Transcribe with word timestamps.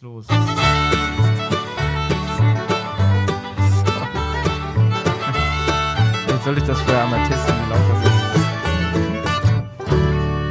Los. 0.00 0.26
Jetzt 6.28 6.44
sollte 6.44 6.60
ich 6.60 6.66
das 6.66 6.78
vorher 6.82 7.04
einmal 7.04 7.26
testen, 7.26 7.54
wie 7.54 7.70
laut 7.70 7.80
das 7.88 8.04
ist. 8.04 8.12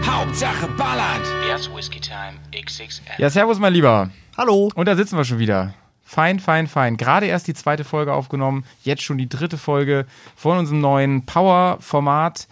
Hauptsache 0.10 0.68
Ballern. 0.70 1.21
Erst 1.47 1.71
Whiskey 1.76 2.00
Time 2.00 2.39
XXL. 2.60 3.04
Ja, 3.20 3.29
servus, 3.29 3.60
mein 3.60 3.73
Lieber. 3.73 4.10
Hallo. 4.36 4.71
Und 4.73 4.88
da 4.88 4.96
sitzen 4.96 5.16
wir 5.16 5.26
schon 5.26 5.38
wieder. 5.38 5.75
Fein, 6.02 6.39
fein, 6.39 6.66
fein. 6.66 6.98
Gerade 6.98 7.27
erst 7.27 7.48
die 7.48 7.54
zweite 7.54 7.84
Folge 7.84 8.14
aufgenommen, 8.14 8.66
jetzt 8.82 9.04
schon 9.04 9.20
die 9.20 9.30
dritte 9.30 9.59
Folge 9.59 10.07
von 10.36 10.57
unserem 10.57 10.82
neuen 10.82 11.27
Power-Format 11.27 12.48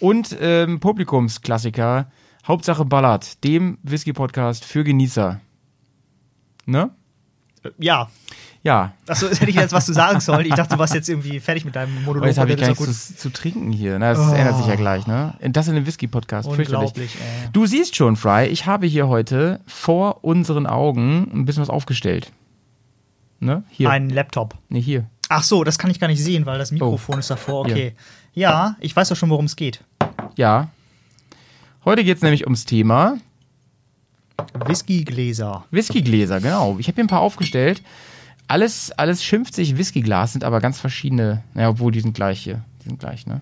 und 0.00 0.36
ähm, 0.40 0.80
Publikumsklassiker 0.80 2.10
Hauptsache 2.48 2.84
Ballert, 2.84 3.44
dem 3.44 3.78
Whisky-Podcast 3.84 4.64
für 4.64 4.82
Genießer. 4.82 5.40
Ne? 6.66 6.90
Ja. 7.78 8.08
Ja. 8.64 8.92
Achso, 9.08 9.28
hätte 9.28 9.48
ich 9.50 9.56
jetzt 9.56 9.72
was 9.72 9.86
zu 9.86 9.92
sagen 9.92 10.20
sollen. 10.20 10.46
Ich 10.46 10.54
dachte, 10.54 10.74
du 10.74 10.78
warst 10.78 10.94
jetzt 10.94 11.08
irgendwie 11.08 11.40
fertig 11.40 11.64
mit 11.64 11.74
deinem 11.74 11.94
Monolog. 12.04 12.22
Oh, 12.22 12.26
jetzt 12.26 12.38
habe 12.38 12.52
ich 12.52 12.60
gar 12.60 12.68
nichts 12.68 13.08
zu, 13.08 13.16
zu 13.16 13.30
trinken 13.32 13.72
hier. 13.72 13.98
Na, 13.98 14.14
das 14.14 14.20
Oh. 14.20 14.32
ändert 14.34 14.56
sich 14.58 14.66
ja 14.66 14.76
gleich, 14.76 15.06
ne? 15.06 15.34
Das 15.42 15.66
in 15.68 15.74
einem 15.76 15.86
Whisky-Podcast. 15.86 16.48
Unglaublich, 16.48 17.16
ey. 17.16 17.48
Du 17.52 17.66
siehst 17.66 17.96
schon, 17.96 18.14
Fry, 18.16 18.46
ich 18.46 18.66
habe 18.66 18.86
hier 18.86 19.08
heute 19.08 19.60
vor 19.66 20.22
unseren 20.24 20.66
Augen 20.66 21.28
ein 21.32 21.44
bisschen 21.44 21.62
was 21.62 21.70
aufgestellt. 21.70 22.30
Ne? 23.40 23.64
Hier. 23.70 23.90
Ein 23.90 24.10
Laptop. 24.10 24.54
Nee, 24.68 24.80
hier. 24.80 25.06
Ach 25.28 25.42
so, 25.42 25.64
das 25.64 25.78
kann 25.78 25.90
ich 25.90 25.98
gar 25.98 26.06
nicht 26.08 26.22
sehen, 26.22 26.46
weil 26.46 26.58
das 26.58 26.70
Mikrofon 26.70 27.18
ist 27.18 27.30
davor. 27.30 27.60
Okay. 27.62 27.94
Ja, 28.34 28.76
ich 28.80 28.94
weiß 28.94 29.08
doch 29.08 29.16
schon, 29.16 29.30
worum 29.30 29.46
es 29.46 29.56
geht. 29.56 29.82
Ja. 30.36 30.68
Heute 31.84 32.04
geht 32.04 32.18
es 32.18 32.22
nämlich 32.22 32.44
ums 32.44 32.64
Thema 32.64 33.16
Whiskygläser. 34.66 35.64
Whiskygläser, 35.70 36.40
genau. 36.40 36.76
Ich 36.78 36.88
habe 36.88 36.96
hier 36.96 37.04
ein 37.04 37.08
paar 37.08 37.20
aufgestellt. 37.20 37.82
Alles, 38.48 38.90
alles 38.92 39.24
schimpft 39.24 39.54
sich 39.54 39.78
Whiskyglas, 39.78 40.32
sind 40.32 40.44
aber 40.44 40.60
ganz 40.60 40.78
verschiedene. 40.80 41.42
Naja, 41.54 41.70
obwohl 41.70 41.92
die 41.92 42.00
sind 42.00 42.14
gleich 42.14 42.40
hier. 42.40 42.62
Die 42.82 42.88
sind 42.88 42.98
gleich, 43.00 43.26
ne? 43.26 43.40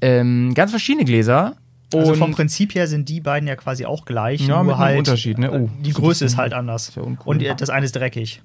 Ähm, 0.00 0.54
ganz 0.54 0.70
verschiedene 0.72 1.04
Gläser. 1.04 1.54
Und 1.92 2.00
Also 2.00 2.14
vom 2.14 2.32
Prinzip 2.32 2.74
her 2.74 2.88
sind 2.88 3.08
die 3.08 3.20
beiden 3.20 3.46
ja 3.46 3.54
quasi 3.54 3.84
auch 3.84 4.04
gleich. 4.04 4.40
Ja, 4.46 4.62
nur 4.62 4.78
halt 4.78 4.98
Unterschied, 4.98 5.38
ne? 5.38 5.52
Oh, 5.52 5.68
die 5.82 5.92
Größe 5.92 6.24
ist 6.24 6.36
halt 6.36 6.52
anders. 6.52 6.92
ja. 6.96 7.02
Und 7.24 7.42
äh, 7.42 7.54
das 7.54 7.70
eine 7.70 7.84
ist 7.84 7.94
dreckig. 7.94 8.42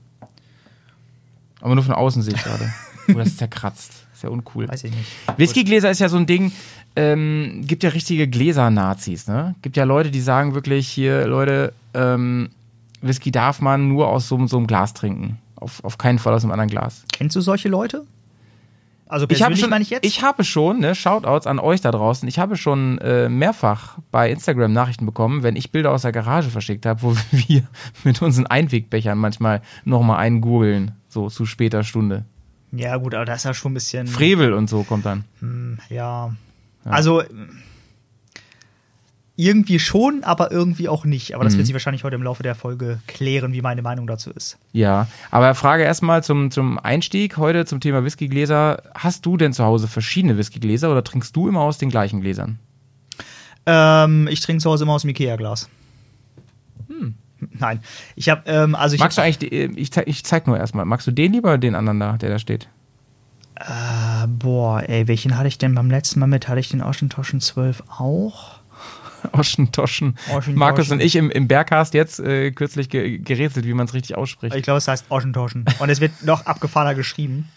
aber 1.61 1.73
nur 1.75 1.83
von 1.83 1.95
außen 1.95 2.21
sehe 2.21 2.33
ich 2.35 2.43
gerade. 2.43 2.71
Oh, 3.09 3.13
das 3.13 3.29
ist 3.29 3.37
zerkratzt. 3.37 4.05
Ist 4.17 4.23
ja 4.23 4.29
uncool. 4.31 4.67
Weiß 4.67 4.83
ich 4.83 4.89
nicht. 4.89 5.11
Whiskygläser 5.37 5.91
ist 5.91 5.99
ja 5.99 6.09
so 6.09 6.17
ein 6.17 6.25
Ding, 6.25 6.51
ähm, 6.95 7.61
gibt 7.67 7.83
ja 7.83 7.91
richtige 7.91 8.27
Gläser-Nazis, 8.27 9.27
ne? 9.27 9.53
Gibt 9.61 9.77
ja 9.77 9.83
Leute, 9.83 10.09
die 10.09 10.21
sagen 10.21 10.55
wirklich 10.55 10.87
hier, 10.87 11.27
Leute, 11.27 11.71
ähm, 11.93 12.49
Whisky 13.03 13.29
darf 13.29 13.61
man 13.61 13.89
nur 13.89 14.07
aus 14.07 14.27
so, 14.27 14.47
so 14.47 14.57
einem 14.57 14.65
Glas 14.65 14.95
trinken. 14.95 15.37
Auf, 15.55 15.83
auf 15.83 15.99
keinen 15.99 16.17
Fall 16.17 16.33
aus 16.33 16.43
einem 16.43 16.51
anderen 16.51 16.71
Glas. 16.71 17.03
Kennst 17.13 17.35
du 17.35 17.41
solche 17.41 17.69
Leute? 17.69 18.05
Also 19.05 19.27
Ich 19.29 19.43
habe 19.43 19.55
schon, 19.55 19.69
meine 19.69 19.83
ich 19.83 19.91
jetzt? 19.91 20.03
ich 20.03 20.23
habe 20.23 20.43
schon, 20.43 20.79
ne, 20.79 20.95
Shoutouts 20.95 21.45
an 21.45 21.59
euch 21.59 21.81
da 21.81 21.91
draußen, 21.91 22.27
ich 22.27 22.39
habe 22.39 22.57
schon 22.57 22.97
äh, 22.97 23.29
mehrfach 23.29 23.99
bei 24.09 24.31
Instagram 24.31 24.73
Nachrichten 24.73 25.05
bekommen, 25.05 25.43
wenn 25.43 25.55
ich 25.55 25.71
Bilder 25.71 25.91
aus 25.91 26.01
der 26.01 26.11
Garage 26.11 26.49
verschickt 26.49 26.87
habe, 26.87 27.03
wo 27.03 27.15
wir 27.31 27.61
mit 28.03 28.19
unseren 28.23 28.47
Einwegbechern 28.47 29.15
manchmal 29.15 29.61
nochmal 29.85 30.17
einen 30.17 30.41
gurgeln, 30.41 30.93
so 31.07 31.29
zu 31.29 31.45
später 31.45 31.83
Stunde. 31.83 32.25
Ja 32.71 32.97
gut, 32.97 33.15
aber 33.15 33.25
das 33.25 33.37
ist 33.39 33.43
ja 33.45 33.53
schon 33.53 33.71
ein 33.71 33.75
bisschen... 33.75 34.07
Frevel 34.07 34.53
und 34.53 34.69
so 34.69 34.83
kommt 34.83 35.05
dann. 35.05 35.23
Ja. 35.89 36.35
Also 36.85 37.23
irgendwie 39.39 39.77
schon, 39.77 40.23
aber 40.23 40.51
irgendwie 40.51 40.89
auch 40.89 41.05
nicht. 41.05 41.35
Aber 41.35 41.43
das 41.43 41.53
Mhm. 41.53 41.57
wird 41.59 41.67
sich 41.67 41.73
wahrscheinlich 41.75 42.03
heute 42.03 42.15
im 42.15 42.23
Laufe 42.23 42.41
der 42.41 42.55
Folge 42.55 42.99
klären, 43.05 43.53
wie 43.53 43.61
meine 43.61 43.83
Meinung 43.83 44.07
dazu 44.07 44.31
ist. 44.31 44.57
Ja, 44.73 45.07
aber 45.29 45.53
Frage 45.53 45.83
erstmal 45.83 46.23
zum, 46.23 46.49
zum 46.49 46.79
Einstieg 46.79 47.37
heute 47.37 47.65
zum 47.65 47.79
Thema 47.79 48.03
Whiskygläser. 48.03 48.81
Hast 48.95 49.25
du 49.27 49.37
denn 49.37 49.53
zu 49.53 49.63
Hause 49.63 49.87
verschiedene 49.87 50.37
Whiskygläser 50.37 50.89
oder 50.91 51.03
trinkst 51.03 51.35
du 51.35 51.47
immer 51.47 51.61
aus 51.61 51.77
den 51.77 51.89
gleichen 51.89 52.21
Gläsern? 52.21 52.57
Ähm, 53.67 54.27
ich 54.27 54.39
trinke 54.39 54.63
zu 54.63 54.71
Hause 54.71 54.85
immer 54.85 54.93
aus 54.93 55.01
dem 55.01 55.09
Ikea-Glas. 55.11 55.69
Nein, 57.51 57.81
ich 58.15 58.29
habe 58.29 58.43
ähm, 58.45 58.75
also 58.75 58.95
ich. 58.95 58.99
Magst 58.99 59.17
du 59.17 59.21
eigentlich, 59.21 59.37
die, 59.39 59.51
äh, 59.51 59.71
ich, 59.75 59.91
zeig, 59.91 60.07
ich 60.07 60.23
zeig 60.23 60.47
nur 60.47 60.57
erstmal, 60.57 60.85
magst 60.85 61.07
du 61.07 61.11
den 61.11 61.33
lieber 61.33 61.49
oder 61.49 61.57
den 61.57 61.75
anderen 61.75 61.99
da, 61.99 62.17
der 62.17 62.29
da 62.29 62.39
steht? 62.39 62.69
äh, 63.59 64.27
boah, 64.27 64.83
ey, 64.87 65.07
welchen 65.07 65.37
hatte 65.37 65.47
ich 65.47 65.57
denn 65.57 65.73
beim 65.73 65.89
letzten 65.89 66.19
Mal 66.19 66.27
mit? 66.27 66.47
Hatte 66.47 66.59
ich 66.59 66.69
den 66.69 66.83
Oschentoschen 66.83 67.41
12 67.41 67.83
auch? 67.87 68.59
Oschentoschen. 69.31 70.15
Oschentoschen. 70.27 70.55
Markus 70.55 70.91
und 70.91 71.01
ich 71.01 71.15
im, 71.15 71.31
im 71.31 71.47
Bergcast 71.47 71.93
jetzt 71.95 72.19
äh, 72.19 72.51
kürzlich 72.51 72.89
ge 72.89 73.17
gerätselt, 73.17 73.65
wie 73.65 73.73
man 73.73 73.87
es 73.87 73.93
richtig 73.93 74.15
ausspricht. 74.15 74.55
Ich 74.55 74.61
glaube, 74.63 74.77
es 74.77 74.87
heißt 74.87 75.05
Oschentoschen. 75.09 75.65
Und 75.79 75.89
es 75.89 75.99
wird 75.99 76.23
noch 76.23 76.45
abgefahrener 76.45 76.93
geschrieben. 76.93 77.49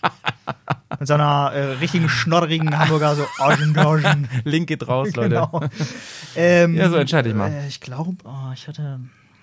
Mit 0.99 1.07
so 1.07 1.15
einer 1.15 1.53
äh, 1.53 1.65
richtigen 1.75 2.09
schnodderigen 2.09 2.77
Hamburger, 2.79 3.15
so 3.15 3.27
Oschentoschen. 3.39 4.29
Link 4.45 4.69
geht 4.69 4.89
raus, 4.89 5.09
Leute. 5.15 5.29
Genau. 5.29 5.61
Ähm, 6.35 6.75
Ja, 6.77 6.89
so 6.89 6.97
entscheide 6.97 7.29
ich 7.29 7.35
mal. 7.35 7.51
Äh, 7.53 7.69
ich 7.69 7.81
glaube, 7.81 8.17
oh, 8.25 8.53
ich 8.55 8.67
hatte. 8.67 9.01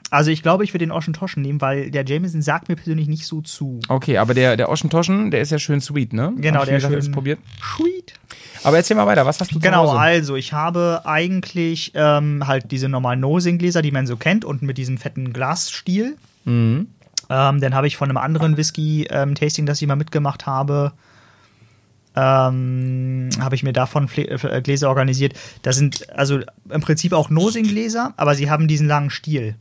Also 0.09 0.31
ich 0.31 0.41
glaube, 0.41 0.63
ich 0.63 0.73
würde 0.73 0.85
den 0.85 0.91
Oschentoschen 0.91 1.41
nehmen, 1.41 1.59
weil 1.59 1.91
der 1.91 2.05
Jameson 2.05 2.41
sagt 2.41 2.69
mir 2.69 2.75
persönlich 2.75 3.07
nicht 3.09 3.25
so 3.25 3.41
zu. 3.41 3.79
Okay, 3.89 4.17
aber 4.17 4.33
der, 4.33 4.55
der 4.55 4.69
Oschentoschen, 4.69 5.31
der 5.31 5.41
ist 5.41 5.51
ja 5.51 5.59
schön 5.59 5.81
sweet, 5.81 6.13
ne? 6.13 6.33
Genau, 6.37 6.63
der 6.63 6.75
gesagt, 6.75 7.03
schön- 7.03 7.11
probiert. 7.11 7.39
Sweet. 7.75 8.13
Aber 8.63 8.77
erzähl 8.77 8.95
mal 8.95 9.05
weiter, 9.05 9.25
was 9.25 9.39
hast 9.39 9.53
du 9.53 9.59
Genau, 9.59 9.89
also 9.91 10.35
ich 10.35 10.53
habe 10.53 11.01
eigentlich 11.05 11.91
ähm, 11.93 12.47
halt 12.47 12.71
diese 12.71 12.87
normalen 12.89 13.19
Nosing-Gläser, 13.19 13.81
die 13.81 13.91
man 13.91 14.07
so 14.07 14.15
kennt, 14.17 14.45
und 14.45 14.61
mit 14.61 14.77
diesem 14.77 14.97
fetten 14.97 15.33
Glasstiel. 15.33 16.15
Mhm. 16.45 16.87
Ähm, 17.29 17.59
dann 17.61 17.75
habe 17.75 17.87
ich 17.87 17.97
von 17.97 18.09
einem 18.09 18.17
anderen 18.17 18.55
Whisky-Tasting, 18.55 19.65
das 19.65 19.81
ich 19.81 19.87
mal 19.87 19.95
mitgemacht 19.97 20.45
habe, 20.45 20.93
ähm, 22.15 23.29
habe 23.39 23.55
ich 23.55 23.63
mir 23.63 23.73
davon 23.73 24.07
Fle 24.07 24.27
äh, 24.29 24.61
Gläser 24.61 24.89
organisiert. 24.89 25.33
Das 25.61 25.75
sind 25.75 26.09
also 26.17 26.39
im 26.69 26.81
Prinzip 26.81 27.13
auch 27.13 27.29
Nosing-Gläser, 27.29 28.13
aber 28.17 28.35
sie 28.35 28.49
haben 28.49 28.67
diesen 28.67 28.87
langen 28.87 29.09
Stiel. 29.09 29.55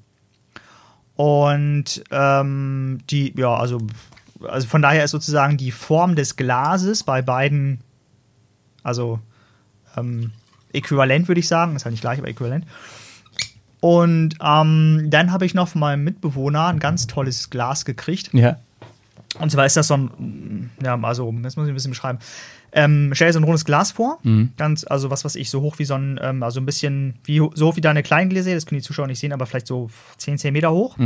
Und 1.17 2.05
ähm, 2.11 2.99
die, 3.11 3.33
ja, 3.37 3.55
also, 3.55 3.79
also 4.47 4.69
von 4.69 4.83
daher 4.83 5.05
ist 5.05 5.11
sozusagen 5.11 5.57
die 5.57 5.71
Form 5.71 6.15
des 6.15 6.37
Glases 6.37 7.05
bei 7.05 7.23
beiden, 7.23 7.81
also 8.83 9.19
ähm, 9.97 10.33
äquivalent, 10.73 11.29
würde 11.29 11.41
ich 11.41 11.49
sagen. 11.49 11.75
Ist 11.75 11.85
halt 11.85 11.93
nicht 11.93 12.03
gleich, 12.03 12.19
aber 12.19 12.29
äquivalent. 12.29 12.67
Und 13.81 14.37
ähm, 14.43 15.07
dann 15.09 15.33
habe 15.33 15.47
ich 15.47 15.55
noch 15.55 15.69
von 15.69 15.81
meinem 15.81 16.05
Mitbewohner 16.05 16.67
ein 16.67 16.79
ganz 16.79 17.07
tolles 17.07 17.51
Glas 17.51 17.85
gekriegt. 17.85 18.31
Ja. 18.33 18.59
Und 19.39 19.51
zwar 19.51 19.67
ist 19.67 19.77
das 19.77 19.89
so 19.89 19.95
ein, 19.97 20.71
ja, 20.83 20.99
also, 21.03 21.33
das 21.43 21.57
muss 21.57 21.67
ich 21.67 21.73
ein 21.73 21.75
bisschen 21.75 21.91
beschreiben. 21.91 22.19
Ähm, 22.73 23.11
stell 23.15 23.29
dir 23.29 23.33
so 23.35 23.41
ein 23.41 23.45
rundes 23.45 23.65
Glas 23.65 23.91
vor, 23.93 24.19
ganz, 24.57 24.85
also 24.85 25.11
was 25.11 25.25
weiß 25.25 25.37
ich, 25.37 25.49
so 25.51 25.61
hoch 25.63 25.79
wie 25.79 25.85
so 25.85 25.95
ein, 25.95 26.19
ähm, 26.23 26.43
also 26.43 26.61
ein 26.61 26.67
bisschen, 26.67 27.15
wie, 27.25 27.39
so 27.55 27.67
hoch 27.69 27.77
wie 27.77 27.81
deine 27.81 28.03
kleinen 28.03 28.29
Gläser, 28.31 28.55
das 28.55 28.67
können 28.67 28.81
die 28.81 28.85
Zuschauer 28.87 29.07
nicht 29.07 29.19
sehen, 29.19 29.33
aber 29.33 29.47
vielleicht 29.47 29.67
so 29.67 29.89
10 30.19 30.39
cm 30.39 30.67
hoch. 30.69 30.97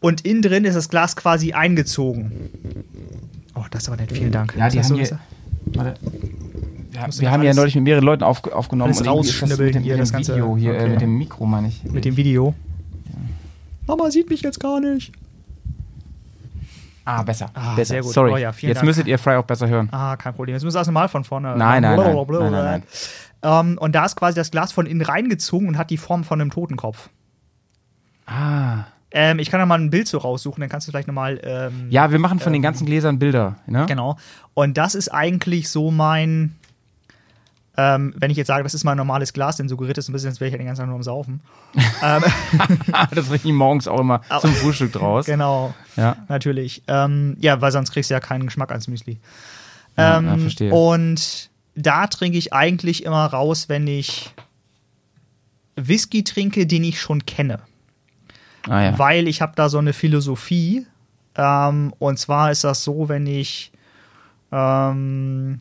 Und 0.00 0.20
innen 0.26 0.42
drin 0.42 0.64
ist 0.64 0.74
das 0.74 0.88
Glas 0.88 1.14
quasi 1.16 1.52
eingezogen. 1.52 2.32
Oh, 3.54 3.64
das 3.70 3.82
ist 3.82 3.88
aber 3.88 3.96
nett, 3.96 4.12
vielen 4.12 4.32
Dank. 4.32 4.54
Ja, 4.56 4.68
die 4.68 4.78
haben 4.78 4.84
so 4.86 4.96
hier. 4.96 5.18
Warte. 5.66 5.94
Wir, 6.90 7.06
Musst 7.06 7.20
wir 7.20 7.30
haben 7.30 7.42
ja 7.42 7.52
neulich 7.54 7.74
mit 7.74 7.84
mehreren 7.84 8.04
Leuten 8.04 8.22
auf, 8.22 8.44
aufgenommen. 8.44 8.94
alles 9.06 9.38
das 9.38 9.58
mit 9.58 9.74
dem, 9.74 9.82
hier, 9.82 9.94
mit 9.94 10.02
das 10.02 10.10
dem 10.10 10.14
Ganze. 10.14 10.34
Video 10.34 10.56
hier, 10.56 10.72
äh, 10.74 10.76
Okay. 10.80 10.88
mit 10.90 11.00
dem 11.00 11.18
Mikro, 11.18 11.44
meine 11.46 11.68
ich. 11.68 11.84
Mit 11.84 12.04
dem 12.04 12.16
Video. 12.16 12.54
Mama 13.86 14.10
sieht 14.10 14.30
mich 14.30 14.42
jetzt 14.42 14.58
gar 14.60 14.80
nicht. 14.80 15.12
Ah, 17.06 17.22
besser. 17.22 17.46
Ah, 17.54 17.74
besser. 17.74 17.94
sehr 17.94 18.02
gut. 18.02 18.12
Sorry. 18.12 18.32
Oh 18.32 18.36
ja, 18.36 18.50
Jetzt 18.50 18.76
Dank. 18.78 18.84
müsstet 18.86 19.06
ihr 19.06 19.18
Fry 19.18 19.36
auch 19.36 19.44
besser 19.44 19.68
hören. 19.68 19.88
Ah, 19.92 20.16
kein 20.16 20.34
Problem. 20.34 20.54
Jetzt 20.54 20.64
müssen 20.64 20.74
wir 20.74 20.80
das 20.80 20.88
normal 20.88 21.08
von 21.08 21.24
vorne. 21.24 21.54
Nein, 21.56 21.80
nein, 21.82 21.96
nein. 21.96 21.96
Blablabla. 21.96 22.50
Nein, 22.50 22.52
nein, 22.52 22.82
Ähm, 23.42 23.78
und 23.78 23.94
da 23.94 24.04
ist 24.04 24.16
quasi 24.16 24.34
das 24.34 24.50
Glas 24.50 24.72
von 24.72 24.86
innen 24.86 25.02
reingezogen 25.02 25.68
und 25.68 25.78
hat 25.78 25.90
die 25.90 25.96
Form 25.98 26.24
von 26.24 26.40
einem 26.40 26.50
Totenkopf. 26.50 27.08
Ah. 28.26 28.84
Ähm, 29.12 29.38
ich 29.38 29.50
kann 29.50 29.60
da 29.60 29.66
mal 29.66 29.78
ein 29.78 29.90
Bild 29.90 30.08
so 30.08 30.18
raussuchen, 30.18 30.60
dann 30.60 30.68
kannst 30.68 30.88
du 30.88 30.90
vielleicht 30.90 31.06
nochmal. 31.06 31.40
Ähm, 31.44 31.86
Ja, 31.90 32.10
wir 32.10 32.18
machen 32.18 32.40
von 32.40 32.52
den 32.52 32.60
ganzen 32.60 32.86
Gläsern 32.86 33.18
Bilder. 33.18 33.56
Ne? 33.66 33.86
Genau. 33.86 34.16
Und 34.54 34.76
das 34.76 34.94
ist 34.94 35.08
eigentlich 35.08 35.68
so 35.68 35.90
mein. 35.90 36.56
Ähm, 37.78 38.14
wenn 38.16 38.30
ich 38.30 38.36
jetzt 38.38 38.46
sage, 38.46 38.62
das 38.62 38.72
ist 38.74 38.84
mein 38.84 38.96
normales 38.96 39.32
Glas, 39.32 39.56
denn 39.58 39.68
suggeriert 39.68 39.98
es 39.98 40.08
ein 40.08 40.12
bisschen, 40.12 40.30
als 40.30 40.40
wäre 40.40 40.48
ich 40.48 40.52
ja 40.52 40.58
den 40.58 40.66
ganzen 40.66 40.80
Tag 40.82 40.88
nur 40.88 40.96
am 40.96 41.02
Saufen. 41.02 41.40
ähm, 42.02 42.22
das 43.14 43.26
bringe 43.26 43.40
ich 43.44 43.52
morgens 43.52 43.86
auch 43.86 44.00
immer 44.00 44.22
zum 44.40 44.52
Frühstück 44.54 44.92
draus. 44.92 45.26
genau, 45.26 45.74
Ja. 45.96 46.16
natürlich. 46.28 46.82
Ähm, 46.88 47.36
ja, 47.40 47.60
weil 47.60 47.72
sonst 47.72 47.92
kriegst 47.92 48.10
du 48.10 48.14
ja 48.14 48.20
keinen 48.20 48.46
Geschmack 48.46 48.70
ans 48.70 48.88
Müsli. 48.88 49.18
Ja, 49.96 50.18
Ähm, 50.18 50.26
ja, 50.26 50.36
verstehe. 50.38 50.72
Und 50.72 51.50
da 51.74 52.06
trinke 52.06 52.38
ich 52.38 52.52
eigentlich 52.54 53.04
immer 53.04 53.26
raus, 53.26 53.68
wenn 53.68 53.86
ich 53.86 54.32
Whisky 55.76 56.24
trinke, 56.24 56.66
den 56.66 56.84
ich 56.84 57.00
schon 57.00 57.26
kenne. 57.26 57.60
Ah, 58.68 58.82
ja. 58.82 58.98
Weil 58.98 59.28
ich 59.28 59.42
habe 59.42 59.52
da 59.54 59.68
so 59.68 59.78
eine 59.78 59.92
Philosophie. 59.92 60.86
Ähm, 61.36 61.92
und 61.98 62.18
zwar 62.18 62.50
ist 62.50 62.64
das 62.64 62.82
so, 62.82 63.10
wenn 63.10 63.26
ich 63.26 63.70
ähm, 64.50 65.58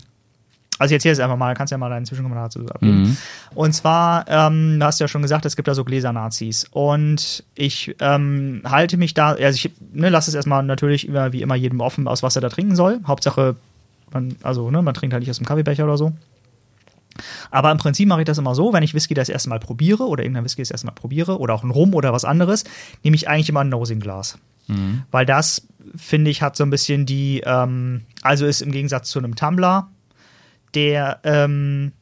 Also 0.77 0.91
ich 0.91 0.97
erzähle 0.97 1.13
es 1.13 1.19
einfach 1.19 1.37
mal, 1.37 1.53
kannst 1.55 1.71
ja 1.71 1.77
mal 1.77 1.89
deinen 1.89 2.05
Zwischenkommentar 2.05 2.45
dazu 2.45 2.65
abgeben. 2.67 3.03
Mhm. 3.03 3.17
Und 3.53 3.73
zwar, 3.73 4.25
ähm, 4.27 4.79
du 4.79 4.85
hast 4.85 4.99
ja 4.99 5.07
schon 5.07 5.21
gesagt, 5.21 5.45
es 5.45 5.55
gibt 5.55 5.67
da 5.67 5.73
so 5.73 5.85
Gläser-Nazis. 5.85 6.65
Und 6.71 7.43
ich 7.55 7.95
ähm, 7.99 8.61
halte 8.65 8.97
mich 8.97 9.13
da, 9.13 9.33
also 9.33 9.55
ich 9.55 9.71
ne, 9.93 10.09
lasse 10.09 10.29
es 10.29 10.35
erstmal 10.35 10.63
natürlich 10.63 11.07
immer, 11.07 11.31
wie 11.31 11.41
immer 11.41 11.55
jedem 11.55 11.79
offen, 11.79 12.07
aus 12.07 12.23
was 12.23 12.35
er 12.35 12.41
da 12.41 12.49
trinken 12.49 12.75
soll. 12.75 12.99
Hauptsache, 13.07 13.55
man, 14.11 14.35
also 14.43 14.69
ne, 14.69 14.81
man 14.81 14.93
trinkt 14.93 15.13
halt 15.13 15.21
nicht 15.21 15.29
aus 15.29 15.37
dem 15.37 15.45
Kaffeebecher 15.45 15.85
oder 15.85 15.97
so. 15.97 16.11
Aber 17.51 17.71
im 17.71 17.77
Prinzip 17.77 18.09
mache 18.09 18.21
ich 18.21 18.25
das 18.25 18.37
immer 18.37 18.55
so, 18.55 18.73
wenn 18.73 18.83
ich 18.83 18.93
Whisky 18.93 19.13
das 19.13 19.29
erste 19.29 19.47
Mal 19.47 19.59
probiere 19.59 20.03
oder 20.03 20.23
irgendein 20.23 20.43
Whisky 20.43 20.61
das 20.61 20.71
erste 20.71 20.87
Mal 20.87 20.93
probiere 20.93 21.39
oder 21.39 21.53
auch 21.53 21.63
ein 21.63 21.71
Rum 21.71 21.93
oder 21.93 22.11
was 22.11 22.25
anderes, 22.25 22.65
nehme 23.03 23.15
ich 23.15 23.29
eigentlich 23.29 23.47
immer 23.47 23.61
ein 23.61 23.69
Nosing-Glas. 23.69 24.37
Weil 25.11 25.25
das, 25.25 25.65
finde 25.95 26.31
ich, 26.31 26.41
hat 26.41 26.57
so 26.57 26.65
ein 26.65 26.69
bisschen 26.69 27.05
die, 27.05 27.41
ähm, 27.45 28.01
also 28.21 28.45
ist 28.45 28.61
im 28.61 28.71
Gegensatz 28.71 29.09
zu 29.09 29.19
einem 29.19 29.35
Tumbler, 29.35 29.89
der 30.75 31.19
ähm, 31.23 31.93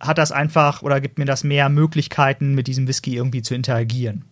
hat 0.00 0.18
das 0.18 0.32
einfach 0.32 0.82
oder 0.82 1.00
gibt 1.00 1.18
mir 1.18 1.24
das 1.24 1.44
mehr 1.44 1.68
Möglichkeiten, 1.68 2.54
mit 2.54 2.66
diesem 2.66 2.86
Whisky 2.86 3.16
irgendwie 3.16 3.42
zu 3.42 3.54
interagieren. 3.54 4.24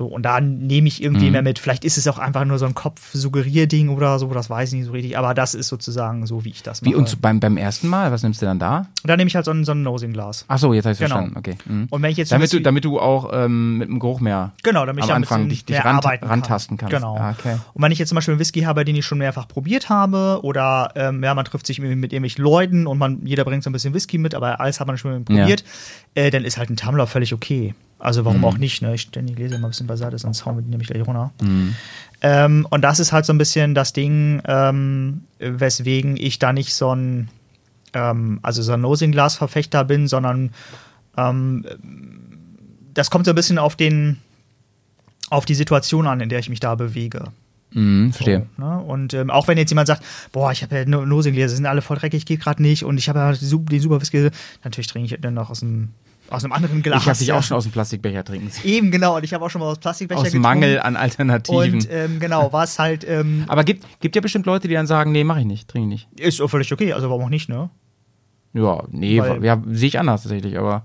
So, 0.00 0.06
und 0.06 0.22
da 0.22 0.40
nehme 0.40 0.88
ich 0.88 1.02
irgendwie 1.02 1.26
Mhm. 1.26 1.32
mehr 1.32 1.42
mit. 1.42 1.58
Vielleicht 1.58 1.84
ist 1.84 1.98
es 1.98 2.08
auch 2.08 2.18
einfach 2.18 2.46
nur 2.46 2.58
so 2.58 2.64
ein 2.64 2.74
Kopf-Suggerierding 2.74 3.90
oder 3.90 4.18
so, 4.18 4.28
das 4.28 4.48
weiß 4.48 4.72
ich 4.72 4.78
nicht 4.78 4.86
so 4.86 4.92
richtig, 4.92 5.18
aber 5.18 5.34
das 5.34 5.54
ist 5.54 5.68
sozusagen 5.68 6.26
so, 6.26 6.42
wie 6.42 6.48
ich 6.48 6.62
das 6.62 6.80
mache. 6.80 6.90
Wie, 6.90 6.94
und 6.94 7.20
beim, 7.20 7.38
beim 7.38 7.58
ersten 7.58 7.86
Mal, 7.86 8.10
was 8.10 8.22
nimmst 8.22 8.40
du 8.40 8.46
dann 8.46 8.58
da? 8.58 8.86
Da 9.04 9.18
nehme 9.18 9.28
ich 9.28 9.36
halt 9.36 9.44
so 9.44 9.50
ein, 9.50 9.62
so 9.66 9.72
ein 9.72 9.82
Nosing-Glas. 9.82 10.46
Ach 10.48 10.58
so, 10.58 10.72
jetzt 10.72 10.86
habe 10.86 10.94
ich 10.94 10.98
Genau. 11.00 11.16
verstanden. 11.16 11.36
Okay. 11.38 11.56
Mhm. 11.66 11.86
Und 11.90 12.00
wenn 12.00 12.10
ich 12.10 12.16
jetzt 12.16 12.32
damit, 12.32 12.50
du, 12.50 12.60
damit 12.62 12.86
du 12.86 12.98
auch 12.98 13.30
ähm, 13.34 13.76
mit 13.76 13.88
dem 13.90 13.98
Geruch 13.98 14.20
mehr 14.20 14.52
Genau, 14.62 14.86
damit 14.86 15.04
ich 15.04 15.10
am 15.10 15.16
damit 15.16 15.30
Anfang 15.30 15.50
dich, 15.50 15.66
dich 15.66 15.84
ran, 15.84 15.98
rantasten 15.98 16.78
kannst. 16.78 16.94
Genau. 16.94 17.18
Ah, 17.18 17.34
okay. 17.38 17.56
Und 17.74 17.82
wenn 17.82 17.92
ich 17.92 17.98
jetzt 17.98 18.08
zum 18.08 18.16
Beispiel 18.16 18.32
einen 18.32 18.40
Whisky 18.40 18.62
habe, 18.62 18.86
den 18.86 18.96
ich 18.96 19.04
schon 19.04 19.18
mehrfach 19.18 19.48
probiert 19.48 19.90
habe, 19.90 20.40
oder 20.44 20.92
ähm, 20.94 21.22
ja, 21.22 21.34
man 21.34 21.44
trifft 21.44 21.66
sich 21.66 21.78
mit, 21.78 21.94
mit 21.98 22.14
irgendwelchen 22.14 22.42
Leuten 22.42 22.86
und 22.86 22.96
man, 22.96 23.26
jeder 23.26 23.44
bringt 23.44 23.64
so 23.64 23.68
ein 23.68 23.74
bisschen 23.74 23.92
Whisky 23.92 24.16
mit, 24.16 24.34
aber 24.34 24.60
alles 24.60 24.80
hat 24.80 24.86
man 24.86 24.96
schon 24.96 25.26
probiert, 25.26 25.62
äh, 26.14 26.30
dann 26.30 26.44
ist 26.46 26.56
halt 26.56 26.70
ein 26.70 26.76
Tumbler 26.76 27.06
völlig 27.06 27.34
okay. 27.34 27.74
Also 28.00 28.24
warum 28.24 28.44
auch 28.44 28.56
nicht, 28.58 28.82
ne? 28.82 28.94
Ich 28.94 29.02
stelle 29.02 29.26
die 29.26 29.34
Gläser 29.34 29.58
mal 29.58 29.68
ein 29.68 29.70
bisschen 29.70 29.86
beiseite, 29.86 30.18
sonst 30.18 30.46
hauen 30.46 30.56
wir 30.56 30.62
die 30.62 30.70
nämlich 30.70 30.88
gleich 30.88 31.06
runter. 31.06 31.30
Ähm, 32.22 32.66
und 32.70 32.82
das 32.82 32.98
ist 32.98 33.12
halt 33.12 33.26
so 33.26 33.32
ein 33.32 33.38
bisschen 33.38 33.74
das 33.74 33.92
Ding, 33.92 34.42
ähm, 34.46 35.22
weswegen 35.38 36.16
ich 36.16 36.38
da 36.38 36.52
nicht 36.52 36.74
so 36.74 36.94
ein, 36.94 37.28
ähm, 37.92 38.40
also 38.42 38.62
so 38.62 38.72
ein 38.72 38.80
Nosing-Glas-Verfechter 38.80 39.84
bin, 39.84 40.08
sondern 40.08 40.50
ähm, 41.16 41.64
das 42.94 43.10
kommt 43.10 43.26
so 43.26 43.32
ein 43.32 43.34
bisschen 43.36 43.58
auf 43.58 43.76
den, 43.76 44.18
auf 45.28 45.44
die 45.44 45.54
Situation 45.54 46.06
an, 46.06 46.20
in 46.20 46.28
der 46.28 46.38
ich 46.40 46.48
mich 46.50 46.60
da 46.60 46.74
bewege. 46.74 47.24
Mhm, 47.72 48.12
verstehe. 48.12 48.46
So, 48.56 48.64
ne? 48.64 48.80
Und 48.80 49.14
ähm, 49.14 49.30
auch 49.30 49.46
wenn 49.46 49.56
jetzt 49.56 49.70
jemand 49.70 49.86
sagt, 49.86 50.02
boah, 50.32 50.50
ich 50.50 50.62
habe 50.62 50.76
ja 50.76 50.84
Nosingläser, 50.84 51.54
sind 51.54 51.66
alle 51.66 51.82
voll 51.82 51.98
dreckig, 51.98 52.26
geht 52.26 52.40
gerade 52.40 52.60
nicht 52.62 52.84
und 52.84 52.98
ich 52.98 53.08
habe 53.08 53.20
ja 53.20 53.32
die, 53.32 53.44
Su- 53.44 53.64
die 53.64 53.78
super 53.78 54.00
Whisky, 54.00 54.30
natürlich 54.64 54.88
trinke 54.88 55.14
ich 55.14 55.20
dann 55.20 55.34
noch 55.34 55.50
aus 55.50 55.62
einem, 55.62 55.90
aus 56.30 56.44
einem 56.44 56.52
anderen 56.52 56.82
Glas. 56.82 57.02
Ich 57.02 57.08
habe 57.08 57.18
dich 57.18 57.28
ja. 57.28 57.34
auch 57.36 57.42
schon 57.42 57.56
aus 57.56 57.64
dem 57.64 57.72
Plastikbecher 57.72 58.24
trinken 58.24 58.50
sehen. 58.50 58.64
Eben, 58.64 58.90
genau, 58.90 59.16
und 59.16 59.24
ich 59.24 59.34
habe 59.34 59.44
auch 59.44 59.50
schon 59.50 59.60
mal 59.60 59.66
aus 59.68 59.78
Plastikbecher 59.78 60.20
Aus 60.20 60.24
getrunken. 60.26 60.42
Mangel 60.42 60.80
an 60.80 60.96
Alternativen. 60.96 61.74
Und 61.74 61.88
ähm, 61.90 62.20
genau, 62.20 62.52
war 62.52 62.64
es 62.64 62.78
halt, 62.78 63.04
ähm, 63.08 63.44
Aber 63.48 63.64
gibt, 63.64 63.84
gibt 64.00 64.14
ja 64.16 64.22
bestimmt 64.22 64.46
Leute, 64.46 64.68
die 64.68 64.74
dann 64.74 64.86
sagen, 64.86 65.12
nee, 65.12 65.24
mache 65.24 65.40
ich 65.40 65.46
nicht, 65.46 65.68
trinke 65.68 65.94
ich 65.94 66.08
nicht. 66.10 66.20
ist 66.20 66.40
auch 66.40 66.48
völlig 66.48 66.72
okay, 66.72 66.92
also 66.92 67.08
warum 67.10 67.24
auch 67.24 67.28
nicht, 67.30 67.48
ne? 67.48 67.70
Ja, 68.52 68.82
nee, 68.90 69.20
Weil- 69.20 69.44
ja, 69.44 69.62
sehe 69.70 69.88
ich 69.88 69.98
anders 69.98 70.22
tatsächlich, 70.22 70.58
aber 70.58 70.84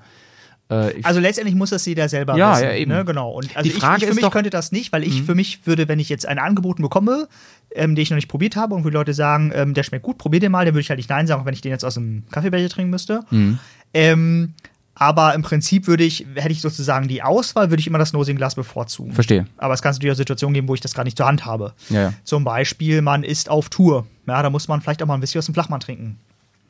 äh, 0.69 0.93
Also 1.03 1.19
letztendlich 1.19 1.55
muss 1.55 1.69
das 1.69 1.85
jeder 1.85 2.09
selber 2.09 2.35
Ja, 2.37 2.53
wissen. 2.53 2.63
ja, 2.63 2.73
eben. 2.73 2.91
Ne? 2.91 3.05
Genau. 3.05 3.31
Und 3.31 3.55
also 3.55 3.69
Die 3.69 3.75
Frage 3.75 3.97
ich, 3.97 4.03
ich 4.03 4.09
für 4.09 4.15
mich 4.15 4.21
doch- 4.23 4.29
Mhm. 4.29 4.33
könnte 4.33 4.49
das 4.49 4.71
nicht, 4.71 4.91
weil 4.91 5.03
ich 5.03 5.21
für 5.21 5.35
mich 5.35 5.65
würde, 5.67 5.87
wenn 5.87 5.99
ich 5.99 6.09
jetzt 6.09 6.27
ein 6.27 6.39
Angebot 6.39 6.77
bekomme, 6.77 7.27
ähm, 7.75 7.93
den 7.95 8.01
ich 8.01 8.09
noch 8.09 8.15
nicht 8.15 8.27
probiert 8.29 8.55
habe 8.55 8.73
und 8.73 8.83
wo 8.83 8.89
Leute 8.89 9.13
sagen, 9.13 9.51
ähm, 9.53 9.73
der 9.75 9.83
schmeckt 9.83 10.03
gut, 10.03 10.17
probier 10.17 10.39
den 10.39 10.51
mal, 10.51 10.65
dann 10.65 10.73
würde 10.73 10.81
ich 10.81 10.89
halt 10.89 10.97
nicht 10.97 11.09
Nein 11.09 11.27
sagen, 11.27 11.41
auch 11.41 11.45
wenn 11.45 11.53
ich 11.53 11.61
den 11.61 11.71
jetzt 11.71 11.85
aus 11.85 11.97
einem 11.97 12.23
Kaffeebecher 12.31 12.69
trinken 12.69 12.89
müsste. 12.89 13.21
Mhm. 13.29 13.59
Ähm, 13.93 14.53
aber 14.95 15.33
im 15.35 15.41
Prinzip 15.41 15.87
würde 15.87 16.05
ich, 16.05 16.25
hätte 16.35 16.51
ich 16.53 16.61
sozusagen 16.61 17.07
die 17.09 17.21
Auswahl, 17.21 17.69
würde 17.69 17.81
ich 17.81 17.87
immer 17.87 17.97
das 17.97 18.13
Nosing-Glas 18.13 18.55
bevorzugen. 18.55 19.11
verstehe. 19.13 19.45
Aber 19.57 19.73
es 19.73 19.81
kann 19.81 19.91
natürlich 19.91 20.13
auch 20.13 20.17
Situationen 20.17 20.53
geben, 20.53 20.69
wo 20.69 20.73
ich 20.73 20.81
das 20.81 20.93
gar 20.93 21.03
nicht 21.03 21.17
zur 21.17 21.27
Hand 21.27 21.45
habe. 21.45 21.73
Ja, 21.89 22.01
ja. 22.01 22.13
Zum 22.23 22.45
Beispiel, 22.45 23.01
man 23.01 23.23
ist 23.23 23.49
auf 23.49 23.69
Tour. 23.69 24.05
Ja, 24.25 24.41
da 24.41 24.49
muss 24.49 24.67
man 24.69 24.81
vielleicht 24.81 25.03
auch 25.03 25.07
mal 25.07 25.15
ein 25.15 25.19
bisschen 25.19 25.39
aus 25.39 25.45
dem 25.45 25.53
Flachmann 25.53 25.81
trinken. 25.81 26.17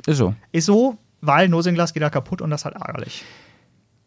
Ist 0.08 0.18
so. 0.18 0.34
Ist 0.52 0.66
so, 0.66 0.98
weil 1.22 1.48
Nosing-Glas 1.50 1.94
geht 1.94 2.02
da 2.04 2.10
kaputt 2.10 2.42
und 2.42 2.50
das 2.50 2.62
ist 2.62 2.66
halt 2.66 2.76
ärgerlich. 2.76 3.24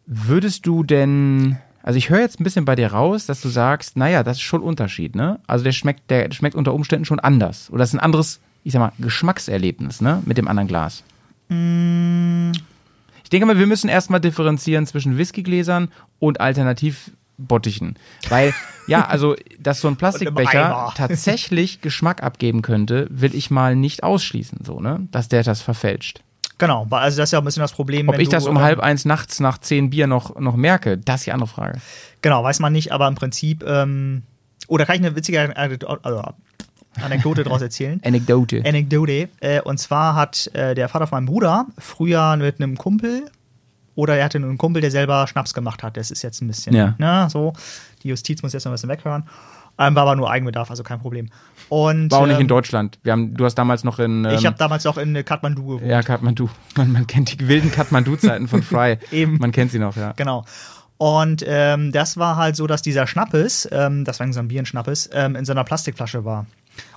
Würdest 0.05 0.65
du 0.67 0.83
denn, 0.83 1.57
also 1.81 1.97
ich 1.97 2.09
höre 2.09 2.19
jetzt 2.19 2.41
ein 2.41 2.43
bisschen 2.43 2.65
bei 2.65 2.75
dir 2.75 2.91
raus, 2.91 3.25
dass 3.25 3.39
du 3.41 3.47
sagst, 3.47 3.95
naja, 3.95 4.23
das 4.23 4.37
ist 4.37 4.43
schon 4.43 4.61
ein 4.61 4.65
Unterschied, 4.65 5.15
ne? 5.15 5.39
Also 5.47 5.63
der 5.63 5.71
schmeckt, 5.71 6.09
der 6.09 6.29
schmeckt 6.33 6.55
unter 6.55 6.73
Umständen 6.73 7.05
schon 7.05 7.19
anders. 7.19 7.69
Oder 7.69 7.79
das 7.79 7.89
ist 7.89 7.95
ein 7.95 7.99
anderes, 7.99 8.39
ich 8.65 8.73
sag 8.73 8.79
mal, 8.79 8.91
Geschmackserlebnis, 8.99 10.01
ne? 10.01 10.21
Mit 10.25 10.37
dem 10.37 10.47
anderen 10.49 10.67
Glas. 10.67 11.03
Ich 13.29 13.31
denke 13.31 13.45
mal, 13.45 13.59
wir 13.59 13.67
müssen 13.67 13.89
erstmal 13.89 14.19
differenzieren 14.19 14.87
zwischen 14.87 15.19
Whiskygläsern 15.19 15.89
und 16.17 16.41
Alternativbottichen. 16.41 17.95
Weil, 18.27 18.55
ja, 18.87 19.05
also, 19.07 19.35
dass 19.59 19.81
so 19.81 19.87
ein 19.87 19.97
Plastikbecher 19.97 20.93
tatsächlich 20.97 21.81
Geschmack 21.81 22.23
abgeben 22.23 22.63
könnte, 22.63 23.07
will 23.11 23.35
ich 23.35 23.51
mal 23.51 23.75
nicht 23.75 24.01
ausschließen, 24.01 24.61
so, 24.65 24.79
ne? 24.79 25.07
Dass 25.11 25.27
der 25.27 25.43
das 25.43 25.61
verfälscht. 25.61 26.21
Genau, 26.57 26.87
weil 26.89 27.03
also 27.03 27.17
das 27.17 27.29
ist 27.29 27.33
ja 27.33 27.37
ein 27.37 27.45
bisschen 27.45 27.61
das 27.61 27.73
Problem. 27.73 28.09
Ob 28.09 28.17
ich 28.17 28.29
das 28.29 28.47
um 28.47 28.55
ähm, 28.55 28.63
halb 28.63 28.79
eins 28.79 29.05
nachts 29.05 29.39
nach 29.39 29.59
zehn 29.59 29.91
Bier 29.91 30.07
noch, 30.07 30.39
noch 30.39 30.55
merke, 30.55 30.97
das 30.97 31.17
ist 31.17 31.27
die 31.27 31.31
andere 31.31 31.49
Frage. 31.49 31.79
Genau, 32.23 32.43
weiß 32.43 32.57
man 32.61 32.73
nicht, 32.73 32.91
aber 32.91 33.07
im 33.07 33.13
Prinzip. 33.13 33.63
Ähm, 33.63 34.23
oder 34.67 34.87
kann 34.87 34.95
ich 34.95 35.05
eine 35.05 35.15
witzige 35.15 35.55
also 35.55 36.23
Anekdote 37.01 37.43
daraus 37.43 37.61
erzählen? 37.61 38.01
Anekdote. 38.05 38.63
Anekdote. 38.65 39.29
Äh, 39.39 39.61
und 39.61 39.79
zwar 39.79 40.15
hat 40.15 40.49
äh, 40.53 40.75
der 40.75 40.89
Vater 40.89 41.07
von 41.07 41.17
meinem 41.17 41.25
Bruder 41.27 41.65
früher 41.77 42.35
mit 42.37 42.61
einem 42.61 42.77
Kumpel 42.77 43.29
oder 43.95 44.15
er 44.17 44.25
hatte 44.25 44.37
einen 44.37 44.57
Kumpel, 44.57 44.81
der 44.81 44.91
selber 44.91 45.27
Schnaps 45.27 45.53
gemacht 45.53 45.83
hat. 45.83 45.97
Das 45.97 46.09
ist 46.11 46.21
jetzt 46.21 46.41
ein 46.41 46.47
bisschen, 46.47 46.73
Ja. 46.75 46.95
ne, 46.97 47.27
so. 47.29 47.53
Die 48.03 48.07
Justiz 48.09 48.41
muss 48.41 48.53
jetzt 48.53 48.63
noch 48.65 48.71
ein 48.71 48.75
bisschen 48.75 48.89
weghören. 48.89 49.23
Ähm, 49.77 49.95
war 49.95 50.03
aber 50.03 50.15
nur 50.17 50.29
Eigenbedarf, 50.29 50.69
also 50.69 50.83
kein 50.83 50.99
Problem. 50.99 51.29
Und, 51.69 52.11
War 52.11 52.19
auch 52.19 52.25
nicht 52.25 52.35
in 52.35 52.41
ähm, 52.41 52.47
Deutschland. 52.49 52.99
Wir 53.03 53.13
haben, 53.13 53.33
du 53.33 53.45
hast 53.45 53.55
damals 53.55 53.85
noch 53.85 53.97
in. 53.99 54.25
Ähm, 54.25 54.31
Ich 54.31 54.45
habe 54.45 54.57
damals 54.57 54.85
auch 54.85 54.97
in 54.97 55.23
Kathmandu 55.23 55.65
gewohnt. 55.65 55.85
ja, 55.89 56.01
Kathmandu. 56.01 56.49
Man, 56.75 56.91
man 56.91 57.07
kennt 57.07 57.39
die 57.39 57.47
wilden 57.47 57.71
Kathmandu-Zeiten 57.71 58.47
von 58.49 58.61
Fry. 58.61 58.97
Eben. 59.11 59.37
Man 59.37 59.51
kennt 59.53 59.71
sie 59.71 59.79
noch, 59.79 59.95
ja. 59.95 60.13
Genau. 60.17 60.43
Und 60.97 61.45
ähm, 61.47 61.93
das 61.93 62.17
war 62.17 62.35
halt 62.35 62.57
so, 62.57 62.67
dass 62.67 62.81
dieser 62.81 63.07
Schnappes, 63.07 63.69
ähm, 63.71 64.03
das 64.03 64.19
war 64.19 64.31
so 64.33 64.41
ein 64.41 64.49
Bierenschnappes, 64.49 65.09
ähm, 65.13 65.37
in 65.37 65.45
so 65.45 65.53
einer 65.53 65.63
Plastikflasche 65.63 66.25
war. 66.25 66.45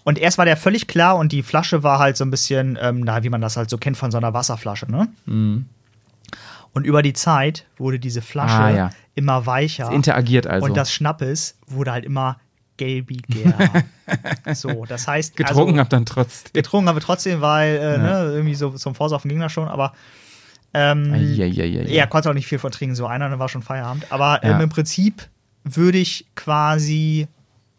Und 0.05 0.19
erst 0.19 0.39
war 0.39 0.45
der 0.45 0.57
völlig 0.57 0.87
klar 0.89 1.17
und 1.17 1.33
die 1.33 1.43
Flasche 1.43 1.83
war 1.83 1.99
halt 1.99 2.17
so 2.17 2.25
ein 2.25 2.31
bisschen, 2.31 2.79
ähm, 2.81 3.01
na, 3.01 3.23
wie 3.23 3.29
man 3.31 3.41
das 3.41 3.57
halt 3.57 3.71
so 3.71 3.79
kennt 3.79 3.97
von 3.97 4.11
so 4.11 4.19
einer 4.19 4.35
Wasserflasche, 4.35 4.91
ne? 4.91 5.09
Mhm. 5.27 5.67
Und 6.75 6.85
über 6.87 7.03
die 7.03 7.13
Zeit 7.13 7.67
wurde 7.77 7.99
diese 7.99 8.23
Flasche 8.23 8.55
Ah, 8.55 8.71
ja. 8.71 8.91
immer 9.15 9.45
weicher. 9.47 9.89
Es 9.89 9.95
interagiert 9.95 10.47
also. 10.47 10.67
Und 10.67 10.77
das 10.77 10.93
Schnappes 10.93 11.57
wurde 11.67 11.93
halt 11.93 12.05
immer 12.05 12.39
gelbiger. 12.79 13.55
so, 14.55 14.85
das 14.87 15.07
heißt. 15.07 15.37
Getrunken 15.37 15.73
also, 15.73 15.81
hab 15.81 15.91
dann 15.91 16.07
trotzdem. 16.07 16.51
Getrunken 16.55 16.89
haben 16.89 16.97
wir 16.97 17.03
trotzdem, 17.03 17.41
weil 17.43 17.77
äh, 17.77 17.99
ne, 17.99 18.31
irgendwie 18.33 18.55
so 18.55 18.71
zum 18.71 18.95
Vorsaufen 18.95 19.29
ging 19.29 19.39
das 19.41 19.53
schon, 19.53 19.69
aber 19.69 19.93
ähm, 20.75 21.13
Eieieiei. 21.13 21.85
er 21.95 22.07
konnte 22.07 22.31
auch 22.31 22.35
nicht 22.35 22.47
viel 22.47 22.59
von 22.59 22.73
trinken, 22.73 22.95
so 22.97 23.07
einer, 23.07 23.29
dann 23.29 23.39
war 23.39 23.49
schon 23.51 23.63
Feierabend. 23.63 24.07
Aber 24.11 24.41
Ja. 24.43 24.55
ähm, 24.55 24.63
im 24.63 24.69
Prinzip 24.71 25.29
würde 25.65 25.99
ich 25.99 26.27
quasi, 26.35 27.29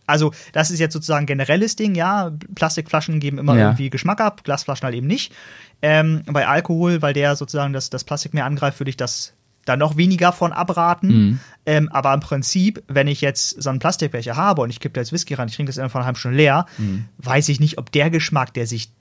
also 0.06 0.34
das 0.52 0.70
ist 0.72 0.80
jetzt 0.80 0.94
sozusagen 0.94 1.24
ein 1.24 1.28
generelles 1.28 1.76
Ding, 1.76 1.96
ja, 1.96 2.32
Plastikflaschen 2.56 3.20
geben 3.20 3.38
immer 3.38 3.56
Ja. 3.56 3.62
irgendwie 3.68 3.90
Geschmack 3.90 4.20
ab, 4.22 4.44
Glasflaschen 4.44 4.86
halt 4.86 4.96
eben 4.96 5.08
nicht. 5.08 5.34
Ähm, 5.82 6.24
bei 6.26 6.48
Alkohol, 6.48 7.02
weil 7.02 7.14
der 7.14 7.36
sozusagen 7.36 7.74
das, 7.74 7.90
das 7.90 8.04
Plastik 8.04 8.34
mehr 8.34 8.46
angreift, 8.46 8.80
würde 8.80 8.90
ich 8.90 8.98
das 8.98 9.34
da 9.66 9.78
noch 9.78 9.96
weniger 9.96 10.34
von 10.34 10.52
abraten. 10.52 11.08
Mhm. 11.08 11.40
Ähm, 11.66 11.90
aber 11.90 12.14
im 12.14 12.20
Prinzip, 12.20 12.84
wenn 12.88 13.08
ich 13.08 13.22
jetzt 13.22 13.62
so 13.62 13.70
einen 13.70 13.80
Plastikbecher 13.80 14.36
habe 14.36 14.62
und 14.62 14.70
ich 14.70 14.82
kippe 14.82 14.94
da 14.94 15.02
jetzt 15.02 15.14
Whisky 15.14 15.36
rein, 15.36 15.48
ich 15.48 15.56
trinke 15.56 15.70
das 15.70 15.78
innerhalb 15.78 15.92
von 15.94 16.00
einer 16.00 16.08
halben 16.08 16.18
Stunde 16.20 16.38
leer, 16.38 16.66
Mhm. 16.78 17.06
weiß 17.20 17.48
ich 17.50 17.62
nicht, 17.62 17.78
ob 17.78 17.92
der 17.94 18.10
Geschmack, 18.10 18.54
der 18.54 18.68
sich, 18.68 18.92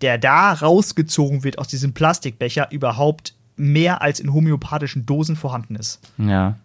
der 0.00 0.16
da 0.16 0.52
rausgezogen 0.52 1.44
wird 1.44 1.58
aus 1.58 1.68
diesem 1.68 1.92
Plastikbecher, 1.92 2.72
überhaupt 2.72 3.34
mehr 3.56 4.00
als 4.00 4.18
in 4.20 4.32
homöopathischen 4.32 5.04
Dosen 5.04 5.36
vorhanden 5.36 5.74
ist. 5.74 6.00
Ja. 6.16 6.56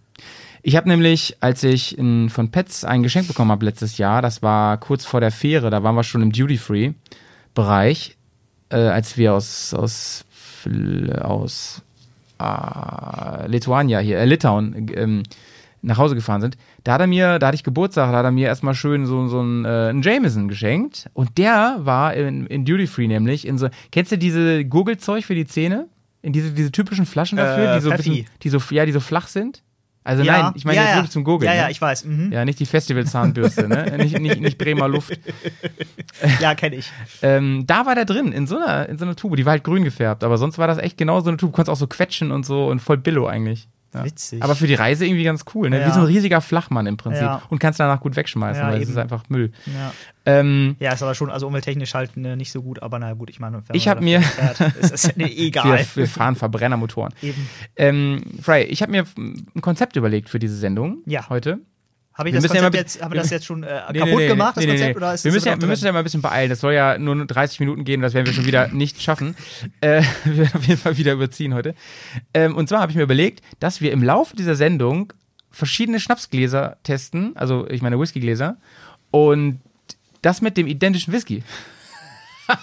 Ich 0.66 0.78
habe 0.78 0.88
nämlich, 0.88 1.36
als 1.42 1.62
ich 1.64 1.98
in, 1.98 2.30
von 2.30 2.50
Pets 2.50 2.86
ein 2.86 3.04
Geschenk 3.04 3.28
bekommen 3.28 3.52
habe 3.52 3.66
letztes 3.66 3.98
Jahr, 3.98 4.22
das 4.22 4.42
war 4.42 4.78
kurz 4.78 5.04
vor 5.04 5.20
der 5.20 5.32
Fähre, 5.32 5.70
da 5.70 5.84
waren 5.84 5.94
wir 5.94 6.04
schon 6.04 6.22
im 6.22 6.32
Duty-Free-Bereich, 6.32 8.16
äh, 8.70 8.78
als 8.78 9.18
wir 9.18 9.34
aus, 9.34 9.74
aus, 9.74 10.24
aus 11.22 11.82
äh, 12.40 13.48
Lithuania 13.48 14.00
hier, 14.00 14.20
äh, 14.20 14.26
Litauen, 14.26 14.90
ähm, 14.96 15.24
nach 15.82 15.98
Hause 15.98 16.16
gefahren 16.16 16.40
sind. 16.40 16.58
Da 16.86 16.94
hat 16.94 17.02
er 17.02 17.08
mir, 17.08 17.40
da 17.40 17.48
hatte 17.48 17.56
ich 17.56 17.66
Geburtstag, 17.66 18.14
da 18.14 18.20
hat 18.20 18.26
er 18.26 18.32
mir 18.32 18.48
erstmal 18.48 18.74
schön 18.74 19.06
so, 19.06 19.28
so 19.28 19.42
einen, 19.42 19.66
äh, 19.66 19.90
einen 19.90 20.02
Jameson 20.02 20.48
geschenkt. 20.48 21.10
Und 21.14 21.38
der 21.38 21.80
war 21.80 22.14
in, 22.14 22.48
in 22.48 22.64
Duty 22.64 22.88
Free 22.88 23.08
nämlich 23.08 23.46
in 23.46 23.58
so, 23.58 23.68
kennst 23.92 24.14
du 24.14 24.18
diese 24.18 24.64
Gurgelzeug 24.64 25.26
für 25.26 25.36
die 25.36 25.46
Zähne? 25.46 25.88
In 26.22 26.32
diese, 26.32 26.52
diese 26.52 26.72
typischen 26.72 27.06
Flaschen 27.06 27.38
dafür, 27.38 27.74
Äh, 27.74 27.76
die 27.76 27.82
so 27.82 27.92
bisschen, 27.92 28.26
die 28.44 28.50
so, 28.50 28.60
ja, 28.70 28.86
die 28.86 28.94
so 28.94 29.02
flach 29.02 29.28
sind? 29.28 29.62
Also 30.04 30.24
Ja, 30.24 30.44
nein, 30.44 30.54
ich 30.56 30.66
meine 30.66 30.78
ja, 30.78 30.84
jetzt 30.86 30.96
wirklich 30.96 31.12
zum 31.12 31.24
Gurgeln. 31.24 31.52
Ja, 31.52 31.58
ja, 31.58 31.66
ne? 31.66 31.72
ich 31.72 31.82
weiß. 31.82 32.06
Mhm. 32.06 32.32
Ja, 32.32 32.44
nicht 32.46 32.60
die 32.60 32.66
Festivalzahnbürste, 32.66 33.68
ne? 33.68 33.98
nicht, 33.98 34.20
nicht, 34.20 34.42
nicht 34.42 34.58
Bremer 34.58 34.88
Luft. 34.88 35.18
Ja, 36.40 36.56
kenne 36.56 36.76
ich. 36.76 36.92
Ähm, 37.22 37.64
da 37.68 37.86
war 37.86 37.96
der 37.96 38.06
drin, 38.06 38.32
in 38.32 38.48
so, 38.48 38.58
einer, 38.58 38.90
in 38.90 38.98
so 38.98 39.06
einer 39.06 39.16
Tube. 39.16 39.38
Die 39.38 39.46
war 39.46 39.52
halt 39.52 39.64
grün 39.64 39.84
gefärbt, 39.84 40.24
aber 40.24 40.38
sonst 40.38 40.58
war 40.58 40.68
das 40.68 40.78
echt 40.78 40.98
genau 40.98 41.22
so 41.22 41.30
eine 41.30 41.38
Tube. 41.38 41.52
Du 41.52 41.56
konntest 41.56 41.72
auch 41.72 41.80
so 41.80 41.88
quetschen 41.88 42.32
und 42.32 42.46
so 42.46 42.68
und 42.68 42.80
voll 42.80 42.98
Billo 42.98 43.28
eigentlich. 43.28 43.68
Ja. 43.94 44.04
Witzig. 44.06 44.42
Aber 44.44 44.56
für 44.56 44.68
die 44.68 44.74
Reise 44.74 45.06
irgendwie 45.06 45.24
ganz 45.24 45.46
cool, 45.54 45.70
ne? 45.70 45.78
Wie 45.78 45.82
Ja. 45.82 45.92
so 45.94 46.00
ein 46.02 46.06
riesiger 46.06 46.42
Flachmann 46.42 46.86
im 46.88 46.98
Prinzip. 46.98 47.22
Ja. 47.24 47.42
Und 47.50 47.60
kannst 47.60 47.80
danach 47.80 48.00
gut 48.00 48.16
wegschmeißen, 48.16 48.64
weil 48.64 48.76
es 48.78 48.82
eben. 48.84 48.92
ist 48.92 48.98
einfach 48.98 49.24
Müll. 49.30 49.52
Ja. 49.68 49.94
Ähm, 50.26 50.76
ja, 50.80 50.94
ist 50.94 51.04
aber 51.04 51.16
schon, 51.16 51.30
also 51.30 51.48
umwelttechnisch 51.48 51.94
halt 51.94 52.16
ne, 52.18 52.38
nicht 52.38 52.52
so 52.52 52.62
gut, 52.64 52.82
aber 52.82 52.98
naja, 52.98 53.14
gut, 53.14 53.30
ich 53.30 53.40
meine, 53.40 53.62
Ich 53.74 53.86
man 53.86 53.96
hab 53.96 54.00
dafür 54.02 54.20
mir- 54.20 54.22
fährt, 54.22 54.76
ist 54.82 54.92
das 54.94 55.16
ne, 55.18 55.30
egal. 55.32 55.80
wir, 55.80 55.86
wir 55.96 56.08
fahren 56.08 56.36
Verbrennermotoren. 56.36 57.14
Eben. 57.22 57.48
Ähm, 57.76 58.22
Fry, 58.42 58.62
ich 58.64 58.82
habe 58.82 58.92
mir 58.92 59.06
ein 59.18 59.62
Konzept 59.62 59.96
überlegt 59.96 60.30
für 60.30 60.40
diese 60.40 60.56
Sendung 60.56 61.00
Ja. 61.06 61.28
heute. 61.30 61.60
Habe 62.16 62.30
ich 62.30 62.34
Wir 62.36 62.42
das 62.42 62.54
ja 62.54 62.62
Konzept 62.62 62.74
mal- 62.74 62.80
jetzt, 62.80 63.02
haben 63.02 63.12
wir 63.14 63.22
das 63.22 63.30
jetzt 63.32 63.46
schon 63.46 63.64
äh, 63.64 63.82
Nee, 63.92 64.00
kaputt 64.00 64.18
nee, 64.20 64.28
gemacht, 64.28 64.58
nee, 64.58 64.66
das 64.68 64.76
Konzept? 64.76 64.98
Oder 64.98 65.14
ist 65.16 65.26
wir, 65.26 65.32
müssen 65.32 65.48
ja, 65.48 65.60
wir 65.60 65.68
müssen 65.68 65.86
ja 65.86 65.92
mal 65.92 65.98
ein 66.00 66.04
bisschen 66.04 66.22
beeilen. 66.22 66.50
Das 66.50 66.60
soll 66.60 66.74
ja 66.74 66.98
nur 67.00 67.26
30 67.26 67.60
Minuten 67.60 67.86
gehen. 67.86 68.02
Das 68.02 68.14
werden 68.14 68.28
wir 68.28 68.34
schon 68.34 68.46
wieder 68.46 68.68
nicht 68.72 69.02
schaffen. 69.02 69.36
Äh, 69.82 70.04
wir 70.24 70.38
werden 70.38 70.52
auf 70.54 70.66
jeden 70.68 70.80
Fall 70.80 70.98
wieder 70.98 71.14
überziehen 71.14 71.56
heute. 71.56 71.74
Ähm, 72.36 72.56
und 72.56 72.70
zwar 72.70 72.82
habe 72.82 72.92
ich 72.92 72.96
mir 72.96 73.04
überlegt, 73.04 73.42
dass 73.60 73.82
wir 73.82 73.92
im 73.92 74.04
Laufe 74.04 74.36
dieser 74.36 74.56
Sendung 74.56 75.12
verschiedene 75.50 76.00
Schnapsgläser 76.00 76.78
testen. 76.84 77.36
Also, 77.36 77.68
ich 77.68 77.82
meine 77.82 78.00
Whiskygläser. 78.00 78.58
Und 79.10 79.60
das 80.22 80.42
mit 80.42 80.56
dem 80.56 80.68
identischen 80.68 81.14
Whisky. 81.14 81.44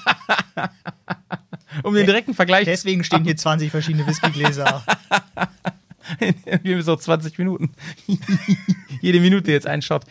um 1.82 1.94
den 1.94 2.06
direkten 2.06 2.34
Vergleich 2.34 2.66
Deswegen 2.66 3.02
stehen 3.04 3.24
hier 3.24 3.36
20 3.36 3.70
verschiedene 3.70 4.06
Whiskygläser. 4.06 4.84
Wir 6.62 6.74
haben 6.76 6.82
so 6.82 6.96
20 6.96 7.38
Minuten. 7.38 7.70
Jede 9.00 9.20
Minute 9.20 9.50
jetzt 9.52 9.66
ein 9.66 9.82
Shot. 9.82 10.04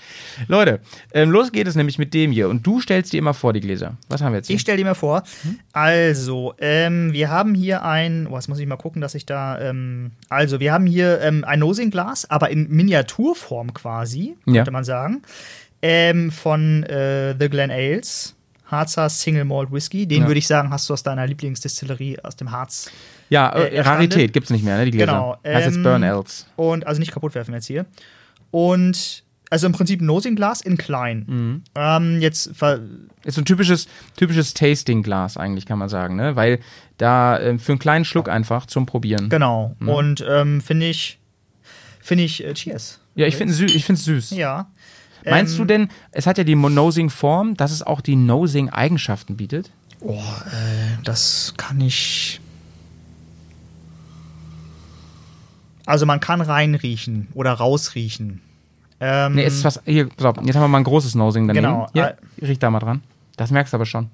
Leute, 0.47 0.79
ähm, 1.13 1.29
los 1.31 1.51
geht 1.51 1.67
es 1.67 1.75
nämlich 1.75 1.97
mit 1.97 2.13
dem 2.13 2.31
hier. 2.31 2.49
Und 2.49 2.65
du 2.65 2.79
stellst 2.81 3.13
dir 3.13 3.17
immer 3.17 3.33
vor, 3.33 3.53
die 3.53 3.59
Gläser. 3.59 3.97
Was 4.07 4.21
haben 4.21 4.31
wir 4.33 4.37
jetzt 4.37 4.47
hier? 4.47 4.55
Ich 4.55 4.61
stelle 4.61 4.77
dir 4.77 4.85
mal 4.85 4.93
vor. 4.95 5.23
Also, 5.73 6.53
ähm, 6.59 7.13
wir 7.13 7.29
haben 7.29 7.53
hier 7.53 7.83
ein, 7.83 8.27
oh, 8.27 8.35
jetzt 8.35 8.47
muss 8.47 8.59
ich 8.59 8.65
mal 8.67 8.77
gucken, 8.77 9.01
dass 9.01 9.15
ich 9.15 9.25
da, 9.25 9.59
ähm, 9.59 10.11
also 10.29 10.59
wir 10.59 10.73
haben 10.73 10.85
hier 10.85 11.21
ähm, 11.21 11.43
ein 11.43 11.59
Nosing-Glas, 11.59 12.29
aber 12.29 12.49
in 12.49 12.69
Miniaturform 12.69 13.73
quasi, 13.73 14.35
Ja. 14.45 14.53
könnte 14.55 14.71
man 14.71 14.83
sagen, 14.83 15.21
ähm, 15.81 16.31
von 16.31 16.83
äh, 16.83 17.35
The 17.39 17.49
Glen 17.49 17.71
Ales. 17.71 18.35
Harzer 18.71 19.09
Single 19.09 19.45
Malt 19.45 19.71
Whisky. 19.71 20.07
Den 20.07 20.21
Ja. 20.21 20.27
würde 20.27 20.37
ich 20.39 20.47
sagen, 20.47 20.69
hast 20.71 20.87
du 20.89 20.93
aus 20.93 21.03
deiner 21.03 21.25
Lieblingsdistillerie 21.27 22.19
aus 22.23 22.35
dem 22.35 22.51
Harz. 22.51 22.89
ja, 23.29 23.49
äh, 23.49 23.75
äh. 23.75 23.81
Rarität 23.81 24.33
gibt's 24.33 24.49
nicht 24.49 24.63
mehr, 24.63 24.77
ne? 24.77 24.85
Die 24.85 24.91
Gläser. 24.91 25.11
Genau, 25.11 25.37
Heißt 25.45 25.65
jetzt 25.67 25.75
ähm, 25.77 25.83
Burn 25.83 26.03
Else. 26.03 26.45
Und 26.55 26.85
also 26.87 26.99
nicht 26.99 27.11
kaputt 27.11 27.35
werfen 27.35 27.53
jetzt 27.53 27.67
hier. 27.67 27.85
Und 28.51 29.23
also 29.51 29.65
im 29.65 29.73
Prinzip 29.73 30.01
Nosing-Glas 30.01 30.61
in 30.61 30.77
klein. 30.77 31.25
Mhm. 31.27 31.63
Ähm, 31.75 32.21
jetzt 32.21 32.47
Ist 32.47 32.59
so 32.59 33.41
ein 33.41 33.45
typisches, 33.45 33.87
typisches 34.15 34.53
Tasting-Glas 34.53 35.37
eigentlich, 35.37 35.65
kann 35.65 35.79
man 35.79 35.89
sagen, 35.89 36.15
ne? 36.15 36.35
Weil 36.35 36.59
da 36.97 37.39
ähm, 37.39 37.59
für 37.59 37.71
einen 37.71 37.79
kleinen 37.79 38.05
Schluck 38.05 38.29
einfach 38.29 38.67
zum 38.67 38.85
Probieren. 38.85 39.29
genau. 39.29 39.75
Mhm. 39.79 39.89
Und 39.89 40.25
ähm, 40.27 40.61
finde 40.61 40.87
ich, 40.87 41.19
finde 41.99 42.25
ich, 42.25 42.43
äh, 42.45 42.53
cheers. 42.53 42.99
Ja, 43.15 43.25
ich 43.25 43.35
finde 43.35 43.53
find's 43.55 44.05
süß. 44.05 44.31
Ja. 44.31 44.69
Meinst 45.25 45.53
Ähm, 45.53 45.57
du 45.59 45.65
denn, 45.65 45.89
es 46.11 46.25
hat 46.27 46.37
ja 46.37 46.43
die 46.43 46.55
Nosing-Form, 46.55 47.55
dass 47.55 47.71
es 47.71 47.81
auch 47.83 48.01
die 48.01 48.15
Nosing-Eigenschaften 48.15 49.35
bietet? 49.37 49.71
Oh, 50.01 50.13
äh, 50.13 50.97
das 51.03 51.53
kann 51.57 51.81
ich. 51.81 52.39
Also 55.85 56.05
man 56.05 56.19
kann 56.19 56.41
reinriechen 56.41 57.27
oder 57.33 57.53
rausriechen. 57.53 58.41
Ähm, 58.99 59.35
Nee, 59.35 59.45
ist 59.45 59.63
was. 59.63 59.81
Hier, 59.85 60.07
pass 60.09 60.25
auf, 60.25 60.37
jetzt 60.45 60.55
haben 60.55 60.63
wir 60.63 60.67
mal 60.67 60.77
ein 60.79 60.83
großes 60.83 61.15
Nosing 61.15 61.47
daneben. 61.47 61.65
Genau, 61.65 61.87
Hier, 61.93 62.17
riech 62.41 62.59
da 62.59 62.69
mal 62.69 62.79
dran. 62.79 63.01
Das 63.37 63.49
merkst 63.51 63.73
du 63.73 63.77
aber 63.77 63.85
schon. 63.85 64.09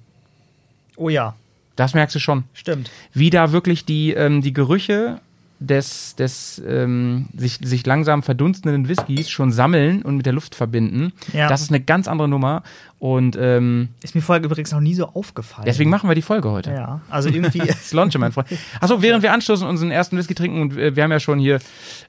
oh 0.96 1.10
ja, 1.10 1.36
Das 1.76 1.94
merkst 1.94 2.16
du 2.16 2.20
schon. 2.20 2.44
stimmt. 2.54 2.90
Wie 3.14 3.30
da 3.30 3.52
wirklich 3.52 3.84
die, 3.86 4.14
ähm, 4.14 4.42
die 4.42 4.54
Gerüche 4.54 5.20
des, 5.60 6.16
des 6.16 6.62
ähm, 6.68 7.28
sich, 7.36 7.60
sich 7.64 7.86
langsam 7.86 8.24
verdunstenden 8.24 8.88
Whiskys 8.90 9.30
schon 9.30 9.52
sammeln 9.52 10.02
und 10.02 10.18
mit 10.18 10.26
der 10.26 10.34
Luft 10.34 10.54
verbinden. 10.56 11.14
Ja. 11.34 11.48
Das 11.48 11.62
ist 11.62 11.70
eine 11.70 11.80
ganz 11.82 12.08
andere 12.08 12.28
Nummer. 12.28 12.62
Und 13.00 13.38
ähm, 13.40 13.90
Ist 14.02 14.16
mir 14.16 14.22
vorher 14.22 14.44
übrigens 14.44 14.72
noch 14.72 14.80
nie 14.80 14.96
so 14.96 15.06
aufgefallen. 15.08 15.66
deswegen 15.66 15.90
machen 15.90 16.10
wir 16.10 16.16
die 16.16 16.22
Folge 16.22 16.50
heute. 16.50 16.72
Ja, 16.72 17.02
also 17.10 17.30
irgendwie. 17.30 17.60
Das 17.68 17.94
Launche, 17.94 18.18
mein 18.20 18.32
Freund. 18.32 18.48
Achso, 18.82 19.02
während 19.02 19.22
wir 19.22 19.32
anstoßen 19.34 19.66
und 19.66 19.72
unseren 19.72 19.92
ersten 19.92 20.18
Whisky 20.18 20.34
trinken 20.34 20.62
und 20.62 20.78
äh, 20.78 20.96
wir 20.96 21.04
haben 21.04 21.12
ja 21.12 21.20
schon 21.20 21.38
hier, 21.40 21.60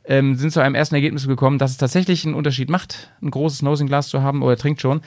ähm, 0.04 0.36
sind 0.36 0.52
zu 0.52 0.60
einem 0.60 0.74
ersten 0.74 0.94
Ergebnis 0.94 1.26
gekommen, 1.26 1.58
dass 1.58 1.72
es 1.72 1.76
tatsächlich 1.76 2.24
einen 2.24 2.34
Unterschied 2.34 2.70
macht, 2.70 3.10
ein 3.20 3.30
großes 3.30 3.62
Nosing-Glas 3.62 4.08
zu 4.08 4.22
haben 4.22 4.42
oder 4.42 4.56
trinkt 4.56 4.80
schon. 4.80 5.02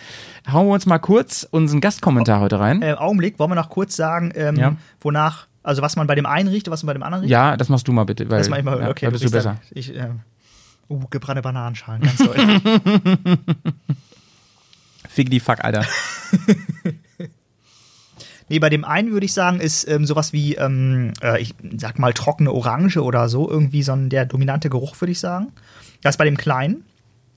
Hauen 0.51 0.67
wir 0.67 0.73
uns 0.73 0.85
mal 0.85 0.99
kurz 0.99 1.47
unseren 1.49 1.81
Gastkommentar 1.81 2.39
heute 2.41 2.59
rein. 2.59 2.81
äh, 2.81 2.93
Augenblick, 2.93 3.39
wollen 3.39 3.51
wir 3.51 3.55
noch 3.55 3.69
kurz 3.69 3.95
sagen, 3.95 4.31
ähm, 4.35 4.55
Ja. 4.57 4.75
wonach, 5.01 5.47
also 5.63 5.81
was 5.81 5.95
man 5.95 6.07
bei 6.07 6.15
dem 6.15 6.25
einen 6.25 6.47
riecht 6.49 6.67
und 6.67 6.71
was 6.71 6.83
man 6.83 6.87
bei 6.87 6.93
dem 6.99 7.03
anderen 7.03 7.21
riecht? 7.23 7.31
Ja, 7.31 7.57
das 7.57 7.69
machst 7.69 7.87
du 7.87 7.91
mal 7.91 8.05
bitte. 8.05 8.29
Weil, 8.29 8.39
Das 8.39 8.49
mach 8.49 8.57
ich 8.57 8.63
mal, 8.63 8.79
ja, 8.79 8.89
okay, 8.89 9.05
da 9.05 9.11
bist 9.11 9.23
du 9.23 9.31
besser. 9.31 9.49
dann- 9.59 9.59
Ich, 9.71 9.95
äh, 9.95 10.09
uh, 10.89 10.99
gebrannte 11.09 11.41
Bananenschalen, 11.41 12.01
ganz 12.01 12.17
toll. 12.17 12.35
Fick 15.07 15.29
die 15.29 15.39
Fuck, 15.39 15.63
Alter. 15.63 15.85
nee, 18.49 18.59
bei 18.59 18.69
dem 18.69 18.85
einen 18.85 19.11
würde 19.11 19.25
ich 19.25 19.33
sagen, 19.33 19.59
ist 19.59 19.87
ähm, 19.87 20.05
sowas 20.05 20.33
wie, 20.33 20.55
ähm, 20.55 21.13
äh, 21.21 21.41
ich 21.41 21.55
sag 21.77 21.99
mal, 21.99 22.13
trockene 22.13 22.51
Orange 22.51 22.97
oder 23.01 23.27
so, 23.29 23.49
irgendwie 23.49 23.83
so 23.83 23.91
ein 23.93 24.09
der 24.09 24.25
dominante 24.25 24.69
Geruch, 24.69 24.99
würde 25.01 25.11
ich 25.11 25.19
sagen. 25.19 25.47
Das 26.01 26.13
ist 26.13 26.17
bei 26.17 26.25
dem 26.25 26.37
kleinen. 26.37 26.83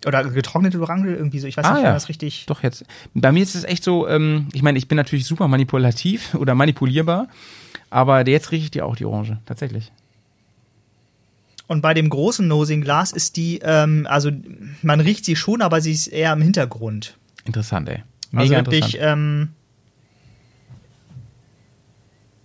Oder 0.04 0.24
getrocknete 0.24 0.80
Orange, 0.80 1.14
irgendwie 1.14 1.38
so, 1.38 1.46
ich 1.46 1.56
weiß 1.56 1.64
Ah, 1.64 1.72
nicht, 1.74 1.82
ja. 1.82 1.88
man 1.90 1.94
das 1.94 2.08
richtig. 2.08 2.46
Doch 2.46 2.62
jetzt. 2.64 2.84
Bei 3.14 3.30
mir 3.30 3.42
ist 3.42 3.54
es 3.54 3.62
echt 3.64 3.84
so, 3.84 4.08
ähm, 4.08 4.48
ich 4.52 4.62
meine, 4.62 4.76
ich 4.78 4.88
bin 4.88 4.96
natürlich 4.96 5.26
super 5.26 5.46
manipulativ 5.46 6.34
oder 6.38 6.54
manipulierbar, 6.56 7.28
aber 7.92 8.26
jetzt 8.26 8.50
rieche 8.50 8.64
ich 8.64 8.70
die 8.70 8.82
auch, 8.82 8.96
die 8.96 9.04
Orange, 9.04 9.38
tatsächlich. 9.46 9.92
Und 11.68 11.80
bei 11.80 11.94
dem 11.94 12.08
großen 12.08 12.46
Nosing-Glas 12.46 13.12
ist 13.12 13.36
die, 13.36 13.60
ähm, 13.62 14.06
also 14.10 14.30
man 14.82 15.00
riecht 15.00 15.24
sie 15.24 15.36
schon, 15.36 15.62
aber 15.62 15.80
sie 15.80 15.92
ist 15.92 16.08
eher 16.08 16.32
im 16.32 16.42
Hintergrund. 16.42 17.16
Interessant, 17.44 17.88
ey. 17.88 18.02
Also 18.34 18.52
Mega 18.52 18.56
wirklich, 18.66 18.94
interessant. 18.96 19.18
ähm, 19.18 19.48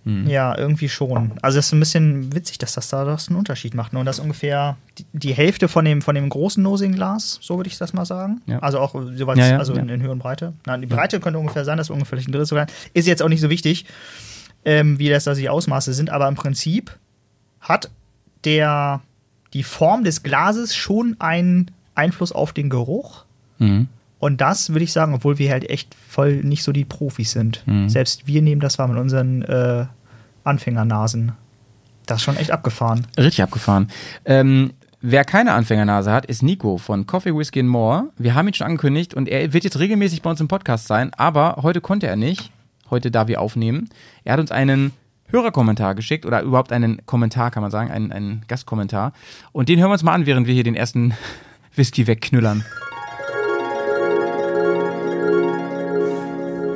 Hm. 0.04 0.26
ja, 0.26 0.56
irgendwie 0.56 0.88
schon. 0.88 1.32
Also 1.42 1.58
es 1.58 1.66
ist 1.66 1.72
ein 1.72 1.80
bisschen 1.80 2.34
witzig, 2.34 2.56
dass 2.56 2.72
das 2.72 2.88
da 2.88 3.04
das 3.04 3.28
einen 3.28 3.36
Unterschied 3.36 3.74
macht. 3.74 3.92
ne? 3.92 3.98
Und 3.98 4.06
das 4.06 4.20
ungefähr 4.20 4.78
die, 4.96 5.04
die 5.12 5.34
Hälfte 5.34 5.68
von 5.68 5.84
dem, 5.84 6.00
von 6.00 6.14
dem 6.14 6.30
großen 6.30 6.62
Nosing-Glas, 6.62 7.40
so 7.42 7.58
würde 7.58 7.68
ich 7.68 7.76
das 7.76 7.92
mal 7.92 8.06
sagen. 8.06 8.40
Ja. 8.46 8.60
Also 8.60 8.78
auch 8.78 8.94
jeweils, 8.94 9.38
Ja, 9.38 9.48
ja, 9.48 9.58
also 9.58 9.74
in, 9.74 9.88
in 9.90 10.00
Höhe 10.00 10.10
und 10.10 10.20
Breite. 10.20 10.54
Nein, 10.64 10.80
die 10.80 10.86
Breite 10.86 11.20
könnte 11.20 11.38
ungefähr 11.38 11.66
sein, 11.66 11.76
dass 11.76 11.90
wir 11.90 11.94
ungefähr 11.94 12.16
ein 12.18 12.24
Drittel 12.24 12.46
sogar. 12.46 12.66
Ist 12.94 13.06
jetzt 13.06 13.22
auch 13.22 13.28
nicht 13.28 13.42
so 13.42 13.50
wichtig, 13.50 13.84
ähm, 14.64 14.98
wie 14.98 15.08
das 15.08 15.24
da 15.24 15.34
die 15.34 15.48
Ausmaße 15.48 15.92
sind, 15.92 16.10
aber 16.10 16.28
im 16.28 16.34
Prinzip 16.34 16.96
hat 17.60 17.90
der 18.44 19.00
die 19.54 19.62
Form 19.62 20.04
des 20.04 20.22
Glases 20.22 20.74
schon 20.74 21.16
einen 21.18 21.70
Einfluss 21.94 22.32
auf 22.32 22.52
den 22.52 22.70
Geruch. 22.70 23.24
Mhm. 23.58 23.88
Und 24.18 24.40
das 24.40 24.70
würde 24.70 24.84
ich 24.84 24.92
sagen, 24.92 25.14
obwohl 25.14 25.38
wir 25.38 25.50
halt 25.50 25.68
echt 25.70 25.94
voll 25.94 26.36
nicht 26.36 26.62
so 26.62 26.72
die 26.72 26.84
Profis 26.84 27.32
sind. 27.32 27.62
Mhm. 27.66 27.88
Selbst 27.88 28.26
wir 28.26 28.42
nehmen 28.42 28.60
das 28.60 28.78
wahr 28.78 28.88
mit 28.88 28.98
unseren 28.98 29.42
äh, 29.42 29.86
Anfängernasen. 30.44 31.32
Das 32.06 32.18
ist 32.18 32.24
schon 32.24 32.36
echt 32.36 32.50
abgefahren. 32.50 33.06
Richtig 33.16 33.42
abgefahren. 33.42 33.90
Ähm, 34.24 34.72
wer 35.00 35.24
keine 35.24 35.52
Anfängernase 35.52 36.10
hat, 36.10 36.26
ist 36.26 36.42
Nico 36.42 36.78
von 36.78 37.06
Coffee, 37.06 37.36
Whiskey 37.36 37.60
and 37.60 37.68
More. 37.68 38.08
Wir 38.16 38.34
haben 38.34 38.48
ihn 38.48 38.54
schon 38.54 38.66
angekündigt 38.66 39.14
und 39.14 39.28
er 39.28 39.52
wird 39.52 39.64
jetzt 39.64 39.78
regelmäßig 39.78 40.22
bei 40.22 40.30
uns 40.30 40.40
im 40.40 40.48
Podcast 40.48 40.88
sein, 40.88 41.12
aber 41.14 41.58
heute 41.62 41.80
konnte 41.80 42.06
er 42.06 42.16
nicht. 42.16 42.50
Heute, 42.90 43.10
da 43.10 43.28
wir 43.28 43.40
aufnehmen. 43.40 43.88
Er 44.24 44.34
hat 44.34 44.40
uns 44.40 44.50
einen 44.50 44.92
Hörerkommentar 45.30 45.94
geschickt 45.94 46.24
oder 46.24 46.42
überhaupt 46.42 46.72
einen 46.72 47.04
Kommentar, 47.04 47.50
kann 47.50 47.62
man 47.62 47.70
sagen, 47.70 47.90
einen, 47.90 48.12
einen 48.12 48.44
Gastkommentar. 48.48 49.12
Und 49.52 49.68
den 49.68 49.78
hören 49.78 49.88
wir 49.88 49.94
uns 49.94 50.02
mal 50.02 50.14
an, 50.14 50.26
während 50.26 50.46
wir 50.46 50.54
hier 50.54 50.64
den 50.64 50.74
ersten 50.74 51.14
Whisky 51.74 52.06
wegknüllern. 52.06 52.64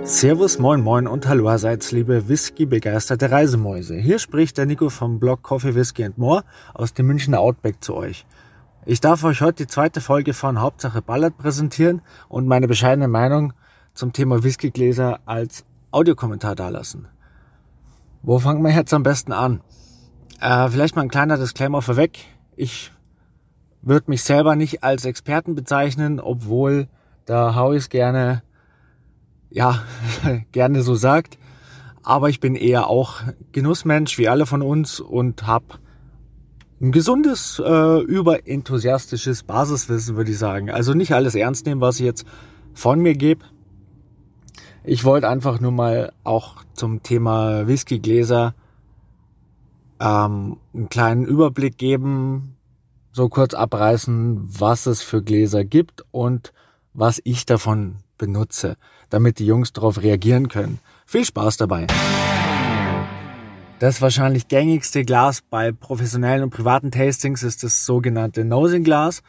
Servus, 0.04 0.58
moin, 0.58 0.82
moin 0.82 1.06
und 1.06 1.26
hallo 1.28 1.46
allerseits, 1.46 1.92
liebe 1.92 2.28
Whisky-begeisterte 2.28 3.30
Reisemäuse. 3.30 3.94
Hier 3.96 4.18
spricht 4.18 4.58
der 4.58 4.66
Nico 4.66 4.90
vom 4.90 5.18
Blog 5.18 5.42
Coffee, 5.42 5.74
Whisky 5.74 6.04
and 6.04 6.18
More 6.18 6.44
aus 6.74 6.92
dem 6.92 7.06
Münchner 7.06 7.40
Outback 7.40 7.82
zu 7.82 7.94
euch. 7.94 8.26
Ich 8.84 9.00
darf 9.00 9.22
euch 9.22 9.40
heute 9.40 9.64
die 9.64 9.68
zweite 9.68 10.00
Folge 10.00 10.34
von 10.34 10.60
Hauptsache 10.60 11.00
Ballard 11.00 11.38
präsentieren 11.38 12.02
und 12.28 12.48
meine 12.48 12.66
bescheidene 12.66 13.06
Meinung 13.06 13.52
zum 13.94 14.12
Thema 14.12 14.42
Whiskygläser 14.42 15.20
als 15.24 15.64
Audiokommentar 15.92 16.54
dalassen. 16.54 17.06
Wo 18.22 18.38
fangen 18.38 18.62
wir 18.62 18.72
jetzt 18.72 18.92
am 18.92 19.02
besten 19.02 19.32
an? 19.32 19.60
Äh, 20.40 20.68
vielleicht 20.68 20.96
mal 20.96 21.02
ein 21.02 21.08
kleiner 21.08 21.38
Disclaimer 21.38 21.82
vorweg. 21.82 22.18
Ich 22.56 22.92
würde 23.80 24.10
mich 24.10 24.22
selber 24.24 24.56
nicht 24.56 24.82
als 24.82 25.04
Experten 25.04 25.54
bezeichnen, 25.54 26.18
obwohl 26.18 26.88
der 27.28 27.54
Howie 27.54 27.76
es 27.76 27.88
gerne 27.88 28.42
ja, 29.52 29.82
gerne 30.52 30.82
so 30.82 30.94
sagt. 30.94 31.38
Aber 32.02 32.28
ich 32.28 32.40
bin 32.40 32.56
eher 32.56 32.88
auch 32.88 33.20
Genussmensch, 33.52 34.18
wie 34.18 34.28
alle 34.28 34.46
von 34.46 34.62
uns, 34.62 34.98
und 34.98 35.46
habe 35.46 35.66
ein 36.80 36.90
gesundes, 36.90 37.62
äh, 37.64 38.00
überenthusiastisches 38.00 39.44
Basiswissen, 39.44 40.16
würde 40.16 40.32
ich 40.32 40.38
sagen. 40.38 40.68
Also 40.68 40.94
nicht 40.94 41.14
alles 41.14 41.36
ernst 41.36 41.66
nehmen, 41.66 41.80
was 41.80 42.00
ich 42.00 42.06
jetzt 42.06 42.26
von 42.74 43.00
mir 43.00 43.14
gebe. 43.14 43.44
Ich 44.84 45.04
wollte 45.04 45.28
einfach 45.28 45.60
nur 45.60 45.70
mal 45.70 46.12
auch 46.24 46.64
zum 46.74 47.04
Thema 47.04 47.68
Whiskygläser 47.68 48.54
ähm, 50.00 50.56
einen 50.74 50.88
kleinen 50.88 51.24
Überblick 51.24 51.78
geben, 51.78 52.56
so 53.12 53.28
kurz 53.28 53.54
abreißen, 53.54 54.40
was 54.58 54.86
es 54.86 55.02
für 55.02 55.22
Gläser 55.22 55.64
gibt 55.64 56.04
und 56.10 56.52
was 56.94 57.20
ich 57.22 57.46
davon 57.46 57.96
benutze, 58.18 58.76
damit 59.08 59.38
die 59.38 59.46
Jungs 59.46 59.72
darauf 59.72 60.02
reagieren 60.02 60.48
können. 60.48 60.80
Viel 61.06 61.24
Spaß 61.24 61.58
dabei! 61.58 61.86
Das 63.78 64.00
wahrscheinlich 64.00 64.48
gängigste 64.48 65.04
Glas 65.04 65.42
bei 65.42 65.72
professionellen 65.72 66.44
und 66.44 66.50
privaten 66.50 66.90
Tastings 66.90 67.42
ist 67.42 67.62
das 67.62 67.84
sogenannte 67.84 68.44
Nosing 68.44 68.84
Glas. 68.84 69.22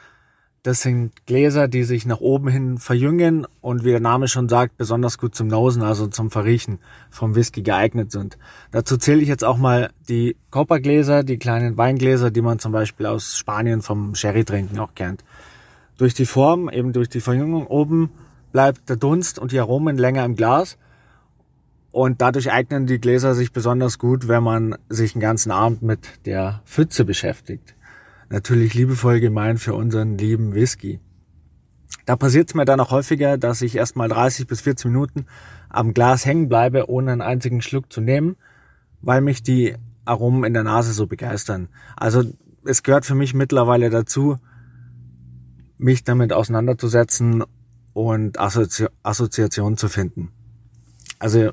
Das 0.64 0.82
sind 0.82 1.12
Gläser, 1.26 1.68
die 1.68 1.84
sich 1.84 2.06
nach 2.06 2.22
oben 2.22 2.48
hin 2.48 2.78
verjüngen 2.78 3.46
und 3.60 3.84
wie 3.84 3.90
der 3.90 4.00
Name 4.00 4.30
schon 4.30 4.48
sagt, 4.48 4.78
besonders 4.78 5.18
gut 5.18 5.36
zum 5.36 5.50
Nosen, 5.50 5.82
also 5.82 6.08
zum 6.08 6.32
Verriechen 6.32 6.80
vom 7.10 7.36
Whisky 7.36 7.64
geeignet 7.64 8.14
sind. 8.14 8.38
Dazu 8.72 8.96
zähle 8.96 9.20
ich 9.22 9.28
jetzt 9.28 9.44
auch 9.44 9.58
mal 9.58 9.90
die 10.08 10.38
Coppergläser, 10.52 11.24
die 11.24 11.38
kleinen 11.38 11.76
Weingläser, 11.76 12.32
die 12.32 12.42
man 12.42 12.60
zum 12.60 12.72
Beispiel 12.72 13.08
aus 13.08 13.36
Spanien 13.36 13.82
vom 13.82 14.16
Sherry 14.16 14.46
trinken 14.46 14.80
auch 14.80 14.96
kennt. 14.96 15.26
Durch 15.98 16.14
die 16.14 16.26
Form, 16.26 16.70
eben 16.70 16.94
durch 16.94 17.10
die 17.10 17.20
Verjüngung 17.20 17.68
oben, 17.68 18.12
bleibt 18.54 18.88
der 18.88 18.96
Dunst 18.96 19.40
und 19.40 19.52
die 19.52 19.60
Aromen 19.60 19.98
länger 19.98 20.24
im 20.24 20.38
Glas. 20.38 20.78
Und 21.92 22.22
dadurch 22.22 22.54
eignen 22.54 22.88
die 22.88 23.00
Gläser 23.00 23.36
sich 23.36 23.52
besonders 23.52 24.00
gut, 24.00 24.30
wenn 24.30 24.44
man 24.44 24.78
sich 24.88 25.12
den 25.12 25.20
ganzen 25.20 25.52
Abend 25.52 25.82
mit 25.82 26.26
der 26.26 26.62
Pfütze 26.64 27.04
beschäftigt 27.04 27.76
natürlich 28.30 28.74
liebevoll 28.74 29.20
gemeint 29.20 29.60
für 29.60 29.74
unseren 29.74 30.18
lieben 30.18 30.54
Whisky. 30.54 31.00
Da 32.06 32.16
passiert 32.16 32.50
es 32.50 32.56
mir 32.56 32.66
dann 32.66 32.80
auch 32.80 32.92
häufiger, 32.92 33.38
dass 33.38 33.62
ich 33.62 33.76
erstmal 33.76 34.10
30 34.10 34.48
bis 34.48 34.62
40 34.62 34.88
Minuten 34.88 35.26
am 35.70 35.94
Glas 35.94 36.26
hängen 36.26 36.50
bleibe, 36.50 36.90
ohne 36.90 37.12
einen 37.12 37.22
einzigen 37.22 37.62
Schluck 37.62 37.92
zu 37.92 38.02
nehmen, 38.02 38.36
weil 39.02 39.22
mich 39.22 39.42
die 39.42 39.76
Aromen 40.06 40.44
in 40.44 40.54
der 40.54 40.64
Nase 40.64 40.94
so 40.94 41.08
begeistern. 41.08 41.70
Also 41.96 42.24
es 42.66 42.84
gehört 42.84 43.06
für 43.06 43.16
mich 43.16 43.34
mittlerweile 43.34 43.90
dazu, 43.90 44.38
mich 45.78 46.04
damit 46.04 46.34
auseinanderzusetzen 46.34 47.44
und 47.94 48.40
Assozi 48.40 48.88
Assoziationen 49.04 49.78
zu 49.78 49.88
finden. 49.88 50.32
Also 51.20 51.52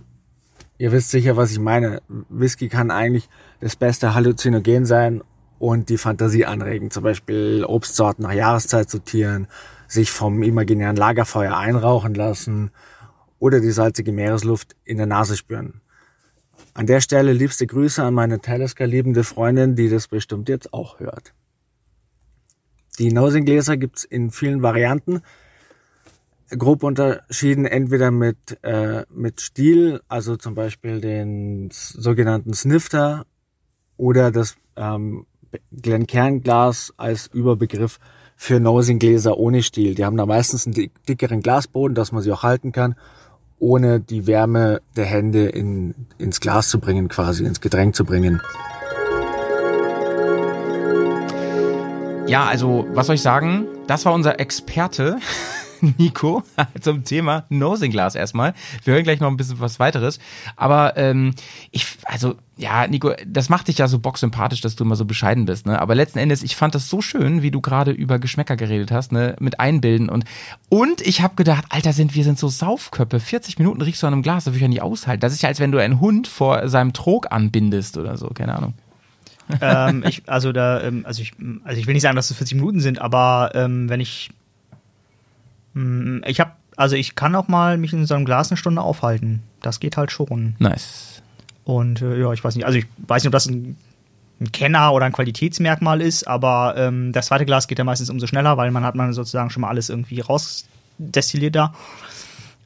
ihr 0.79 0.93
wisst 0.93 1.11
sicher, 1.11 1.37
was 1.37 1.53
ich 1.53 1.59
meine. 1.59 2.03
Whisky 2.29 2.69
kann 2.69 2.91
eigentlich 2.91 3.29
das 3.61 3.77
beste 3.77 4.15
Halluzinogen 4.15 4.85
sein 4.85 5.23
und 5.61 5.91
die 5.91 5.99
Fantasie 5.99 6.47
anregen. 6.47 6.91
Zum 6.91 7.05
Beispiel 7.05 7.65
Obstsorten 7.69 8.23
nach 8.25 8.33
Jahreszeit 8.33 8.91
sortieren, 8.91 9.47
sich 9.87 10.11
vom 10.11 10.43
imaginären 10.43 10.97
Lagerfeuer 10.97 11.57
einrauchen 11.57 12.15
lassen 12.15 12.71
oder 13.39 13.61
die 13.61 13.71
salzige 13.71 14.11
Meeresluft 14.11 14.75
in 14.85 14.97
der 14.97 15.07
Nase 15.07 15.37
spüren. 15.37 15.83
An 16.73 16.87
der 16.87 17.03
Stelle 17.03 17.35
liebste 17.35 17.67
Grüße 17.67 18.03
an 18.03 18.15
meine 18.15 18.41
Talisker 18.41 18.87
liebende 18.87 19.23
Freundin, 19.23 19.77
die 19.77 19.91
das 19.91 20.09
bestimmt 20.09 20.49
jetzt 20.49 20.73
auch 20.73 20.99
hört. 20.99 21.35
Die 22.99 23.13
Nosing-Gläser 23.13 23.77
gibt's 23.77 24.05
in 24.05 24.31
vielen 24.31 24.63
Varianten. 24.63 25.21
Grob 26.49 26.83
unterschieden 26.83 27.67
entweder 27.67 28.11
mit, 28.11 28.59
äh, 28.63 29.05
mit 29.11 29.43
Stiel, 29.43 30.01
also 30.09 30.37
zum 30.37 30.55
Beispiel 30.55 31.03
den 31.03 31.69
sogenannten 31.71 32.55
Snifter 32.55 33.27
oder 33.99 34.31
das 34.31 34.57
ähm, 34.77 35.27
Glencairn-Glas 35.73 36.95
als 36.97 37.27
Überbegriff 37.33 37.99
für 38.37 38.61
Nosing-Gläser 38.61 39.37
ohne 39.37 39.63
Stiel. 39.63 39.95
Die 39.95 40.05
haben 40.05 40.17
da 40.17 40.27
meistens 40.27 40.67
einen 40.67 40.91
dickeren 41.09 41.43
Glasboden, 41.43 41.95
dass 41.95 42.13
man 42.13 42.23
sie 42.23 42.33
auch 42.33 42.43
halten 42.43 42.73
kann, 42.73 42.95
ohne 43.59 44.01
die 44.01 44.27
Wärme 44.27 44.81
der 44.97 45.05
Hände 45.05 45.49
in, 45.49 45.95
ins 46.19 46.41
Glas 46.41 46.69
zu 46.69 46.81
bringen, 46.81 47.09
quasi 47.09 47.45
ins 47.45 47.61
Getränk 47.61 47.95
zu 47.95 48.05
bringen. 48.05 48.41
Ja, 52.27 52.47
also, 52.47 52.87
was 52.95 53.07
soll 53.07 53.17
ich 53.17 53.23
sagen? 53.23 53.67
Das 53.87 54.05
war 54.07 54.15
unser 54.15 54.39
Experte 54.39 55.19
Nico, 55.99 56.43
zum 56.81 57.05
Thema 57.05 57.45
Nosing 57.49 57.91
Glass 57.91 58.15
erstmal. 58.15 58.55
Wir 58.85 58.95
hören 58.95 59.05
gleich 59.05 59.21
noch 59.21 59.29
ein 59.29 59.37
bisschen 59.37 59.61
was 59.61 59.79
weiteres. 59.79 60.19
Aber 60.57 60.97
ähm, 60.97 61.35
ich, 61.71 61.87
also 62.05 62.35
ja, 62.57 62.87
Nico, 62.87 63.13
das 63.27 63.49
macht 63.49 63.69
dich 63.69 63.79
ja 63.79 63.89
so 63.89 63.99
bocksympathisch, 63.99 64.61
dass 64.61 64.77
du 64.77 64.85
immer 64.85 64.97
so 64.97 65.07
bescheiden 65.07 65.47
bist, 65.47 65.67
ne? 65.67 65.81
Aber 65.81 65.95
letzten 65.95 66.19
Endes, 66.19 66.43
ich 66.43 66.57
fand 66.57 66.75
das 66.75 66.91
so 66.91 67.01
schön, 67.01 67.43
wie 67.43 67.51
du 67.51 67.63
gerade 67.63 67.91
über 67.91 68.19
Geschmäcker 68.19 68.57
geredet 68.57 68.91
hast, 68.91 69.13
ne? 69.13 69.35
Mit 69.41 69.61
Einbilden 69.61 70.11
und 70.11 70.25
und 70.69 71.01
ich 71.01 71.23
habe 71.23 71.37
gedacht, 71.37 71.65
Alter, 71.71 71.93
sind 71.93 72.15
wir 72.15 72.23
sind 72.23 72.39
so 72.39 72.49
Saufköppe. 72.49 73.19
40 73.19 73.59
Minuten 73.59 73.81
riechst 73.81 74.03
du 74.03 74.07
an 74.07 74.13
einem 74.13 74.23
Glas, 74.23 74.45
das 74.45 74.53
würde 74.53 74.59
ich 74.59 74.63
ja 74.63 74.69
nicht 74.69 74.83
aushalten. 74.83 75.21
Das 75.21 75.33
ist 75.33 75.43
ja, 75.43 75.49
als 75.49 75.59
wenn 75.59 75.73
du 75.73 75.79
einen 75.79 76.01
Hund 76.01 76.29
vor 76.29 76.69
seinem 76.69 76.93
Trog 76.93 77.29
anbindest 77.31 77.97
oder 77.97 78.19
so, 78.19 78.29
keine 78.29 78.55
Ahnung. 78.55 78.75
ähm, 79.61 80.05
ich, 80.07 80.23
also 80.29 80.53
da, 80.53 80.83
ähm, 80.83 81.05
also 81.07 81.23
ich, 81.23 81.33
also 81.65 81.81
ich 81.81 81.87
will 81.87 81.95
nicht 81.95 82.03
sagen, 82.03 82.17
dass 82.17 82.31
es 82.31 82.37
40 82.37 82.57
Minuten 82.57 82.81
sind, 82.81 83.01
aber 83.01 83.53
ähm, 83.55 83.89
wenn 83.89 84.01
ich 84.01 84.31
ich 85.75 86.41
habe, 86.41 86.53
also 86.77 86.97
ich 86.97 87.15
kann 87.15 87.35
auch 87.35 87.49
mal 87.49 87.79
mich 87.79 87.93
in 87.93 88.07
so 88.07 88.15
einem 88.15 88.25
Glas 88.25 88.51
eine 88.51 88.57
Stunde 88.57 88.83
aufhalten. 88.83 89.43
Das 89.61 89.81
geht 89.81 89.97
halt 89.97 90.11
schon. 90.11 90.57
Nice. 90.59 91.23
Und 91.65 92.03
äh, 92.03 92.19
ja, 92.19 92.33
ich 92.33 92.43
weiß 92.43 92.57
nicht, 92.57 92.67
also 92.67 92.79
ich 92.79 92.87
weiß 93.07 93.23
nicht, 93.23 93.29
ob 93.29 93.33
das 93.33 93.47
ein, 93.47 93.77
ein 94.41 94.51
Kenner 94.53 94.93
oder 94.93 95.07
ein 95.07 95.13
Qualitätsmerkmal 95.13 96.01
ist, 96.01 96.27
aber 96.27 96.75
ähm, 96.77 97.13
das 97.13 97.27
zweite 97.27 97.45
Glas 97.45 97.69
geht 97.69 97.79
ja 97.79 97.85
meistens 97.85 98.11
umso 98.11 98.27
schneller, 98.27 98.57
weil 98.57 98.71
man 98.71 98.85
hat 98.85 98.95
man 98.95 99.13
sozusagen 99.13 99.51
schon 99.51 99.61
mal 99.61 99.69
alles 99.69 99.89
irgendwie 99.89 100.21
rausdestilliert 100.21 101.55
da. 101.55 101.75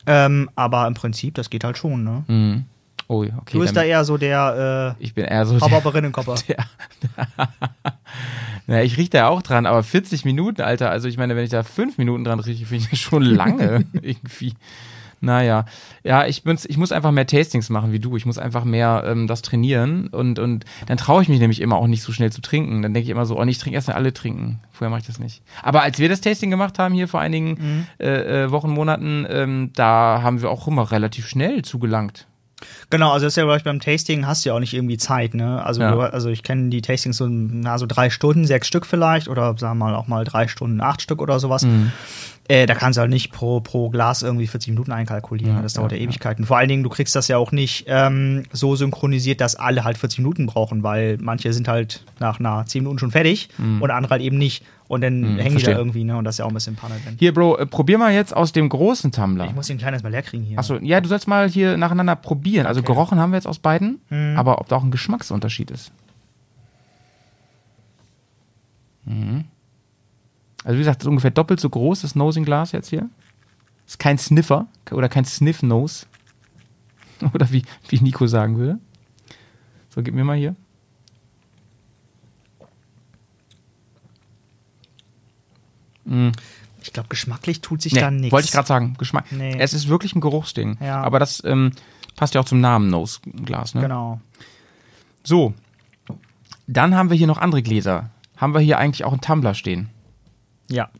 Ähm, 0.06 0.50
aber 0.54 0.86
im 0.86 0.94
Prinzip, 0.94 1.34
das 1.34 1.50
geht 1.50 1.64
halt 1.64 1.78
schon, 1.78 2.04
ne? 2.04 2.24
Mhm. 2.28 2.64
Oh, 3.08 3.22
okay. 3.22 3.52
Du 3.52 3.60
bist 3.60 3.76
da 3.76 3.82
eher 3.82 4.04
so 4.04 4.16
der 4.16 4.96
äh, 4.98 5.02
Ich 5.02 5.14
bin 5.14 5.24
eher 5.24 5.44
so 5.46 5.60
Hauberberinnenkopper. 5.60 6.36
Der, 6.48 6.56
der, 7.36 7.48
ja, 8.76 8.82
ich 8.82 8.96
rieche 8.96 9.10
da 9.10 9.28
auch 9.28 9.42
dran, 9.42 9.66
aber 9.66 9.82
40 9.82 10.24
Minuten, 10.24 10.62
Alter, 10.62 10.90
also 10.90 11.08
ich 11.08 11.18
meine, 11.18 11.36
wenn 11.36 11.44
ich 11.44 11.50
da 11.50 11.62
fünf 11.62 11.98
Minuten 11.98 12.24
dran 12.24 12.40
rieche, 12.40 12.66
finde 12.66 12.84
ich 12.84 12.90
das 12.90 12.98
schon 12.98 13.22
lange 13.22 13.84
irgendwie. 13.92 14.54
Naja, 15.20 15.64
ja, 16.02 16.26
ich, 16.26 16.42
bin's, 16.42 16.66
ich 16.66 16.76
muss 16.76 16.92
einfach 16.92 17.10
mehr 17.10 17.26
Tastings 17.26 17.70
machen 17.70 17.92
wie 17.92 17.98
du. 17.98 18.14
Ich 18.16 18.26
muss 18.26 18.36
einfach 18.36 18.64
mehr 18.64 19.04
ähm, 19.06 19.26
das 19.26 19.40
trainieren 19.40 20.08
und, 20.08 20.38
und 20.38 20.66
dann 20.86 20.98
traue 20.98 21.22
ich 21.22 21.30
mich 21.30 21.40
nämlich 21.40 21.62
immer 21.62 21.76
auch 21.76 21.86
nicht 21.86 22.02
so 22.02 22.12
schnell 22.12 22.30
zu 22.30 22.42
trinken. 22.42 22.82
Dann 22.82 22.92
denke 22.92 23.04
ich 23.04 23.10
immer 23.10 23.24
so, 23.24 23.38
oh, 23.38 23.44
ich 23.44 23.58
trinke 23.58 23.74
erst, 23.74 23.88
wenn 23.88 23.94
alle 23.94 24.12
trinken. 24.12 24.60
Vorher 24.70 24.90
mache 24.90 25.00
ich 25.00 25.06
das 25.06 25.18
nicht. 25.18 25.42
Aber 25.62 25.80
als 25.80 25.98
wir 25.98 26.10
das 26.10 26.20
Tasting 26.20 26.50
gemacht 26.50 26.78
haben 26.78 26.92
hier 26.92 27.08
vor 27.08 27.20
einigen 27.20 27.50
mhm. 27.52 27.86
äh, 27.98 28.44
äh 28.44 28.50
Wochen, 28.50 28.68
Monaten, 28.68 29.26
ähm, 29.30 29.70
da 29.74 30.20
haben 30.22 30.42
wir 30.42 30.50
auch 30.50 30.68
immer 30.68 30.90
relativ 30.90 31.26
schnell 31.26 31.62
zugelangt. 31.62 32.26
Genau, 32.90 33.12
also 33.12 33.26
das 33.26 33.32
ist 33.32 33.36
ja 33.36 33.44
gleich 33.44 33.64
beim 33.64 33.80
Tasting 33.80 34.26
hast 34.26 34.44
du 34.44 34.50
ja 34.50 34.54
auch 34.54 34.60
nicht 34.60 34.74
irgendwie 34.74 34.96
Zeit, 34.96 35.34
ne? 35.34 35.64
Also, 35.64 35.80
ja. 35.80 35.96
also 35.96 36.28
ich 36.28 36.42
kenne 36.42 36.70
die 36.70 36.82
Tastings 36.82 37.16
so, 37.16 37.26
na, 37.28 37.78
so 37.78 37.86
drei 37.86 38.10
Stunden, 38.10 38.46
sechs 38.46 38.66
Stück 38.66 38.86
vielleicht, 38.86 39.28
oder 39.28 39.56
sagen 39.58 39.78
wir 39.78 39.86
mal 39.86 39.94
auch 39.94 40.06
mal 40.06 40.24
drei 40.24 40.48
Stunden, 40.48 40.80
acht 40.80 41.02
Stück 41.02 41.20
oder 41.20 41.38
sowas. 41.40 41.62
Mhm. 41.62 41.92
Äh, 42.46 42.66
da 42.66 42.74
kannst 42.74 42.98
du 42.98 43.00
halt 43.00 43.10
nicht 43.10 43.32
pro, 43.32 43.60
pro 43.60 43.88
Glas 43.88 44.22
irgendwie 44.22 44.46
40 44.46 44.70
Minuten 44.70 44.92
einkalkulieren. 44.92 45.56
Ja, 45.56 45.62
das 45.62 45.74
dauert 45.74 45.92
ja, 45.92 45.98
ja 45.98 46.04
Ewigkeiten. 46.04 46.44
Vor 46.44 46.58
allen 46.58 46.68
Dingen, 46.68 46.82
du 46.82 46.90
kriegst 46.90 47.16
das 47.16 47.26
ja 47.28 47.38
auch 47.38 47.52
nicht 47.52 47.86
ähm, 47.88 48.42
so 48.52 48.76
synchronisiert, 48.76 49.40
dass 49.40 49.56
alle 49.56 49.84
halt 49.84 49.96
40 49.96 50.18
Minuten 50.18 50.44
brauchen, 50.44 50.82
weil 50.82 51.16
manche 51.22 51.54
sind 51.54 51.68
halt 51.68 52.04
nach 52.20 52.40
einer 52.40 52.66
10 52.66 52.82
Minuten 52.82 52.98
schon 52.98 53.12
fertig 53.12 53.48
mhm. 53.56 53.80
und 53.80 53.90
andere 53.90 54.12
halt 54.12 54.22
eben 54.22 54.36
nicht. 54.36 54.62
Und 54.86 55.00
dann 55.00 55.20
mhm, 55.20 55.38
hängen 55.38 55.56
die 55.56 55.64
da 55.64 55.72
irgendwie, 55.72 56.04
ne? 56.04 56.16
Und 56.16 56.24
das 56.24 56.34
ist 56.34 56.38
ja 56.40 56.44
auch 56.44 56.50
ein 56.50 56.54
bisschen 56.54 56.76
Panne. 56.76 56.94
Hier, 57.18 57.32
Bro, 57.32 57.56
äh, 57.56 57.66
probier 57.66 57.96
mal 57.96 58.12
jetzt 58.12 58.36
aus 58.36 58.52
dem 58.52 58.68
großen 58.68 59.12
Tumbler. 59.12 59.46
Ich 59.46 59.54
muss 59.54 59.66
den 59.66 59.78
kleinen 59.78 59.94
erstmal 59.94 60.12
leer 60.12 60.22
kriegen 60.22 60.44
hier. 60.44 60.58
Achso, 60.58 60.76
ja, 60.76 61.00
du 61.00 61.08
sollst 61.08 61.26
mal 61.26 61.48
hier 61.48 61.76
nacheinander 61.78 62.16
probieren. 62.16 62.66
Also 62.66 62.80
okay. 62.80 62.88
gerochen 62.88 63.18
haben 63.18 63.32
wir 63.32 63.36
jetzt 63.36 63.46
aus 63.46 63.58
beiden, 63.58 64.00
mhm. 64.10 64.34
aber 64.36 64.60
ob 64.60 64.68
da 64.68 64.76
auch 64.76 64.84
ein 64.84 64.90
Geschmacksunterschied 64.90 65.70
ist. 65.70 65.90
Mhm. 69.06 69.44
Also 70.64 70.76
wie 70.76 70.80
gesagt, 70.80 71.00
das 71.00 71.06
ist 71.06 71.10
ungefähr 71.10 71.30
doppelt 71.30 71.60
so 71.60 71.70
groß, 71.70 72.02
das 72.02 72.14
Nosing-Glas 72.14 72.72
jetzt 72.72 72.88
hier. 72.88 73.08
Ist 73.86 73.98
kein 73.98 74.18
Sniffer 74.18 74.66
oder 74.90 75.08
kein 75.08 75.24
Sniff-Nose. 75.24 76.06
Oder 77.32 77.50
wie, 77.52 77.62
wie 77.88 78.00
Nico 78.00 78.26
sagen 78.26 78.58
würde. 78.58 78.78
So, 79.88 80.02
gib 80.02 80.14
mir 80.14 80.24
mal 80.24 80.36
hier. 80.36 80.56
Mm. 86.04 86.30
Ich 86.82 86.92
glaube, 86.92 87.08
geschmacklich 87.08 87.60
tut 87.62 87.80
sich 87.80 87.94
nee, 87.94 88.00
da 88.00 88.10
nichts. 88.10 88.32
Wollte 88.32 88.44
ich 88.46 88.52
gerade 88.52 88.68
sagen. 88.68 88.94
Geschmack. 88.98 89.24
Nee. 89.30 89.56
Es 89.58 89.72
ist 89.72 89.88
wirklich 89.88 90.14
ein 90.14 90.20
Geruchsding. 90.20 90.76
Ja. 90.80 91.02
Aber 91.02 91.18
das 91.18 91.42
ähm, 91.44 91.72
passt 92.14 92.34
ja 92.34 92.42
auch 92.42 92.44
zum 92.44 92.60
Namen 92.60 92.90
Nose-Glas, 92.90 93.74
ne? 93.74 93.80
Genau. 93.80 94.20
So. 95.22 95.54
Dann 96.66 96.94
haben 96.94 97.10
wir 97.10 97.16
hier 97.16 97.26
noch 97.26 97.38
andere 97.38 97.62
Gläser. 97.62 98.10
Haben 98.36 98.52
wir 98.52 98.60
hier 98.60 98.78
eigentlich 98.78 99.04
auch 99.04 99.12
einen 99.12 99.22
Tumbler 99.22 99.54
stehen? 99.54 99.88
Ja. 100.68 100.90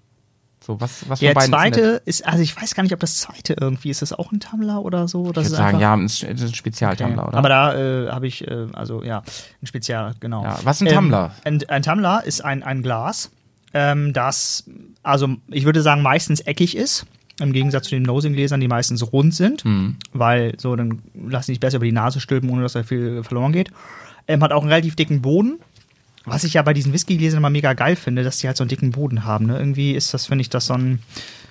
So, 0.65 0.81
was, 0.81 1.07
was 1.11 1.21
Der 1.21 1.35
zweite 1.35 1.81
ist 2.07 2.21
ist, 2.21 2.27
also 2.27 2.43
ich 2.43 2.57
weiß 2.57 2.75
gar 2.75 2.83
nicht, 2.83 2.95
ob 2.95 3.01
das 3.01 3.19
zweite 3.19 3.55
irgendwie 3.61 3.91
ist. 3.91 4.01
Das 4.01 4.15
auch 4.15 4.33
ein 4.33 4.41
Tumblr 4.41 4.81
oder 4.83 5.07
so? 5.09 5.31
Das 5.33 5.49
Ich 5.49 5.53
ist 5.53 5.59
würde 5.59 5.73
sagen, 5.73 5.81
ja, 5.81 5.95
es 6.03 6.23
ist 6.23 6.43
ein 6.43 6.55
Spezialtumbler, 6.55 7.25
Okay. 7.25 7.29
oder? 7.29 7.39
Aber 7.39 7.49
da 7.51 7.75
äh, 7.75 8.11
habe 8.11 8.27
ich, 8.27 8.49
äh, 8.49 8.69
also 8.73 9.03
ja, 9.03 9.23
ein 9.63 9.67
Spezial, 9.67 10.15
genau. 10.21 10.43
Ja, 10.43 10.59
was 10.65 10.81
ist 10.81 10.89
ein 10.89 10.95
Tumbler? 10.95 11.33
Ein, 11.45 11.63
ein 11.69 11.83
Tumbler 11.83 12.25
ist 12.25 12.43
ein, 12.43 12.63
ein 12.63 12.83
Glas, 12.83 13.31
ähm, 13.75 14.13
das, 14.13 14.65
also 15.03 15.37
ich 15.49 15.65
würde 15.65 15.83
sagen, 15.83 16.01
meistens 16.03 16.41
eckig 16.41 16.77
ist. 16.77 17.07
Im 17.41 17.53
Gegensatz 17.53 17.85
zu 17.89 17.91
den 17.97 18.05
Nosing-Gläsern, 18.05 18.61
die 18.61 18.69
meistens 18.69 19.13
rund 19.13 19.35
sind, 19.35 19.65
Mhm. 19.65 19.97
weil 20.13 20.55
so 20.59 20.77
dann 20.77 21.03
lassen 21.29 21.47
sich 21.47 21.59
besser 21.61 21.77
über 21.79 21.85
die 21.87 21.91
Nase 21.93 22.21
stülpen, 22.21 22.49
ohne 22.49 22.63
dass 22.63 22.75
da 22.75 22.85
viel 22.85 23.25
verloren 23.25 23.53
geht. 23.53 23.71
Ähm, 24.29 24.41
hat 24.43 24.53
auch 24.53 24.63
einen 24.63 24.71
relativ 24.71 24.95
dicken 24.95 25.21
Boden. 25.21 25.59
Was 26.25 26.45
ich 26.45 26.55
ja 26.55 26.63
bei 26.63 26.73
diesen 26.73 26.93
Whiskygläsern 26.93 27.39
immer 27.39 27.51
mega 27.51 27.73
geil 27.75 27.97
finde, 27.97 28.23
dass 28.23 28.39
die 28.39 28.47
halt 28.47 28.57
so 28.57 28.63
einen 28.63 28.69
dicken 28.71 28.93
Boden 28.93 29.25
haben. 29.25 29.47
Ne? 29.47 29.59
Irgendwie 29.59 29.93
ist 29.93 30.15
das, 30.15 30.27
finde 30.27 30.43
ich, 30.43 30.49
das 30.49 30.67
so 30.67 30.75
ein, 30.75 31.01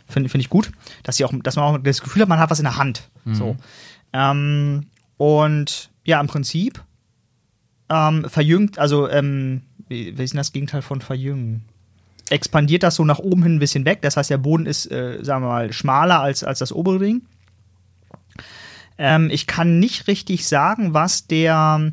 finde 0.07 0.29
find 0.29 0.41
ich 0.43 0.49
gut, 0.49 0.71
dass, 1.03 1.17
die 1.17 1.25
auch, 1.25 1.33
dass 1.43 1.57
man 1.57 1.65
auch 1.65 1.77
das 1.77 2.01
Gefühl 2.01 2.21
hat, 2.23 2.29
man 2.29 2.39
hat 2.39 2.49
was 2.49 2.59
in 2.59 2.65
der 2.65 2.77
Hand. 2.77 3.09
So. 3.33 3.55
Ähm, 4.13 4.87
und 5.17 5.89
ja, 6.05 6.19
im 6.19 6.27
Prinzip 6.27 6.81
ähm, 7.89 8.25
verjüngt, 8.27 8.79
also 8.79 9.07
ähm, 9.09 9.61
wie, 9.89 10.17
wie 10.17 10.23
ist 10.23 10.33
denn 10.33 10.37
das 10.37 10.51
Gegenteil 10.53 10.81
von 10.81 11.01
verjüngen? 11.01 11.65
Expandiert 12.33 12.81
das 12.81 12.95
so 12.95 13.05
nach 13.05 13.19
oben 13.19 13.43
hin 13.43 13.55
ein 13.55 13.59
bisschen 13.59 13.85
weg. 13.85 14.01
Das 14.01 14.17
heißt, 14.17 14.31
der 14.31 14.39
Boden 14.39 14.65
ist, 14.65 14.91
äh, 14.91 15.19
sagen 15.21 15.43
wir 15.43 15.49
mal, 15.49 15.71
schmaler 15.71 16.19
als, 16.19 16.43
als 16.43 16.59
das 16.59 16.71
obere 16.71 16.97
Ding. 16.97 17.21
Ähm, 18.97 19.29
ich 19.31 19.45
kann 19.45 19.79
nicht 19.79 20.07
richtig 20.07 20.47
sagen, 20.47 20.95
was 20.95 21.27
der, 21.27 21.91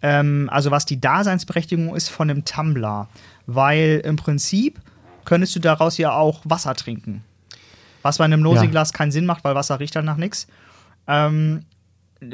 ähm, 0.00 0.48
also 0.50 0.70
was 0.70 0.86
die 0.86 0.98
Daseinsberechtigung 0.98 1.94
ist 1.94 2.08
von 2.08 2.30
einem 2.30 2.46
Tumbler. 2.46 3.08
Weil 3.46 4.00
im 4.04 4.16
Prinzip 4.16 4.80
könntest 5.26 5.54
du 5.56 5.60
daraus 5.60 5.98
ja 5.98 6.12
auch 6.12 6.40
Wasser 6.44 6.74
trinken. 6.74 7.22
Was 8.00 8.16
bei 8.16 8.24
einem 8.24 8.40
Nosing-Glas 8.40 8.94
keinen 8.94 9.12
Sinn 9.12 9.26
macht, 9.26 9.44
weil 9.44 9.54
Wasser 9.54 9.78
riecht 9.78 9.94
dann 9.94 10.06
nach 10.06 10.16
nichts. 10.16 10.46
Ähm, 11.06 11.66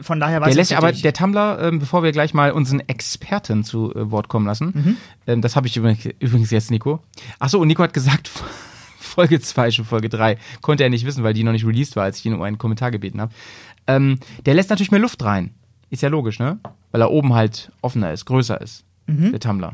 von 0.02 0.20
daher 0.20 0.40
weiß 0.40 0.48
Der 0.48 0.56
lässt 0.56 0.72
aber 0.74 0.92
der 0.92 1.12
Tumblr, 1.12 1.58
ähm, 1.60 1.78
bevor 1.78 2.02
wir 2.02 2.12
gleich 2.12 2.34
mal 2.34 2.52
unseren 2.52 2.80
Experten 2.80 3.64
zu 3.64 3.94
äh, 3.94 4.10
Wort 4.10 4.28
kommen 4.28 4.46
lassen, 4.46 4.72
Mhm. 4.74 4.96
ähm, 5.26 5.42
das 5.42 5.56
habe 5.56 5.66
ich 5.66 5.76
übrigens, 5.76 6.50
jetzt, 6.50 6.70
Nico. 6.70 7.00
Achso, 7.38 7.58
und 7.58 7.68
Nico 7.68 7.82
hat 7.82 7.92
gesagt, 7.94 8.28
Folge 8.98 9.40
2, 9.40 9.70
schon 9.70 9.84
Folge 9.84 10.08
3, 10.08 10.36
konnte 10.60 10.84
er 10.84 10.90
nicht 10.90 11.04
wissen, 11.06 11.24
weil 11.24 11.34
die 11.34 11.42
noch 11.44 11.52
nicht 11.52 11.66
released 11.66 11.96
war, 11.96 12.04
als 12.04 12.18
ich 12.18 12.26
ihn 12.26 12.34
um 12.34 12.42
einen 12.42 12.58
Kommentar 12.58 12.90
gebeten 12.90 13.20
habe. 13.20 13.32
Ähm, 13.86 14.18
der 14.46 14.54
lässt 14.54 14.70
natürlich 14.70 14.90
mehr 14.90 15.00
Luft 15.00 15.24
rein. 15.24 15.54
Ist 15.90 16.02
ja 16.02 16.08
logisch, 16.10 16.38
ne? 16.38 16.58
Weil 16.92 17.00
er 17.00 17.10
oben 17.10 17.32
halt 17.32 17.72
offener 17.80 18.12
ist, 18.12 18.26
größer 18.26 18.60
ist, 18.60 18.84
der 19.06 19.40
Tumblr. 19.40 19.72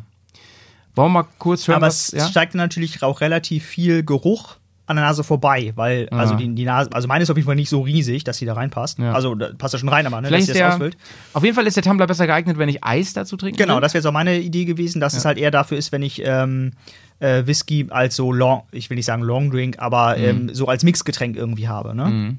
Wollen 0.94 1.12
wir 1.12 1.22
mal 1.22 1.28
kurz 1.38 1.66
hören, 1.66 1.78
Mhm. 1.78 1.82
Aber 1.84 1.86
was, 1.88 2.12
es 2.12 2.28
steigt 2.30 2.54
natürlich 2.54 3.02
auch 3.02 3.20
relativ 3.20 3.64
viel 3.64 4.04
Geruch 4.04 4.56
an 4.86 4.96
der 4.96 5.04
Nase 5.06 5.24
vorbei, 5.24 5.72
weil, 5.76 6.08
also 6.10 6.34
die, 6.34 6.54
die 6.54 6.64
Nase, 6.64 6.90
also 6.92 7.08
meine 7.08 7.22
ist 7.22 7.30
auf 7.30 7.36
jeden 7.38 7.46
Fall 7.46 7.56
nicht 7.56 7.70
so 7.70 7.80
riesig, 7.80 8.22
dass 8.24 8.36
sie 8.36 8.44
da 8.46 8.52
reinpasst. 8.52 8.98
Ja. 8.98 9.12
Also 9.12 9.34
da 9.34 9.50
passt 9.56 9.72
ja 9.72 9.78
schon 9.80 9.88
rein, 9.88 10.06
aber 10.06 10.20
ne, 10.20 10.28
Vielleicht 10.28 10.48
dass 10.48 10.54
sie 10.54 10.60
das 10.60 10.68
der, 10.68 10.74
ausfüllt. 10.74 10.96
auf 11.32 11.42
jeden 11.42 11.54
Fall 11.54 11.66
ist 11.66 11.76
der 11.76 11.82
Tumblr 11.82 12.06
besser 12.06 12.26
geeignet, 12.26 12.58
wenn 12.58 12.68
ich 12.68 12.84
Eis 12.84 13.14
dazu 13.14 13.36
trinken 13.38 13.56
Genau, 13.56 13.76
will. 13.76 13.80
das 13.80 13.94
wäre 13.94 14.02
so 14.02 14.12
meine 14.12 14.38
Idee 14.38 14.66
gewesen, 14.66 15.00
dass 15.00 15.14
es 15.14 15.24
halt 15.24 15.38
eher 15.38 15.50
dafür 15.50 15.78
ist, 15.78 15.90
wenn 15.92 16.02
ich 16.02 16.20
ähm, 16.24 16.72
äh, 17.20 17.46
Whisky 17.46 17.86
als 17.90 18.14
so 18.16 18.30
Long, 18.30 18.64
ich 18.72 18.90
will 18.90 18.96
nicht 18.96 19.06
sagen 19.06 19.22
Long 19.22 19.50
Drink, 19.50 19.76
aber 19.78 20.16
Mhm. 20.18 20.24
ähm, 20.24 20.50
so 20.54 20.66
als 20.66 20.84
Mixgetränk 20.84 21.36
irgendwie 21.36 21.66
habe, 21.68 21.94
ne? 21.94 22.36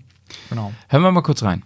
Genau. 0.49 0.71
Hören 0.89 1.01
wir 1.03 1.11
mal 1.11 1.21
kurz 1.21 1.41
rein. 1.43 1.63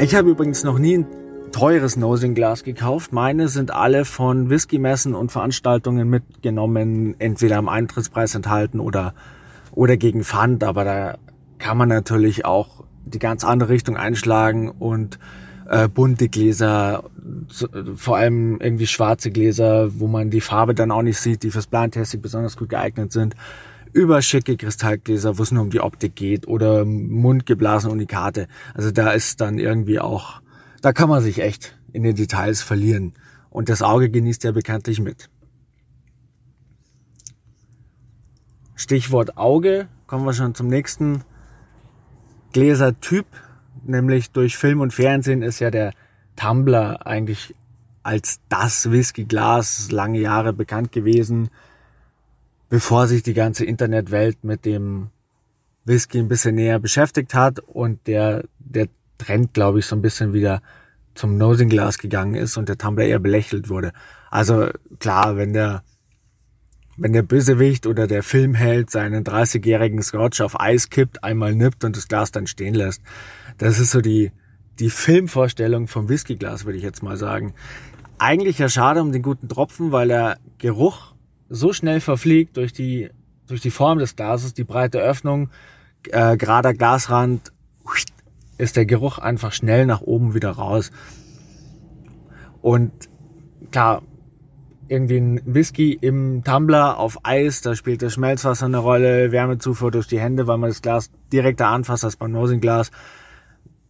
Ich 0.00 0.14
habe 0.14 0.30
übrigens 0.30 0.62
noch 0.62 0.78
nie 0.78 0.98
ein 0.98 1.06
teures 1.50 1.96
Nosing-Glas 1.96 2.64
gekauft. 2.64 3.12
Meine 3.12 3.48
sind 3.48 3.72
alle 3.72 4.04
von 4.04 4.50
Whisky-Messen 4.50 5.14
und 5.14 5.32
Veranstaltungen 5.32 6.08
mitgenommen, 6.08 7.14
entweder 7.18 7.58
am 7.58 7.68
Eintrittspreis 7.68 8.34
enthalten 8.34 8.80
oder, 8.80 9.14
oder 9.72 9.96
gegen 9.96 10.24
Pfand. 10.24 10.64
Aber 10.64 10.84
da 10.84 11.18
kann 11.58 11.76
man 11.76 11.88
natürlich 11.88 12.44
auch 12.44 12.84
die 13.04 13.18
ganz 13.18 13.44
andere 13.44 13.70
Richtung 13.70 13.96
einschlagen 13.96 14.70
und 14.70 15.18
äh, 15.68 15.88
bunte 15.88 16.28
Gläser, 16.28 17.04
so- 17.48 17.68
vor 17.94 18.16
allem 18.16 18.60
irgendwie 18.60 18.86
schwarze 18.86 19.30
Gläser, 19.30 19.98
wo 20.00 20.06
man 20.06 20.30
die 20.30 20.40
Farbe 20.40 20.74
dann 20.74 20.90
auch 20.90 21.02
nicht 21.02 21.18
sieht, 21.18 21.42
die 21.42 21.50
fürs 21.50 21.66
Blindtasting 21.66 22.22
besonders 22.22 22.56
gut 22.56 22.70
geeignet 22.70 23.12
sind, 23.12 23.34
über 23.92 24.20
schicke 24.22 24.56
Kristallgläser, 24.56 25.38
wo 25.38 25.42
es 25.42 25.50
nur 25.50 25.62
um 25.62 25.70
die 25.70 25.80
Optik 25.80 26.14
geht 26.14 26.46
oder 26.46 26.84
mundgeblasene 26.84 27.92
Unikate. 27.92 28.46
Also 28.74 28.90
da 28.90 29.10
ist 29.10 29.40
dann 29.40 29.58
irgendwie 29.58 29.98
auch, 29.98 30.40
da 30.80 30.92
kann 30.92 31.08
man 31.08 31.22
sich 31.22 31.40
echt 31.40 31.76
in 31.92 32.02
den 32.02 32.16
Details 32.16 32.62
verlieren. 32.62 33.14
Und 33.50 33.68
das 33.68 33.82
Auge 33.82 34.10
genießt 34.10 34.44
ja 34.44 34.52
bekanntlich 34.52 35.00
mit. 35.00 35.30
Stichwort 38.74 39.36
Auge, 39.36 39.88
kommen 40.06 40.24
wir 40.24 40.32
schon 40.32 40.54
zum 40.54 40.68
nächsten 40.68 41.24
Gläsertyp, 42.52 43.26
nämlich 43.84 44.30
durch 44.30 44.56
Film 44.56 44.80
und 44.80 44.92
Fernsehen 44.92 45.42
ist 45.42 45.58
ja 45.58 45.70
der 45.70 45.92
Tumbler 46.36 47.06
eigentlich 47.06 47.54
als 48.02 48.40
das 48.48 48.90
Whiskyglas 48.90 49.90
lange 49.90 50.20
Jahre 50.20 50.52
bekannt 50.52 50.92
gewesen, 50.92 51.50
bevor 52.68 53.06
sich 53.06 53.22
die 53.22 53.34
ganze 53.34 53.64
Internetwelt 53.64 54.44
mit 54.44 54.64
dem 54.64 55.10
Whisky 55.84 56.18
ein 56.18 56.28
bisschen 56.28 56.54
näher 56.54 56.78
beschäftigt 56.78 57.34
hat 57.34 57.58
und 57.60 58.06
der, 58.06 58.44
der 58.58 58.88
Trend, 59.18 59.54
glaube 59.54 59.80
ich, 59.80 59.86
so 59.86 59.96
ein 59.96 60.02
bisschen 60.02 60.32
wieder 60.32 60.62
zum 61.14 61.36
Nosing 61.36 61.68
Glass 61.68 61.98
gegangen 61.98 62.34
ist 62.34 62.56
und 62.56 62.68
der 62.68 62.78
Tumbler 62.78 63.04
eher 63.04 63.18
belächelt 63.18 63.68
wurde. 63.68 63.92
Also 64.30 64.68
klar, 64.98 65.36
wenn 65.36 65.52
der 65.52 65.82
wenn 66.98 67.12
der 67.12 67.22
Bösewicht 67.22 67.86
oder 67.86 68.08
der 68.08 68.24
Filmheld 68.24 68.90
seinen 68.90 69.22
30-jährigen 69.22 70.02
Scotch 70.02 70.40
auf 70.40 70.60
Eis 70.60 70.90
kippt, 70.90 71.22
einmal 71.22 71.54
nippt 71.54 71.84
und 71.84 71.96
das 71.96 72.08
Glas 72.08 72.32
dann 72.32 72.48
stehen 72.48 72.74
lässt. 72.74 73.02
Das 73.56 73.78
ist 73.78 73.92
so 73.92 74.00
die, 74.00 74.32
die 74.80 74.90
Filmvorstellung 74.90 75.86
vom 75.86 76.08
Whiskyglas, 76.08 76.64
würde 76.64 76.78
ich 76.78 76.84
jetzt 76.84 77.04
mal 77.04 77.16
sagen. 77.16 77.54
Eigentlich 78.18 78.58
ja 78.58 78.68
schade 78.68 79.00
um 79.00 79.12
den 79.12 79.22
guten 79.22 79.48
Tropfen, 79.48 79.92
weil 79.92 80.08
der 80.08 80.38
Geruch 80.58 81.14
so 81.48 81.72
schnell 81.72 82.00
verfliegt 82.00 82.56
durch 82.56 82.72
die, 82.72 83.10
durch 83.46 83.60
die 83.60 83.70
Form 83.70 84.00
des 84.00 84.16
Glases, 84.16 84.54
die 84.54 84.64
breite 84.64 84.98
Öffnung, 84.98 85.50
äh, 86.08 86.36
gerader 86.36 86.74
Glasrand, 86.74 87.52
ist 88.58 88.76
der 88.76 88.86
Geruch 88.86 89.18
einfach 89.18 89.52
schnell 89.52 89.86
nach 89.86 90.00
oben 90.00 90.34
wieder 90.34 90.50
raus. 90.50 90.90
Und 92.60 92.92
klar, 93.70 94.02
irgendwie 94.88 95.18
ein 95.18 95.40
Whisky 95.44 95.92
im 96.00 96.42
Tumbler 96.44 96.98
auf 96.98 97.18
Eis, 97.22 97.60
da 97.60 97.74
spielt 97.74 98.02
das 98.02 98.14
Schmelzwasser 98.14 98.66
eine 98.66 98.78
Rolle, 98.78 99.32
Wärmezufuhr 99.32 99.90
durch 99.90 100.08
die 100.08 100.18
Hände, 100.18 100.46
weil 100.46 100.58
man 100.58 100.70
das 100.70 100.82
Glas 100.82 101.10
direkter 101.32 101.68
anfasst 101.68 102.04
als 102.04 102.16
beim 102.16 102.32
Nosing-Glas. 102.32 102.90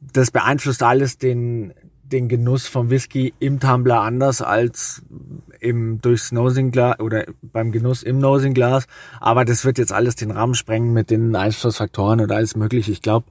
Das 0.01 0.31
beeinflusst 0.31 0.83
alles 0.83 1.19
den, 1.19 1.73
den 2.03 2.29
Genuss 2.29 2.67
vom 2.69 2.91
Whisky 2.91 3.33
im 3.39 3.61
Tumbler 3.61 4.01
anders 4.01 4.43
als 4.43 5.03
im 5.61 6.01
durchs 6.01 6.33
Nosing-Glas 6.33 7.01
oder 7.01 7.27
beim 7.43 7.73
Genuss 7.73 8.03
im 8.03 8.19
Nosing-Glas. 8.19 8.87
Aber 9.21 9.45
das 9.45 9.65
wird 9.65 9.79
jetzt 9.79 9.93
alles 9.93 10.17
den 10.17 10.31
Rahmen 10.31 10.55
sprengen 10.55 10.93
mit 10.93 11.11
den 11.11 11.35
Einflussfaktoren 11.35 12.21
und 12.21 12.33
alles 12.33 12.57
mögliche. 12.57 12.93
Ich 12.93 13.03
glaube, 13.03 13.27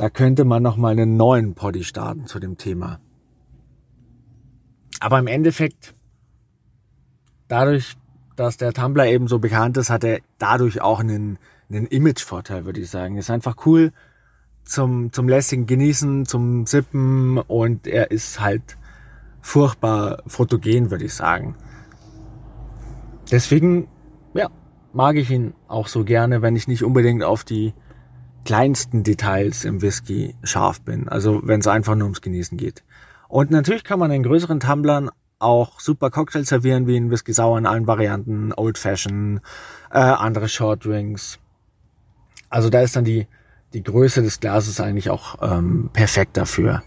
da 0.00 0.08
könnte 0.08 0.46
man 0.46 0.62
noch 0.62 0.78
mal 0.78 0.92
einen 0.92 1.18
neuen 1.18 1.54
Poddy 1.54 1.84
starten 1.84 2.24
zu 2.24 2.38
dem 2.40 2.56
Thema. 2.56 3.00
Aber 4.98 5.18
im 5.18 5.26
Endeffekt, 5.26 5.94
dadurch, 7.48 7.98
dass 8.34 8.56
der 8.56 8.72
Tumblr 8.72 9.04
eben 9.04 9.28
so 9.28 9.40
bekannt 9.40 9.76
ist, 9.76 9.90
hat 9.90 10.02
er 10.02 10.20
dadurch 10.38 10.80
auch 10.80 11.00
einen, 11.00 11.38
einen 11.68 11.84
Image-Vorteil, 11.84 12.64
würde 12.64 12.80
ich 12.80 12.88
sagen. 12.88 13.18
Ist 13.18 13.28
einfach 13.28 13.66
cool 13.66 13.92
zum, 14.64 15.12
zum 15.12 15.28
lässigen 15.28 15.66
Genießen, 15.66 16.24
zum 16.24 16.64
Sippen 16.64 17.36
und 17.36 17.86
er 17.86 18.10
ist 18.10 18.40
halt 18.40 18.78
furchtbar 19.42 20.22
fotogen, 20.26 20.90
würde 20.90 21.04
ich 21.04 21.12
sagen. 21.12 21.56
Deswegen, 23.30 23.86
ja, 24.32 24.48
mag 24.94 25.16
ich 25.16 25.30
ihn 25.30 25.52
auch 25.68 25.88
so 25.88 26.04
gerne, 26.04 26.40
wenn 26.40 26.56
ich 26.56 26.68
nicht 26.68 26.84
unbedingt 26.84 27.22
auf 27.22 27.44
die 27.44 27.74
kleinsten 28.44 29.02
Details 29.02 29.64
im 29.64 29.82
Whisky 29.82 30.34
scharf 30.42 30.80
bin. 30.80 31.08
Also 31.08 31.40
wenn 31.44 31.60
es 31.60 31.66
einfach 31.66 31.94
nur 31.94 32.06
ums 32.06 32.20
Genießen 32.20 32.56
geht. 32.58 32.82
Und 33.28 33.50
natürlich 33.50 33.84
kann 33.84 33.98
man 33.98 34.10
in 34.10 34.22
größeren 34.22 34.60
Tumblern 34.60 35.10
auch 35.38 35.80
super 35.80 36.10
Cocktails 36.10 36.48
servieren, 36.48 36.86
wie 36.86 36.96
in 36.96 37.10
Whisky 37.10 37.32
Sauer 37.32 37.58
in 37.58 37.66
allen 37.66 37.86
Varianten, 37.86 38.52
Old 38.52 38.76
Fashion, 38.76 39.40
äh, 39.90 39.98
andere 39.98 40.48
Short 40.48 40.84
Drinks. 40.84 41.38
Also 42.50 42.68
da 42.68 42.82
ist 42.82 42.96
dann 42.96 43.04
die, 43.04 43.26
die 43.72 43.82
Größe 43.82 44.22
des 44.22 44.40
Glases 44.40 44.80
eigentlich 44.80 45.10
auch 45.10 45.36
ähm, 45.40 45.90
perfekt 45.92 46.36
dafür. 46.36 46.82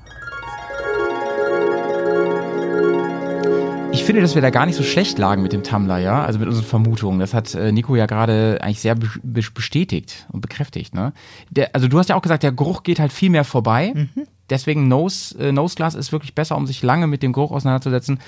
Ich 3.93 4.03
finde, 4.03 4.21
dass 4.21 4.33
wir 4.33 4.41
da 4.41 4.49
gar 4.49 4.65
nicht 4.65 4.75
so 4.75 4.83
schlecht 4.83 5.19
lagen 5.19 5.43
mit 5.43 5.53
dem 5.53 5.63
Tumblr, 5.63 5.99
ja, 5.99 6.25
also 6.25 6.39
mit 6.39 6.47
unseren 6.47 6.65
Vermutungen. 6.65 7.19
Das 7.19 7.33
hat 7.33 7.53
äh, 7.53 7.71
Nico 7.71 7.95
ja 7.95 8.07
gerade 8.07 8.57
eigentlich 8.61 8.81
sehr 8.81 8.95
be 8.95 9.07
be 9.21 9.41
bestätigt 9.53 10.25
und 10.31 10.41
bekräftigt, 10.41 10.95
ne? 10.95 11.13
Der, 11.51 11.69
also 11.73 11.87
du 11.87 11.99
hast 11.99 12.09
ja 12.09 12.15
auch 12.15 12.21
gesagt, 12.21 12.41
der 12.41 12.51
Geruch 12.51 12.83
geht 12.83 12.99
halt 12.99 13.13
viel 13.13 13.29
mehr 13.29 13.43
vorbei. 13.43 13.93
Der 13.95 14.25
deswegen 14.49 14.87
Nose, 14.87 15.37
äh, 15.39 15.51
Nose 15.51 15.75
Glass 15.75 15.95
ist 15.95 16.11
wirklich 16.11 16.35
besser, 16.35 16.57
um 16.57 16.67
sich 16.67 16.81
lange 16.81 17.07
mit 17.07 17.23
dem 17.23 17.33
Geruch 17.33 17.51
auseinanderzusetzen. 17.51 18.19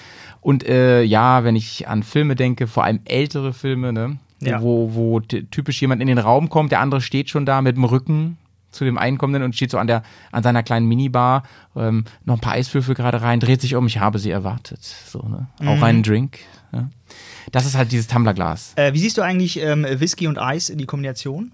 Und 0.41 0.67
äh, 0.67 1.01
ja, 1.01 1.43
wenn 1.43 1.55
ich 1.55 1.87
an 1.87 2.03
Filme 2.03 2.35
denke, 2.35 2.67
vor 2.67 2.83
allem 2.83 2.99
ältere 3.05 3.53
Filme, 3.53 3.91
ne? 3.91 4.17
Ja. 4.41 4.61
Wo, 4.61 4.93
wo 4.93 5.19
typisch 5.21 5.81
jemand 5.81 6.01
in 6.01 6.07
den 6.07 6.17
Raum 6.17 6.49
kommt, 6.49 6.71
der 6.71 6.81
andere 6.81 7.01
steht 7.01 7.29
schon 7.29 7.45
da 7.45 7.61
mit 7.61 7.77
dem 7.77 7.85
Rücken 7.85 8.37
zu 8.75 8.85
dem 8.85 8.97
Einkommenden 8.97 9.43
und 9.43 9.55
steht 9.55 9.71
so 9.71 9.77
an 9.77 9.87
der 9.87 10.03
an 10.31 10.43
seiner 10.43 10.63
kleinen 10.63 10.87
Minibar, 10.87 11.43
ähm, 11.75 12.05
noch 12.25 12.35
ein 12.35 12.41
paar 12.41 12.53
Eiswürfel 12.53 12.93
gerade 12.93 13.21
rein, 13.21 13.39
dreht 13.39 13.61
sich 13.61 13.75
um, 13.75 13.87
ich 13.87 13.99
habe 13.99 14.19
sie 14.19 14.31
erwartet. 14.31 14.83
So, 14.83 15.19
ne? 15.19 15.47
Auch 15.65 15.81
einen 15.81 16.03
Drink. 16.03 16.39
Ja. 16.71 16.89
Das 17.51 17.65
ist 17.65 17.75
halt 17.75 17.91
dieses 17.91 18.07
Tumblerglas. 18.07 18.73
Äh, 18.75 18.93
wie 18.93 18.99
siehst 18.99 19.17
du 19.17 19.21
eigentlich 19.21 19.59
ähm, 19.59 19.85
Whisky 19.89 20.27
und 20.27 20.37
Eis 20.37 20.69
in 20.69 20.77
die 20.77 20.85
Kombination? 20.85 21.51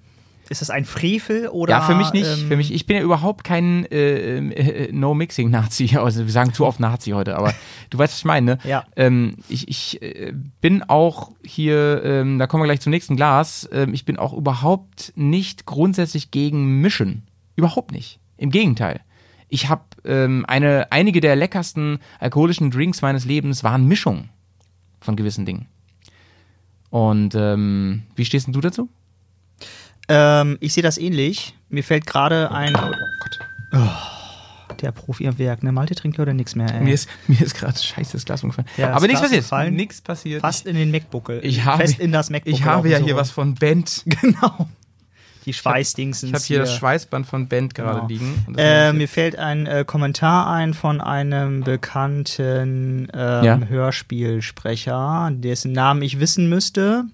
Ist 0.51 0.59
das 0.59 0.69
ein 0.69 0.83
Frevel 0.83 1.47
oder? 1.47 1.75
Ja, 1.75 1.81
für 1.81 1.95
mich 1.95 2.11
nicht. 2.11 2.27
Ähm, 2.27 2.47
für 2.49 2.57
mich, 2.57 2.73
ich 2.73 2.85
bin 2.85 2.97
ja 2.97 3.03
überhaupt 3.03 3.45
kein 3.45 3.85
äh, 3.85 4.37
äh, 4.37 4.91
No-Mixing-Nazi. 4.91 5.97
Also 5.97 6.25
wir 6.25 6.31
sagen 6.31 6.53
zu 6.53 6.65
oft 6.65 6.81
Nazi 6.81 7.11
heute, 7.11 7.37
aber 7.37 7.53
du 7.89 7.97
weißt, 7.97 8.11
was 8.11 8.19
ich 8.19 8.25
meine. 8.25 8.45
Ne? 8.45 8.57
Ja. 8.65 8.83
Ähm, 8.97 9.37
ich 9.47 9.69
ich 9.69 10.01
äh, 10.01 10.33
bin 10.59 10.83
auch 10.83 11.31
hier, 11.41 12.03
ähm, 12.03 12.37
da 12.37 12.47
kommen 12.47 12.63
wir 12.63 12.67
gleich 12.67 12.81
zum 12.81 12.89
nächsten 12.89 13.15
Glas. 13.15 13.69
Ähm, 13.71 13.93
ich 13.93 14.03
bin 14.03 14.17
auch 14.17 14.33
überhaupt 14.33 15.13
nicht 15.15 15.65
grundsätzlich 15.65 16.31
gegen 16.31 16.81
Mischen. 16.81 17.23
Überhaupt 17.55 17.93
nicht. 17.93 18.19
Im 18.35 18.49
Gegenteil. 18.49 18.99
Ich 19.47 19.69
habe 19.69 19.83
ähm, 20.03 20.43
eine 20.49 20.91
einige 20.91 21.21
der 21.21 21.37
leckersten 21.37 21.99
alkoholischen 22.19 22.71
Drinks 22.71 23.01
meines 23.01 23.23
Lebens 23.23 23.63
waren 23.63 23.87
Mischungen 23.87 24.27
von 24.99 25.15
gewissen 25.15 25.45
Dingen. 25.45 25.67
Und 26.89 27.35
ähm, 27.35 28.03
wie 28.17 28.25
stehst 28.25 28.47
denn 28.47 28.53
du 28.53 28.59
dazu? 28.59 28.89
Ähm, 30.07 30.57
ich 30.59 30.73
sehe 30.73 30.83
das 30.83 30.97
ähnlich. 30.97 31.55
Mir 31.69 31.83
fällt 31.83 32.05
gerade 32.05 32.51
ein. 32.51 32.75
Oh 32.75 32.79
Gott. 32.91 33.39
Oh, 33.73 34.75
der 34.81 34.91
Profi 34.91 35.27
am 35.27 35.37
Werk, 35.39 35.63
ne? 35.63 35.71
Malte 35.71 35.95
trinkt 35.95 36.17
heute 36.19 36.33
nichts 36.33 36.55
mehr, 36.55 36.73
ey. 36.73 36.81
Mir 36.81 36.93
ist, 36.93 37.07
mir 37.27 37.41
ist 37.41 37.53
gerade 37.55 37.77
scheiße 37.77 38.13
das 38.13 38.25
Glas 38.25 38.43
umgefallen. 38.43 38.67
Ja, 38.77 38.91
Aber 38.93 39.07
nichts 39.07 39.21
passiert. 39.21 39.43
gefallen. 39.43 39.75
Nichts 39.75 40.01
passiert. 40.01 40.41
Fast 40.41 40.65
in 40.65 40.75
den 40.75 40.91
MacBuckel. 40.91 41.39
Ich 41.43 41.63
habe, 41.63 41.83
Fest 41.83 41.99
in 41.99 42.11
das 42.11 42.29
MacBuckel. 42.29 42.53
ich 42.53 42.65
habe 42.65 42.89
ja 42.89 42.97
dem 42.97 43.05
hier 43.05 43.15
was 43.15 43.31
von 43.31 43.55
Bent. 43.55 44.03
Genau. 44.21 44.67
Die 45.47 45.53
Schweißdingsens. 45.53 46.29
Ich 46.29 46.35
habe 46.35 46.43
hier 46.43 46.59
das 46.59 46.75
Schweißband 46.75 47.25
von 47.25 47.47
Bent 47.47 47.73
gerade 47.73 47.95
Genau. 47.95 48.07
liegen. 48.07 48.45
Äh, 48.57 48.93
mir 48.93 49.07
fällt 49.07 49.37
ein 49.37 49.65
äh, 49.65 49.83
Kommentar 49.87 50.47
ein 50.51 50.75
von 50.75 51.01
einem 51.01 51.61
bekannten 51.61 53.07
ähm, 53.11 53.43
Ja? 53.43 53.59
Hörspielsprecher, 53.67 55.31
dessen 55.33 55.71
Namen 55.71 56.03
ich 56.03 56.19
wissen 56.19 56.47
müsste, 56.47 57.05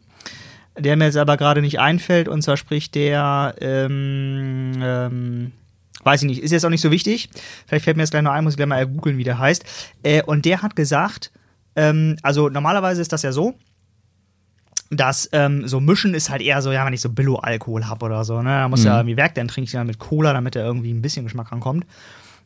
der 0.77 0.95
mir 0.95 1.05
jetzt 1.05 1.17
aber 1.17 1.37
gerade 1.37 1.61
nicht 1.61 1.79
einfällt. 1.79 2.27
Und 2.27 2.41
zwar 2.41 2.57
spricht 2.57 2.95
der, 2.95 3.55
ähm, 3.59 4.73
ähm, 4.81 5.51
weiß 6.03 6.21
ich 6.23 6.27
nicht, 6.27 6.43
ist 6.43 6.51
jetzt 6.51 6.65
auch 6.65 6.69
nicht 6.69 6.81
so 6.81 6.91
wichtig. 6.91 7.29
Vielleicht 7.65 7.85
fällt 7.85 7.97
mir 7.97 8.03
das 8.03 8.11
gleich 8.11 8.23
noch 8.23 8.31
ein, 8.31 8.43
muss 8.43 8.53
ich 8.53 8.57
gleich 8.57 8.67
mal 8.67 8.85
googeln, 8.85 9.17
wie 9.17 9.23
der 9.23 9.39
heißt. 9.39 9.63
Äh, 10.03 10.23
und 10.23 10.45
der 10.45 10.61
hat 10.61 10.75
gesagt, 10.75 11.31
ähm, 11.75 12.17
also 12.23 12.49
normalerweise 12.49 13.01
ist 13.01 13.13
das 13.13 13.21
ja 13.21 13.31
so, 13.31 13.55
dass 14.89 15.29
ähm, 15.33 15.67
so 15.67 15.79
mischen 15.79 16.13
ist 16.13 16.29
halt 16.29 16.41
eher 16.41 16.61
so, 16.61 16.71
ja, 16.71 16.85
wenn 16.85 16.93
ich 16.93 17.01
so 17.01 17.09
Billo-Alkohol 17.09 17.87
habe 17.87 18.05
oder 18.05 18.23
so, 18.23 18.41
ne, 18.41 18.49
da 18.49 18.69
muss 18.69 18.85
ja 18.85 18.97
irgendwie 18.97 19.17
Werk, 19.17 19.35
dann 19.35 19.49
trinke 19.49 19.65
ich 19.65 19.71
dann 19.73 19.87
mit 19.87 19.99
Cola, 19.99 20.31
damit 20.31 20.55
da 20.55 20.61
irgendwie 20.61 20.93
ein 20.93 21.01
bisschen 21.01 21.25
Geschmack 21.25 21.51
rankommt. 21.51 21.85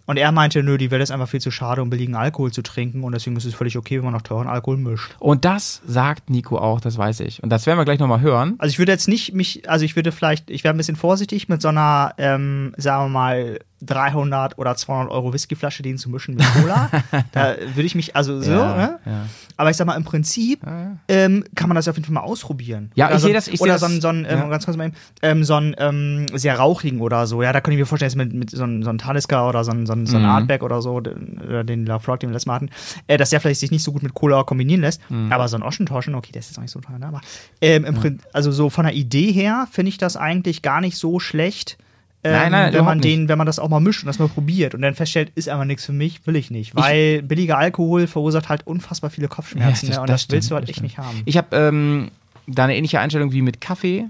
Und 0.05 0.17
er 0.17 0.31
meinte, 0.31 0.63
nö, 0.63 0.77
die 0.77 0.91
Welt 0.91 1.01
ist 1.01 1.11
einfach 1.11 1.29
viel 1.29 1.41
zu 1.41 1.51
schade, 1.51 1.81
um 1.81 1.89
billigen 1.89 2.15
Alkohol 2.15 2.51
zu 2.51 2.61
trinken 2.61 3.03
und 3.03 3.13
deswegen 3.13 3.35
ist 3.35 3.45
es 3.45 3.53
völlig 3.53 3.77
okay, 3.77 3.97
wenn 3.97 4.05
man 4.05 4.13
noch 4.13 4.21
teuren 4.21 4.47
Alkohol 4.47 4.77
mischt. 4.77 5.15
Und 5.19 5.45
das 5.45 5.81
sagt 5.85 6.29
Nico 6.29 6.57
auch, 6.57 6.81
das 6.81 6.97
weiß 6.97 7.21
ich. 7.21 7.41
Und 7.43 7.49
das 7.49 7.65
werden 7.65 7.77
wir 7.77 7.85
gleich 7.85 7.99
nochmal 7.99 8.21
hören. 8.21 8.55
Also 8.57 8.71
ich 8.71 8.79
würde 8.79 8.91
jetzt 8.91 9.07
nicht 9.07 9.33
mich, 9.33 9.69
also 9.69 9.85
ich 9.85 9.95
würde 9.95 10.11
vielleicht, 10.11 10.49
ich 10.49 10.63
wäre 10.63 10.73
ein 10.73 10.77
bisschen 10.77 10.95
vorsichtig 10.95 11.49
mit 11.49 11.61
so 11.61 11.69
einer, 11.69 12.13
ähm, 12.17 12.73
sagen 12.77 13.05
wir 13.05 13.09
mal, 13.09 13.59
300 13.85 14.57
oder 14.57 14.75
200 14.75 15.11
Euro 15.11 15.33
Whiskyflasche, 15.33 15.83
den 15.83 15.97
zu 15.97 16.09
mischen 16.09 16.35
mit 16.35 16.45
Cola. 16.53 16.89
da 17.31 17.55
würde 17.57 17.83
ich 17.83 17.95
mich, 17.95 18.15
also 18.15 18.41
so, 18.41 18.51
Ja, 18.51 18.75
ne? 18.77 18.99
ja. 19.05 19.25
Aber 19.57 19.69
ich 19.69 19.77
sag 19.77 19.85
mal, 19.85 19.95
im 19.95 20.03
Prinzip 20.03 20.61
ähm, 21.07 21.43
kann 21.55 21.67
man 21.69 21.75
das 21.75 21.87
auf 21.87 21.95
jeden 21.95 22.05
Fall 22.05 22.13
mal 22.13 22.21
ausprobieren. 22.21 22.91
Ja, 22.95 23.07
oder 23.07 23.15
ich 23.15 23.21
so, 23.21 23.25
sehe 23.27 23.33
das- 23.33 23.47
ich 23.47 23.61
Oder 23.61 23.73
das- 23.73 23.81
so 23.81 23.85
einen, 23.87 24.01
so 24.01 24.07
einen 24.07 24.25
ähm, 24.25 24.39
ja. 24.39 24.47
ganz 24.47 24.65
kurz 24.65 24.77
mal 24.77 24.85
eben, 24.87 24.95
ähm, 25.21 25.43
so 25.43 25.55
einen 25.55 25.75
ähm, 25.77 26.25
sehr 26.33 26.57
rauchigen 26.57 27.01
oder 27.01 27.27
so. 27.27 27.41
Ja, 27.43 27.53
da 27.53 27.61
könnte 27.61 27.75
ich 27.75 27.79
mir 27.79 27.85
vorstellen, 27.85 28.09
dass 28.09 28.15
mit, 28.15 28.33
mit 28.33 28.49
so 28.51 28.63
einem 28.63 28.83
so 28.83 28.89
einen 28.89 28.97
Talisker 28.99 29.47
oder 29.49 29.63
so 29.63 29.71
einem 29.71 29.85
so 29.85 29.93
so 30.05 30.17
Mhm. 30.17 30.25
Artback 30.25 30.63
oder 30.63 30.81
so, 30.81 30.99
den, 30.99 31.39
oder 31.45 31.63
den 31.63 31.85
Lafroig, 31.85 32.19
den 32.19 32.29
wir 32.29 32.33
letztes 32.33 32.47
Mal 32.47 32.55
hatten, 32.55 32.69
äh, 33.07 33.17
dass 33.17 33.29
der 33.31 33.39
vielleicht 33.41 33.59
sich 33.59 33.71
nicht 33.71 33.83
so 33.83 33.91
gut 33.91 34.03
mit 34.03 34.13
Cola 34.13 34.43
kombinieren 34.43 34.81
lässt. 34.81 35.01
Mhm. 35.09 35.31
Aber 35.31 35.47
so 35.47 35.57
ein 35.57 35.63
Oschentoschen, 35.63 36.15
okay, 36.15 36.31
der 36.31 36.39
ist 36.39 36.49
jetzt 36.49 36.57
auch 36.57 36.61
nicht 36.61 36.71
so 36.71 36.79
teuer, 36.79 36.97
ne? 36.99 37.07
aber 37.07 37.21
ähm, 37.61 37.85
im 37.85 37.95
Prin- 37.95 38.19
also 38.33 38.51
so 38.51 38.69
von 38.69 38.85
der 38.85 38.93
Idee 38.93 39.31
her 39.31 39.67
finde 39.71 39.89
ich 39.89 39.97
das 39.97 40.17
eigentlich 40.17 40.61
gar 40.61 40.81
nicht 40.81 40.97
so 40.97 41.19
schlecht. 41.19 41.77
Ähm, 42.23 42.34
Nein, 42.34 42.51
nein, 42.51 42.73
wenn 42.73 42.86
man 42.86 42.99
nicht. 42.99 43.05
den, 43.05 43.27
wenn 43.29 43.38
man 43.39 43.47
das 43.47 43.57
auch 43.57 43.67
mal 43.69 43.79
mischt 43.79 44.03
und 44.03 44.07
das 44.07 44.19
mal 44.19 44.27
probiert 44.27 44.75
und 44.75 44.81
dann 44.84 44.93
feststellt, 44.93 45.31
ist 45.34 45.49
einfach 45.49 45.65
nichts 45.65 45.86
für 45.86 45.91
mich, 45.91 46.25
will 46.27 46.36
ich 46.36 46.51
nicht. 46.51 46.75
Weil 46.75 47.23
billiger 47.23 47.57
Alkohol 47.57 48.05
verursacht 48.05 48.47
halt 48.47 48.67
unfassbar 48.67 49.10
viele 49.10 49.27
Kopfschmerzen 49.27 49.88
Ja, 49.88 49.89
das- 49.89 49.97
ne? 49.97 50.01
und 50.01 50.10
das 50.10 50.27
das, 50.27 50.31
willst 50.34 50.45
stimmt, 50.47 50.51
du 50.51 50.55
halt 50.55 50.69
echt 50.69 50.75
stimmt. 50.77 50.84
nicht 50.84 50.97
haben. 50.99 51.21
Ich 51.25 51.38
habe 51.38 51.55
ähm, 51.57 52.12
da 52.45 52.65
eine 52.65 52.75
ähnliche 52.77 52.99
Einstellung 52.99 53.31
wie 53.31 53.41
mit 53.41 53.60
Kaffee. 53.60 54.05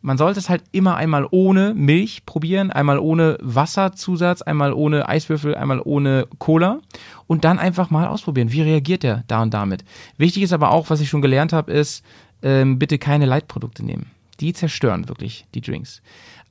Man 0.00 0.16
sollte 0.18 0.40
es 0.40 0.48
halt 0.48 0.62
immer 0.72 0.96
einmal 0.96 1.26
ohne 1.30 1.74
Milch 1.74 2.24
probieren, 2.26 2.70
einmal 2.72 2.98
ohne 2.98 3.36
Wasserzusatz, 3.40 4.42
einmal 4.42 4.72
ohne 4.72 5.08
Eiswürfel, 5.08 5.54
einmal 5.54 5.80
ohne 5.84 6.26
Cola 6.38 6.80
und 7.26 7.44
dann 7.44 7.58
einfach 7.58 7.90
mal 7.90 8.06
ausprobieren. 8.06 8.50
Wie 8.50 8.62
reagiert 8.62 9.02
der 9.02 9.24
da 9.28 9.42
und 9.42 9.52
damit? 9.54 9.84
Wichtig 10.16 10.42
ist 10.42 10.52
aber 10.52 10.70
auch, 10.70 10.90
was 10.90 11.00
ich 11.00 11.08
schon 11.08 11.22
gelernt 11.22 11.52
habe, 11.52 11.72
ist, 11.72 12.04
ähm, 12.42 12.78
bitte 12.78 12.98
keine 12.98 13.26
Leitprodukte 13.26 13.84
nehmen. 13.84 14.06
Die 14.40 14.52
zerstören 14.52 15.08
wirklich 15.08 15.46
die 15.54 15.60
Drinks. 15.60 16.02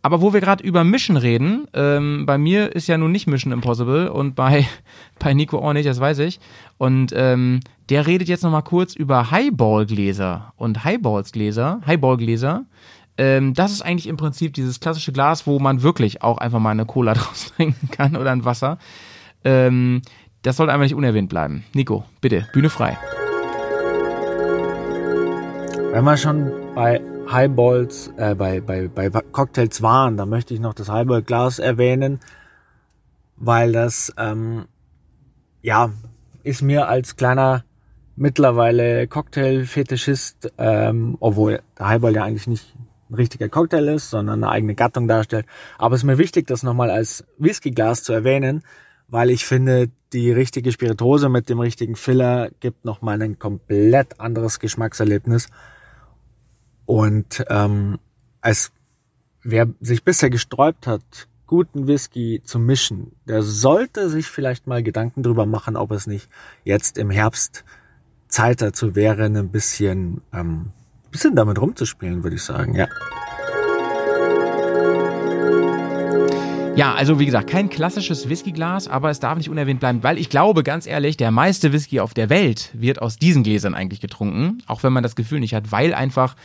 Aber 0.04 0.22
wo 0.22 0.34
wir 0.34 0.42
gerade 0.42 0.64
über 0.64 0.84
Mischen 0.84 1.18
reden, 1.18 1.68
ähm, 1.74 2.26
bei 2.26 2.38
mir 2.38 2.76
ist 2.76 2.88
ja 2.88 2.98
nun 2.98 3.12
nicht 3.12 3.28
Mission 3.28 3.54
Impossible 3.54 4.12
und 4.12 4.36
bei, 4.36 4.68
bei 5.20 5.34
Nico 5.34 5.60
auch 5.60 5.74
nicht, 5.74 5.88
das 5.88 6.00
weiß 6.00 6.20
ich. 6.20 6.40
Und 6.78 7.14
ähm, 7.16 7.60
der 7.90 8.08
redet 8.08 8.28
jetzt 8.28 8.44
nochmal 8.44 8.64
kurz 8.64 8.96
über 8.96 9.32
Highball-Gläser 9.32 10.54
und 10.56 10.84
Highballs-Gläser, 10.84 11.82
Highball-Gläser. 11.86 12.66
Ähm, 13.18 13.54
das 13.54 13.72
ist 13.72 13.82
eigentlich 13.84 14.08
im 14.08 14.18
Prinzip 14.18 14.54
dieses 14.54 14.80
klassische 14.80 15.12
Glas, 15.12 15.46
wo 15.46 15.60
man 15.60 15.84
wirklich 15.84 16.24
auch 16.24 16.40
einfach 16.40 16.60
mal 16.60 16.72
eine 16.72 16.86
Cola 16.86 17.14
draus 17.16 17.54
trinken 17.56 17.90
kann 17.92 18.16
oder 18.16 18.32
ein 18.32 18.46
Wasser. 18.46 18.80
Ähm, 19.44 20.02
das 20.42 20.58
sollte 20.58 20.74
einfach 20.74 20.86
nicht 20.86 20.96
unerwähnt 20.96 21.30
bleiben. 21.30 21.64
Nico, 21.74 22.06
bitte, 22.22 22.48
Bühne 22.54 22.70
frei. 22.70 22.98
Wenn 25.92 26.06
wir 26.06 26.18
schon 26.18 26.52
bei 26.74 27.02
Highballs, 27.30 28.12
äh, 28.18 28.36
bei, 28.36 28.62
bei, 28.62 28.88
bei 28.88 29.10
Cocktails 29.10 29.82
waren, 29.82 30.18
dann 30.18 30.30
möchte 30.30 30.54
ich 30.54 30.60
noch 30.60 30.74
das 30.74 30.90
Highball-Glas 30.90 31.60
erwähnen, 31.60 32.20
weil 33.38 33.72
das, 33.72 34.14
ähm, 34.18 34.66
ja, 35.62 35.92
ist 36.44 36.62
mir 36.62 36.88
als 36.88 37.16
kleiner 37.16 37.64
mittlerweile 38.16 39.08
Cocktail-Fetischist, 39.08 40.54
ähm, 40.58 41.18
obwohl 41.20 41.62
der 41.78 41.88
Highball 41.88 42.16
ja 42.16 42.24
eigentlich 42.24 42.48
nicht 42.48 42.76
ein 43.10 43.16
richtiger 43.16 43.50
Cocktail 43.50 43.88
ist, 43.90 44.10
sondern 44.10 44.44
eine 44.44 44.52
eigene 44.52 44.76
Gattung 44.76 45.08
darstellt. 45.08 45.46
Aber 45.78 45.96
es 45.96 46.02
ist 46.02 46.06
mir 46.06 46.18
wichtig, 46.18 46.48
das 46.48 46.64
nochmal 46.64 46.90
als 46.90 47.26
Whiskyglas 47.38 48.04
zu 48.04 48.14
erwähnen, 48.14 48.64
weil 49.08 49.30
ich 49.30 49.46
finde, 49.46 49.90
die 50.14 50.32
richtige 50.32 50.72
Spirituose 50.72 51.30
mit 51.30 51.50
dem 51.50 51.60
richtigen 51.60 51.96
Filler 51.96 52.50
gibt 52.60 52.86
nochmal 52.86 53.22
ein 53.22 53.40
komplett 53.40 54.20
anderes 54.20 54.60
Geschmackserlebnis. 54.60 55.48
Und 56.86 57.44
ähm, 57.50 58.00
als 58.41 58.72
wer 59.44 59.67
sich 59.80 60.04
bisher 60.04 60.30
gesträubt 60.30 60.88
hat, 60.88 61.02
guten 61.48 61.88
Whisky 61.88 62.41
zu 62.44 62.60
mischen, 62.60 63.12
der 63.28 63.44
sollte 63.44 64.10
sich 64.10 64.28
vielleicht 64.28 64.67
mal 64.67 64.84
Gedanken 64.84 65.24
drüber 65.24 65.46
machen, 65.46 65.76
ob 65.76 65.91
es 65.91 66.08
nicht 66.08 66.30
jetzt 66.63 66.98
im 66.98 67.10
Herbst 67.10 67.63
Zeit 68.28 68.62
dazu 68.62 68.96
wäre, 68.96 69.26
ein 69.26 69.50
bisschen, 69.50 70.22
ähm, 70.34 70.67
bisschen 71.12 71.36
damit 71.36 71.60
rumzuspielen, 71.60 72.24
würde 72.24 72.38
ich 72.38 72.44
sagen. 72.44 72.76
Ja. 72.76 72.88
Ja, 76.78 76.94
also 76.94 77.20
wie 77.20 77.26
gesagt, 77.26 77.50
kein 77.50 77.70
klassisches 77.70 78.30
Whiskyglas, 78.30 78.88
aber 78.88 79.10
es 79.10 79.20
darf 79.20 79.38
nicht 79.38 79.50
unerwähnt 79.50 79.82
bleiben, 79.82 80.04
weil 80.04 80.17
ich 80.17 80.30
glaube, 80.30 80.63
ganz 80.63 80.88
ehrlich, 80.88 81.17
der 81.17 81.30
meiste 81.30 81.74
Whisky 81.74 82.00
auf 82.00 82.13
der 82.13 82.30
Welt 82.30 82.70
wird 82.74 83.02
aus 83.02 83.17
diesen 83.17 83.44
Gläsern 83.44 83.76
eigentlich 83.76 84.00
getrunken, 84.00 84.63
auch 84.67 84.82
wenn 84.84 84.94
man 84.94 85.04
das 85.04 85.17
Gefühl 85.17 85.41
nicht 85.41 85.54
hat, 85.54 85.74
weil 85.74 85.94
einfach 85.94 86.38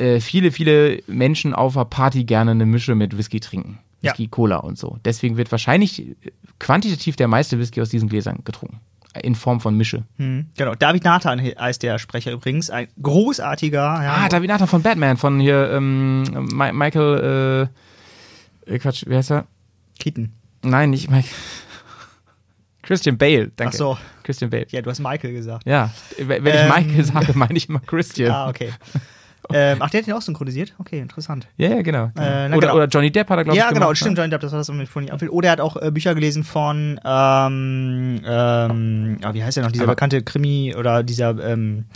äh, 0.00 0.20
viele, 0.20 0.50
viele 0.52 1.02
Menschen 1.06 1.54
auf 1.54 1.76
einer 1.76 1.84
Party 1.84 2.24
gerne 2.24 2.50
eine 2.52 2.66
Mische 2.66 2.94
mit 2.94 3.16
Whisky 3.16 3.40
trinken. 3.40 3.78
Ja. 4.02 4.12
Whisky, 4.12 4.28
Cola 4.28 4.56
und 4.56 4.78
so. 4.78 4.98
Deswegen 5.04 5.36
wird 5.36 5.50
wahrscheinlich 5.52 6.00
äh, 6.00 6.14
quantitativ 6.58 7.16
der 7.16 7.28
meiste 7.28 7.58
Whisky 7.58 7.80
aus 7.82 7.90
diesen 7.90 8.08
Gläsern 8.08 8.40
getrunken. 8.44 8.80
In 9.22 9.34
Form 9.34 9.60
von 9.60 9.76
Mische. 9.76 10.04
Hm, 10.18 10.46
genau. 10.56 10.74
David 10.76 11.02
Nathan 11.04 11.40
heißt 11.40 11.82
der 11.82 11.98
Sprecher 11.98 12.30
übrigens. 12.30 12.70
Ein 12.70 12.86
großartiger. 13.02 13.78
Ja, 13.78 14.14
Ah, 14.24 14.28
David 14.28 14.48
Nathan 14.50 14.68
von 14.68 14.82
Batman, 14.82 15.16
von 15.16 15.40
hier 15.40 15.70
ähm, 15.72 16.22
Mi 16.52 16.72
Michael, 16.72 17.68
äh, 18.66 18.72
äh, 18.74 18.78
Quatsch, 18.78 19.04
wie 19.08 19.16
heißt 19.16 19.32
er? 19.32 19.46
Keaton. 19.98 20.30
Nein, 20.62 20.90
nicht 20.90 21.10
Mike. 21.10 21.28
Christian 22.82 23.18
Bale, 23.18 23.50
danke. 23.56 23.74
Ach 23.74 23.78
so. 23.78 23.98
Christian 24.22 24.50
Bale. 24.50 24.66
Ja, 24.70 24.80
du 24.82 24.90
hast 24.90 25.00
Michael 25.00 25.32
gesagt. 25.32 25.66
Ja, 25.66 25.90
wenn 26.18 26.44
wenn 26.44 26.54
Ähm. 26.54 26.68
ich 26.68 26.76
Michael 26.86 27.04
sage, 27.04 27.32
meine 27.36 27.56
ich 27.56 27.68
immer 27.68 27.80
Christian. 27.80 28.30
Ah, 28.30 28.48
okay. 28.48 28.70
Ähm, 29.52 29.78
ach, 29.80 29.90
der 29.90 30.00
hat 30.00 30.06
den 30.06 30.14
auch 30.14 30.22
synchronisiert? 30.22 30.74
Okay, 30.78 30.98
interessant. 31.00 31.46
Ja, 31.56 31.68
ja, 31.70 31.82
genau. 31.82 32.10
genau. 32.14 32.26
Äh, 32.26 32.48
na, 32.48 32.56
oder, 32.56 32.66
genau. 32.68 32.74
oder 32.76 32.86
Johnny 32.88 33.10
Depp 33.10 33.28
hat 33.30 33.38
er, 33.38 33.44
glaube 33.44 33.56
ich, 33.58 33.62
Ja, 33.62 33.70
genau, 33.70 33.94
stimmt, 33.94 34.16
ne? 34.16 34.22
Johnny 34.22 34.30
Depp, 34.30 34.40
das 34.40 34.52
war 34.52 34.58
das, 34.58 34.68
was 34.68 34.76
ich 34.78 34.88
vorhin 34.88 35.10
nicht. 35.12 35.30
Oder 35.30 35.48
er 35.48 35.52
hat 35.52 35.60
auch 35.60 35.76
äh, 35.76 35.90
Bücher 35.90 36.14
gelesen 36.14 36.44
von, 36.44 37.00
ähm, 37.04 38.20
ähm, 38.24 39.18
ah, 39.22 39.34
wie 39.34 39.42
heißt 39.44 39.56
der 39.56 39.64
noch, 39.64 39.72
dieser 39.72 39.84
Aber- 39.84 39.92
bekannte 39.92 40.22
Krimi 40.22 40.74
oder 40.78 41.02
dieser 41.02 41.30
ähm, 41.44 41.86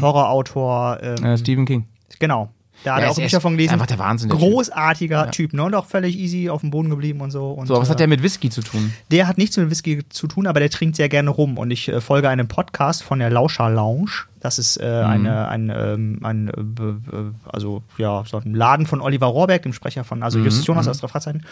Horrorautor, 0.00 0.98
ähm, 1.02 1.24
Äh, 1.24 1.38
Stephen 1.38 1.64
King. 1.66 1.86
genau. 2.18 2.50
Da 2.84 2.94
hat 2.94 3.00
Ja, 3.00 3.06
er 3.06 3.10
auch 3.10 3.16
Bücher 3.16 3.40
von 3.40 3.54
gelesen. 3.56 3.72
einfach 3.72 3.86
der 3.86 3.98
Wahnsinn, 3.98 4.28
der 4.30 4.38
Typ. 4.38 4.48
Großartiger 4.50 5.32
Typ, 5.32 5.52
ne? 5.52 5.64
Und 5.64 5.74
auch 5.74 5.86
völlig 5.86 6.16
easy 6.16 6.48
auf 6.48 6.60
dem 6.60 6.70
Boden 6.70 6.90
geblieben 6.90 7.20
und 7.20 7.32
so. 7.32 7.50
Und, 7.50 7.66
So, 7.66 7.74
was 7.76 7.88
hat 7.90 7.96
äh, 7.96 7.98
der 7.98 8.06
mit 8.06 8.22
Whisky 8.22 8.50
zu 8.50 8.60
tun? 8.60 8.92
Der 9.10 9.26
hat 9.26 9.36
nichts 9.36 9.56
mit 9.56 9.68
Whisky 9.68 10.08
zu 10.08 10.28
tun, 10.28 10.46
aber 10.46 10.60
der 10.60 10.70
trinkt 10.70 10.94
sehr 10.94 11.08
gerne 11.08 11.30
rum. 11.30 11.58
Und 11.58 11.72
ich 11.72 11.88
äh, 11.88 12.00
folge 12.00 12.28
einem 12.28 12.46
Podcast 12.46 13.02
von 13.02 13.18
der 13.18 13.30
Lauscher 13.30 13.68
Lounge. 13.68 14.10
Das 14.40 14.58
ist 14.58 14.76
äh, 14.76 14.86
Mhm. 15.02 15.06
eine, 15.10 15.48
ein, 15.48 15.72
ähm, 15.74 16.18
ein 16.22 16.48
äh, 16.48 16.52
b- 16.56 17.32
also 17.50 17.82
ja, 17.98 18.22
so 18.24 18.36
ein 18.38 18.54
Laden 18.54 18.86
von 18.86 19.00
Oliver 19.00 19.26
Rohrbeck, 19.26 19.62
dem 19.62 19.72
Sprecher 19.72 20.04
von, 20.04 20.18
Mhm, 20.18 20.24
also 20.24 20.38
Justus 20.38 20.66
Jonas 20.66 20.86
aus 20.88 20.98
drei 20.98 21.08
Fahrzeiten. 21.08 21.42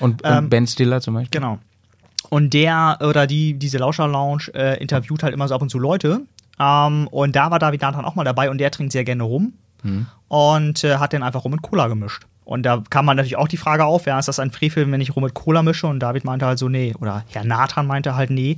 Und, 0.00 0.12
und 0.20 0.22
Ähm, 0.24 0.48
Ben 0.50 0.66
Stiller 0.66 1.00
zum 1.00 1.14
Beispiel. 1.14 1.40
Genau. 1.40 1.58
Und 2.30 2.52
der 2.52 2.98
oder 3.00 3.26
die, 3.26 3.54
diese 3.54 3.78
Lauscher 3.78 4.06
Lounge 4.08 4.50
äh, 4.54 4.78
interviewt 4.80 5.22
halt 5.22 5.32
immer 5.32 5.48
so 5.48 5.54
ab 5.54 5.62
und 5.62 5.70
zu 5.70 5.78
Leute. 5.78 6.20
Ähm, 6.60 7.06
und 7.08 7.34
da 7.36 7.50
war 7.50 7.58
David 7.58 7.80
Nathan 7.82 8.04
auch 8.04 8.14
mal 8.16 8.24
dabei 8.24 8.50
und 8.50 8.58
der 8.58 8.70
trinkt 8.70 8.92
sehr 8.92 9.04
gerne 9.04 9.22
rum. 9.22 9.54
Und 10.28 10.84
äh, 10.84 10.96
hat 10.96 11.12
den 11.12 11.22
einfach 11.22 11.44
rum 11.44 11.52
mit 11.52 11.62
Cola 11.62 11.86
gemischt. 11.86 12.26
Und 12.48 12.62
da 12.62 12.82
kam 12.88 13.04
man 13.04 13.18
natürlich 13.18 13.36
auch 13.36 13.46
die 13.46 13.58
Frage 13.58 13.84
auf, 13.84 14.06
ja, 14.06 14.18
ist 14.18 14.26
das 14.26 14.38
ein 14.38 14.50
Frevel, 14.50 14.90
wenn 14.90 15.02
ich 15.02 15.14
rum 15.14 15.22
mit 15.22 15.34
Cola 15.34 15.62
mische? 15.62 15.86
Und 15.86 16.00
David 16.00 16.24
meinte 16.24 16.46
halt 16.46 16.58
so, 16.58 16.70
nee. 16.70 16.94
Oder 16.98 17.22
Herr 17.28 17.44
Nathan 17.44 17.86
meinte 17.86 18.16
halt, 18.16 18.30
nee. 18.30 18.56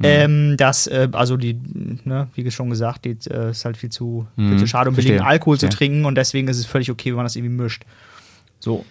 Ähm, 0.00 0.56
dass, 0.56 0.86
äh, 0.86 1.08
also 1.10 1.36
die, 1.36 1.58
ne, 2.04 2.28
wie 2.34 2.48
schon 2.52 2.70
gesagt, 2.70 3.04
die 3.04 3.18
äh, 3.28 3.50
ist 3.50 3.64
halt 3.64 3.76
viel 3.76 3.90
zu, 3.90 4.28
viel 4.36 4.56
zu 4.56 4.68
schade, 4.68 4.88
um 4.88 4.94
billigen 4.94 5.20
Alkohol 5.20 5.56
zu 5.56 5.66
verstehe. 5.66 5.88
trinken. 5.88 6.04
Und 6.04 6.14
deswegen 6.14 6.46
ist 6.46 6.58
es 6.58 6.66
völlig 6.66 6.92
okay, 6.92 7.10
wenn 7.10 7.16
man 7.16 7.24
das 7.24 7.34
irgendwie 7.34 7.60
mischt. 7.60 7.82
So. 8.60 8.84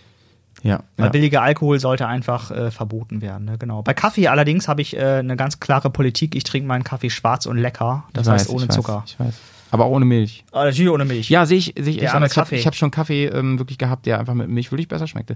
Ja. 0.61 0.83
Weil 0.97 1.05
ja. 1.05 1.11
billiger 1.11 1.41
Alkohol 1.41 1.79
sollte 1.79 2.07
einfach 2.07 2.51
äh, 2.51 2.69
verboten 2.69 3.21
werden, 3.21 3.45
ne? 3.45 3.57
genau. 3.57 3.81
Bei 3.81 3.93
Kaffee 3.93 4.27
allerdings 4.27 4.67
habe 4.67 4.81
ich 4.81 4.97
äh, 4.97 5.19
eine 5.19 5.37
ganz 5.37 5.61
klare 5.61 5.89
Politik. 5.89 6.35
Ich 6.35 6.43
trinke 6.43 6.67
meinen 6.67 6.83
Kaffee 6.83 7.09
schwarz 7.09 7.45
und 7.45 7.57
lecker. 7.57 8.03
Das 8.11 8.27
Ich 8.27 8.33
heißt 8.33 8.49
weiß, 8.49 8.53
ohne 8.53 8.63
ich 8.63 8.69
weiß, 8.69 8.75
Zucker. 8.75 9.03
Ich 9.05 9.17
weiß. 9.17 9.35
Aber 9.73 9.85
auch 9.85 9.91
ohne 9.91 10.05
Milch. 10.05 10.45
Aber 10.51 10.65
natürlich 10.65 10.91
ohne 10.91 11.03
Milch. 11.03 11.29
Ja, 11.31 11.47
sehe 11.47 11.57
ich, 11.57 11.73
sehe 11.75 11.95
ich 11.95 12.03
echt 12.03 12.13
anders. 12.13 12.33
Ich 12.33 12.37
habe 12.37 12.49
Kaffee. 12.51 12.63
hab 12.63 12.75
schon 12.75 12.91
Kaffee 12.91 13.25
ähm, 13.25 13.57
wirklich 13.57 13.79
gehabt, 13.79 14.05
der 14.05 14.19
einfach 14.19 14.35
mit 14.35 14.47
Milch 14.47 14.71
wirklich 14.71 14.87
besser 14.87 15.07
schmeckte. 15.07 15.33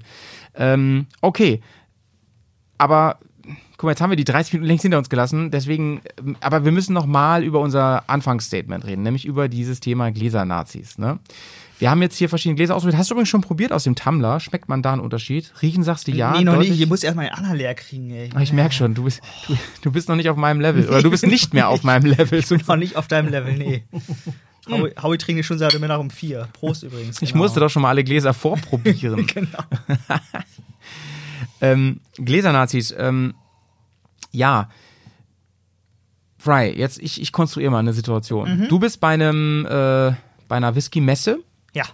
Ähm, 0.54 1.08
okay. 1.22 1.60
Aber 2.78 3.18
guck 3.78 3.86
mal, 3.86 3.92
jetzt 3.92 4.02
haben 4.02 4.12
wir 4.12 4.16
die 4.16 4.26
30 4.26 4.54
Minuten 4.54 4.68
längst 4.68 4.84
hinter 4.84 5.00
uns 5.00 5.10
gelassen. 5.10 5.50
Deswegen, 5.50 6.02
ähm, 6.20 6.38
aber 6.40 6.66
wir 6.66 6.72
müssen 6.72 6.94
noch 6.94 7.08
mal 7.08 7.44
über 7.44 7.60
unser 7.60 8.08
Anfangsstatement 8.08 8.86
reden, 8.86 9.02
nämlich 9.02 9.26
über 9.26 9.48
dieses 9.48 9.80
Thema 9.80 10.12
Gläser-Nazis. 10.12 11.00
Ne? 11.00 11.18
Wir 11.80 11.92
haben 11.92 12.02
jetzt 12.02 12.18
hier 12.18 12.28
verschiedene 12.28 12.56
Gläser 12.56 12.76
ausprobiert. 12.76 12.98
Hast 12.98 13.12
du 13.12 13.14
übrigens 13.14 13.30
schon 13.30 13.42
probiert 13.42 13.72
aus 13.72 13.84
dem 13.84 13.96
Tumbler? 13.96 14.40
Schmeckt 14.40 14.68
man 14.68 14.82
da 14.82 14.94
einen 14.94 15.02
Unterschied? 15.02 15.54
Riechen 15.62 15.84
sagst 15.84 16.08
du 16.08 16.12
ja? 16.12 16.32
nee, 16.32 16.44
noch 16.44 16.54
deutlich? 16.54 16.72
nicht. 16.72 16.82
Ich 16.82 16.90
muss 16.90 17.04
erstmal 17.04 17.28
den 17.28 17.36
Anna 17.36 17.54
leer 17.54 17.76
kriegen, 17.76 18.10
ey. 18.10 18.30
Ah, 18.34 18.42
Ich 18.42 18.52
merke 18.52 18.74
schon, 18.74 18.96
du 18.96 19.04
bist, 19.04 19.22
du, 19.48 19.56
du 19.82 19.92
bist 19.92 20.10
noch 20.10 20.16
nicht 20.16 20.30
auf 20.30 20.38
meinem 20.38 20.60
Level. 20.60 20.88
Oder 20.88 21.04
du 21.04 21.12
bist 21.12 21.26
nicht 21.26 21.54
mehr 21.54 21.70
auf 21.70 21.84
meinem 21.84 22.06
Level. 22.06 22.40
Ich 22.40 22.48
bin 22.48 22.62
noch 22.68 22.76
nicht 22.78 22.96
auf 22.96 23.08
deinem 23.08 23.30
Level, 23.30 23.56
nee. 23.56 23.84
Howie, 24.70 24.92
Howie 25.02 25.18
trinkt 25.18 25.46
schon 25.46 25.60
seit 25.60 25.80
Mittag 25.80 26.00
um 26.00 26.10
vier. 26.10 26.50
Prost 26.54 26.84
übrigens. 26.84 27.22
Ich 27.22 27.32
genau. 27.32 27.44
musste 27.44 27.60
doch 27.60 27.70
schon 27.70 27.84
mal 27.84 27.90
alle 27.90 28.04
Gläser 28.04 28.34
vorprobieren. 28.34 29.26
Genau. 29.34 29.60
ähm, 31.62 32.02
Gläsernazis, 32.16 32.94
ähm, 32.98 33.34
ja. 34.32 34.70
Fry, 36.38 36.74
jetzt 36.76 37.00
ich, 37.00 37.22
ich 37.22 37.32
konstruiere 37.32 37.72
mal 37.72 37.80
eine 37.80 37.94
Situation. 37.94 38.62
Mhm. 38.62 38.68
Du 38.68 38.80
bist 38.80 39.00
bei 39.00 39.10
einem 39.10 39.66
äh, 39.66 40.14
bei 40.48 40.56
einer 40.56 40.76
Whisky-Messe 40.76 41.40
Ja. 41.74 41.86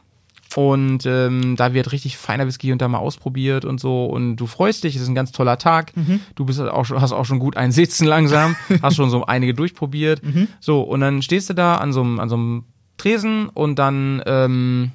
und 0.55 1.05
ähm, 1.05 1.55
da 1.55 1.73
wird 1.73 1.91
richtig 1.91 2.17
feiner 2.17 2.45
Whisky 2.45 2.71
und 2.71 2.81
da 2.81 2.87
mal 2.87 2.99
ausprobiert 2.99 3.65
und 3.65 3.79
so 3.79 4.05
und 4.05 4.35
du 4.35 4.45
freust 4.45 4.83
dich, 4.83 4.95
es 4.95 5.01
ist 5.01 5.07
ein 5.07 5.15
ganz 5.15 5.31
toller 5.31 5.57
Tag. 5.57 5.95
Mhm. 5.97 6.19
Du 6.35 6.45
bist 6.45 6.59
auch 6.61 6.85
schon, 6.85 7.01
hast 7.01 7.11
auch 7.11 7.25
schon 7.25 7.39
gut 7.39 7.57
ein 7.57 7.71
Sitzen 7.71 8.05
langsam, 8.05 8.55
hast 8.81 8.95
schon 8.95 9.09
so 9.09 9.25
einige 9.25 9.53
durchprobiert. 9.53 10.23
Mhm. 10.23 10.47
So 10.59 10.81
und 10.81 11.01
dann 11.01 11.21
stehst 11.21 11.49
du 11.49 11.53
da 11.53 11.75
an 11.77 11.91
so 11.93 12.01
einem 12.01 12.19
an 12.19 12.29
so 12.29 12.35
einem 12.35 12.65
Tresen 12.97 13.49
und 13.49 13.79
dann 13.79 14.21
ähm, 14.27 14.91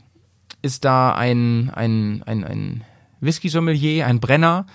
ist 0.62 0.84
da 0.84 1.12
ein 1.14 1.70
ein 1.74 2.22
ein, 2.24 2.44
ein 2.44 2.84
Whisky-Sommelier, 3.20 4.06
ein 4.06 4.20
Brenner 4.20 4.66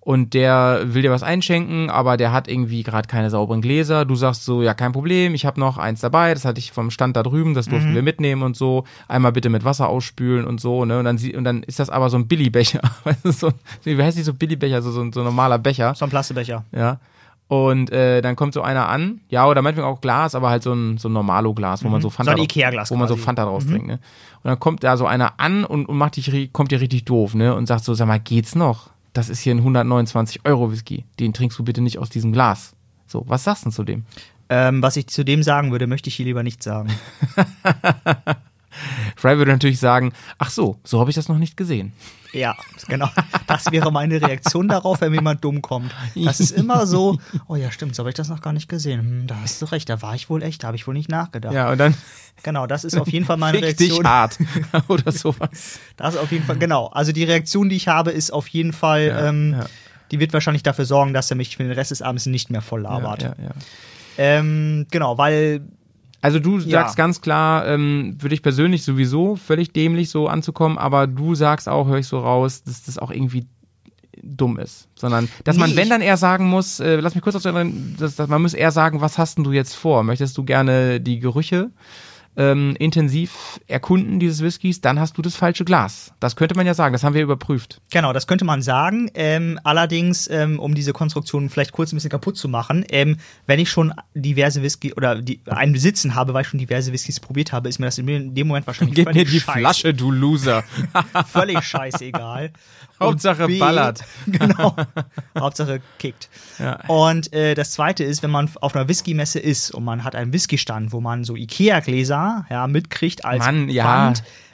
und 0.00 0.34
der 0.34 0.80
will 0.84 1.02
dir 1.02 1.10
was 1.10 1.22
einschenken, 1.22 1.90
aber 1.90 2.16
der 2.16 2.32
hat 2.32 2.48
irgendwie 2.48 2.82
gerade 2.82 3.08
keine 3.08 3.30
sauberen 3.30 3.60
Gläser. 3.62 4.04
Du 4.04 4.14
sagst 4.16 4.44
so, 4.44 4.62
ja, 4.62 4.74
kein 4.74 4.92
Problem, 4.92 5.34
ich 5.34 5.44
habe 5.46 5.58
noch 5.60 5.78
eins 5.78 6.00
dabei, 6.00 6.32
das 6.34 6.44
hatte 6.44 6.58
ich 6.58 6.72
vom 6.72 6.90
Stand 6.90 7.16
da 7.16 7.22
drüben, 7.22 7.54
das 7.54 7.66
durften 7.66 7.94
wir 7.94 8.02
mitnehmen 8.02 8.42
und 8.42 8.56
so. 8.56 8.84
Einmal 9.08 9.32
bitte 9.32 9.48
mit 9.48 9.64
Wasser 9.64 9.88
ausspülen 9.88 10.46
und 10.46 10.60
so, 10.60 10.84
ne? 10.84 10.98
Und 10.98 11.04
dann, 11.04 11.18
und 11.36 11.44
dann 11.44 11.62
ist 11.62 11.78
das 11.78 11.90
aber 11.90 12.10
so 12.10 12.16
ein 12.18 12.26
Billigbecher. 12.28 12.80
So, 13.24 13.52
wie 13.84 14.02
heißt 14.02 14.16
die 14.18 14.22
so 14.22 14.32
Billigbecher, 14.34 14.80
so, 14.82 14.90
so, 14.90 15.00
ein- 15.02 15.12
so 15.12 15.20
ein 15.20 15.24
normaler 15.24 15.58
Becher. 15.58 15.94
So 15.94 16.04
ein 16.04 16.10
Plastikbecher. 16.10 16.64
Ja. 16.72 16.98
Und 17.48 17.90
äh, 17.90 18.20
dann 18.20 18.36
kommt 18.36 18.52
so 18.52 18.60
einer 18.60 18.88
an, 18.90 19.22
ja, 19.30 19.46
oder 19.46 19.62
meinetwegen 19.62 19.86
auch 19.88 20.02
Glas, 20.02 20.34
aber 20.34 20.50
halt 20.50 20.62
so 20.62 20.74
ein, 20.74 20.98
so 20.98 21.08
ein 21.08 21.12
Normalo-Glas, 21.14 21.82
wo 21.82 21.88
man 21.88 22.02
so 22.02 22.10
Fanta, 22.10 22.32
Mhm. 22.32 22.36
So 22.36 22.42
drauf- 22.42 22.44
Ikea-Glas 22.44 22.90
wo 22.90 22.96
man 22.96 23.08
so. 23.08 23.16
Mhm. 23.16 23.20
Fanta 23.20 23.44
draus 23.46 23.66
trinkt, 23.66 23.86
ne? 23.86 23.94
Und 24.42 24.48
dann 24.50 24.60
kommt 24.60 24.84
da 24.84 24.96
so 24.98 25.06
einer 25.06 25.40
an 25.40 25.64
und, 25.64 25.86
und 25.86 25.96
macht 25.96 26.16
dich, 26.16 26.52
kommt 26.52 26.70
dir 26.72 26.80
richtig 26.82 27.06
doof, 27.06 27.34
ne? 27.34 27.54
Und 27.54 27.66
sagt 27.66 27.84
so, 27.84 27.94
sag 27.94 28.06
mal, 28.06 28.20
geht's 28.20 28.54
noch? 28.54 28.90
Das 29.14 29.30
ist 29.30 29.40
hier 29.40 29.54
ein 29.54 29.58
129 29.58 30.42
Euro 30.44 30.70
Whisky. 30.70 31.06
Den 31.18 31.32
trinkst 31.32 31.58
du 31.58 31.64
bitte 31.64 31.80
nicht 31.80 31.98
aus 31.98 32.10
diesem 32.10 32.32
Glas. 32.32 32.74
So, 33.06 33.24
was 33.26 33.44
sagst 33.44 33.62
du 33.62 33.68
denn 33.70 33.72
zu 33.72 33.84
dem? 33.84 34.04
Ähm, 34.50 34.82
was 34.82 34.96
ich 34.98 35.06
zu 35.06 35.24
dem 35.24 35.42
sagen 35.42 35.72
würde, 35.72 35.86
möchte 35.86 36.08
ich 36.08 36.14
hier 36.16 36.26
lieber 36.26 36.42
nicht 36.42 36.62
sagen. 36.62 36.90
Fry 39.16 39.38
würde 39.38 39.52
natürlich 39.52 39.78
sagen, 39.80 40.12
ach 40.38 40.50
so, 40.50 40.78
so 40.84 41.00
habe 41.00 41.10
ich 41.10 41.16
das 41.16 41.28
noch 41.28 41.38
nicht 41.38 41.56
gesehen. 41.56 41.92
Ja, 42.34 42.54
genau. 42.88 43.08
Das 43.46 43.72
wäre 43.72 43.90
meine 43.90 44.20
Reaktion 44.20 44.68
darauf, 44.68 45.00
wenn 45.00 45.10
mir 45.12 45.16
jemand 45.16 45.42
dumm 45.44 45.62
kommt. 45.62 45.94
Das 46.14 46.40
ist 46.40 46.50
immer 46.50 46.86
so, 46.86 47.18
oh 47.46 47.56
ja, 47.56 47.70
stimmt, 47.72 47.94
so 47.94 48.02
habe 48.02 48.10
ich 48.10 48.14
das 48.16 48.28
noch 48.28 48.42
gar 48.42 48.52
nicht 48.52 48.68
gesehen. 48.68 49.00
Hm, 49.00 49.26
da 49.26 49.36
hast 49.40 49.62
du 49.62 49.66
recht, 49.66 49.88
da 49.88 50.02
war 50.02 50.14
ich 50.14 50.28
wohl 50.28 50.42
echt, 50.42 50.62
da 50.62 50.66
habe 50.68 50.76
ich 50.76 50.86
wohl 50.86 50.92
nicht 50.92 51.08
nachgedacht. 51.10 51.54
Ja, 51.54 51.70
und 51.70 51.78
dann 51.78 51.94
Genau, 52.42 52.66
das 52.66 52.84
ist 52.84 52.96
auf 52.98 53.08
jeden 53.08 53.24
Fall 53.24 53.36
meine 53.38 53.58
fick 53.58 53.76
dich 53.78 53.90
Reaktion. 53.92 54.06
hart 54.06 54.38
oder 54.88 55.10
sowas. 55.10 55.80
Das 55.96 56.14
ist 56.14 56.20
auf 56.20 56.30
jeden 56.30 56.44
Fall, 56.44 56.56
genau. 56.58 56.86
Also 56.88 57.12
die 57.12 57.24
Reaktion, 57.24 57.68
die 57.70 57.76
ich 57.76 57.88
habe, 57.88 58.10
ist 58.10 58.30
auf 58.30 58.46
jeden 58.48 58.72
Fall, 58.74 59.06
Ja, 59.08 59.28
ähm, 59.28 59.54
ja. 59.58 59.66
die 60.10 60.20
wird 60.20 60.32
wahrscheinlich 60.34 60.62
dafür 60.62 60.84
sorgen, 60.84 61.14
dass 61.14 61.30
er 61.30 61.36
mich 61.36 61.56
für 61.56 61.62
den 61.64 61.72
Rest 61.72 61.90
des 61.92 62.02
Abends 62.02 62.26
nicht 62.26 62.50
mehr 62.50 62.60
voll 62.62 62.82
labert. 62.82 63.22
Ja. 63.22 63.34
Ähm, 64.18 64.86
genau, 64.90 65.16
weil 65.18 65.62
Also 66.20 66.38
du 66.40 66.58
Ja. 66.58 66.80
sagst 66.80 66.96
ganz 66.96 67.20
klar, 67.20 67.66
ähm, 67.66 68.16
für 68.20 68.28
dich 68.28 68.42
persönlich 68.42 68.82
sowieso 68.82 69.36
völlig 69.36 69.72
dämlich 69.72 70.10
so 70.10 70.26
anzukommen, 70.28 70.76
aber 70.78 71.06
du 71.06 71.34
sagst 71.34 71.68
auch, 71.68 71.86
höre 71.86 71.98
ich 71.98 72.06
so 72.08 72.18
raus, 72.18 72.62
dass 72.64 72.84
das 72.84 72.98
auch 72.98 73.10
irgendwie 73.10 73.46
dumm 74.20 74.58
ist, 74.58 74.88
sondern 74.96 75.28
dass 75.44 75.56
man, 75.56 75.70
Nee, 75.70 75.76
wenn 75.76 75.82
ich- 75.84 75.88
dann 75.90 76.00
eher 76.00 76.16
sagen 76.16 76.48
muss, 76.48 76.80
äh, 76.80 76.96
lass 76.96 77.14
mich 77.14 77.22
kurz 77.22 77.34
dazu 77.34 77.48
erinnern, 77.48 77.94
dass, 78.00 78.16
dass 78.16 78.28
man 78.28 78.42
muss 78.42 78.52
eher 78.52 78.72
sagen, 78.72 79.00
was 79.00 79.16
hast 79.16 79.36
denn 79.38 79.44
du 79.44 79.52
jetzt 79.52 79.74
vor? 79.74 80.02
Möchtest 80.02 80.36
du 80.36 80.42
gerne 80.44 81.00
die 81.00 81.20
Gerüche 81.20 81.70
ähm, 82.38 82.74
intensiv 82.78 83.60
erkunden 83.66 84.18
dieses 84.18 84.40
Whiskys? 84.42 84.80
Dann 84.80 84.98
hast 84.98 85.18
du 85.18 85.22
das 85.22 85.36
falsche 85.36 85.64
Glas. 85.66 86.12
Das 86.20 86.36
könnte 86.36 86.54
man 86.54 86.66
ja 86.66 86.72
sagen, 86.72 86.94
das 86.94 87.04
haben 87.04 87.12
wir 87.14 87.22
überprüft. 87.22 87.80
Genau, 87.90 88.14
das 88.14 88.26
könnte 88.26 88.46
man 88.46 88.62
sagen. 88.62 89.10
Ähm, 89.12 89.60
allerdings, 89.64 90.28
ähm, 90.30 90.58
um 90.58 90.74
diese 90.74 90.92
Konstruktion 90.92 91.50
vielleicht 91.50 91.72
kurz 91.72 91.92
ein 91.92 91.96
bisschen 91.96 92.10
kaputt 92.10 92.36
zu 92.38 92.48
machen, 92.48 92.84
ähm, 92.88 93.18
wenn 93.46 93.58
ich 93.58 93.70
schon 93.70 93.92
diverse 94.14 94.62
Whisky 94.62 94.94
oder 94.94 95.20
die, 95.20 95.40
einen 95.46 95.72
Besitzen 95.72 96.14
habe, 96.14 96.32
weil 96.32 96.42
ich 96.42 96.48
schon 96.48 96.58
diverse 96.60 96.92
Whiskys 96.92 97.20
probiert 97.20 97.52
habe, 97.52 97.68
ist 97.68 97.78
mir 97.78 97.86
das 97.86 97.98
in 97.98 98.34
dem 98.34 98.46
Moment 98.46 98.66
wahrscheinlich 98.66 98.94
Gib 98.94 99.06
mir 99.08 99.12
völlig 99.12 99.30
die 99.30 99.40
scheiß- 99.40 99.58
Flasche, 99.58 99.92
du 99.92 100.10
Loser. 100.12 100.62
Völlig 101.26 101.60
scheißegal. 101.62 102.52
Hauptsache 103.00 103.48
ballert. 103.58 104.04
Genau. 104.26 104.74
Hauptsache 105.38 105.80
kickt. 105.98 106.28
Ja. 106.58 106.84
Und 106.88 107.32
äh, 107.32 107.54
das 107.54 107.72
zweite 107.72 108.04
ist, 108.04 108.22
wenn 108.22 108.30
man 108.30 108.50
auf 108.60 108.74
einer 108.74 108.88
Whisky-Messe 108.88 109.38
ist 109.38 109.70
und 109.70 109.84
man 109.84 110.04
hat 110.04 110.14
einen 110.14 110.32
Whisky-Stand, 110.32 110.92
wo 110.92 111.00
man 111.00 111.24
so 111.24 111.34
Ikea-Gläser 111.36 112.27
ja, 112.50 112.66
mitkriegt 112.66 113.24
als 113.24 113.44
Mann, 113.44 113.68
ja, 113.68 114.12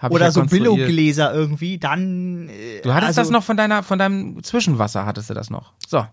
oder 0.08 0.26
ja 0.26 0.30
so. 0.30 0.44
Billo-Gläser 0.44 1.32
irgendwie, 1.32 1.78
dann. 1.78 2.48
Äh, 2.48 2.80
Du 2.82 2.92
hattest 2.92 3.18
also, 3.18 3.20
das 3.22 3.30
noch 3.30 3.44
von 3.44 3.56
deiner, 3.56 3.82
von 3.82 3.98
deinem 3.98 4.42
Zwischenwasser, 4.42 5.06
hattest 5.06 5.30
du 5.30 5.34
das 5.34 5.50
noch. 5.50 5.72
So. 5.86 6.06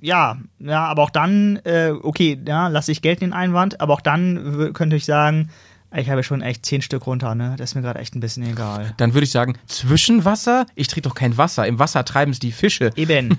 Ja, 0.00 0.38
ja, 0.58 0.84
aber 0.86 1.02
auch 1.02 1.10
dann, 1.10 1.56
äh, 1.64 1.92
okay, 2.02 2.40
ja, 2.46 2.68
lasse 2.68 2.90
ich 2.90 3.02
gelten 3.02 3.20
den 3.20 3.32
Einwand, 3.32 3.80
aber 3.80 3.94
auch 3.94 4.00
dann 4.00 4.72
könnte 4.72 4.96
ich 4.96 5.04
sagen, 5.04 5.50
ich 5.94 6.08
habe 6.08 6.22
schon 6.22 6.40
echt 6.40 6.64
zehn 6.64 6.82
Stück 6.82 7.06
runter, 7.06 7.34
ne? 7.34 7.54
Das 7.58 7.70
ist 7.70 7.74
mir 7.74 7.82
gerade 7.82 7.98
echt 7.98 8.14
ein 8.14 8.20
bisschen 8.20 8.44
egal. 8.44 8.94
Dann 8.96 9.14
würde 9.14 9.24
ich 9.24 9.30
sagen, 9.30 9.58
Zwischenwasser? 9.66 10.66
Ich 10.74 10.88
trinke 10.88 11.08
doch 11.08 11.14
kein 11.14 11.36
Wasser. 11.36 11.66
Im 11.66 11.78
Wasser 11.78 12.04
treiben 12.04 12.32
es 12.32 12.38
die 12.38 12.52
Fische. 12.52 12.90
Eben. 12.96 13.36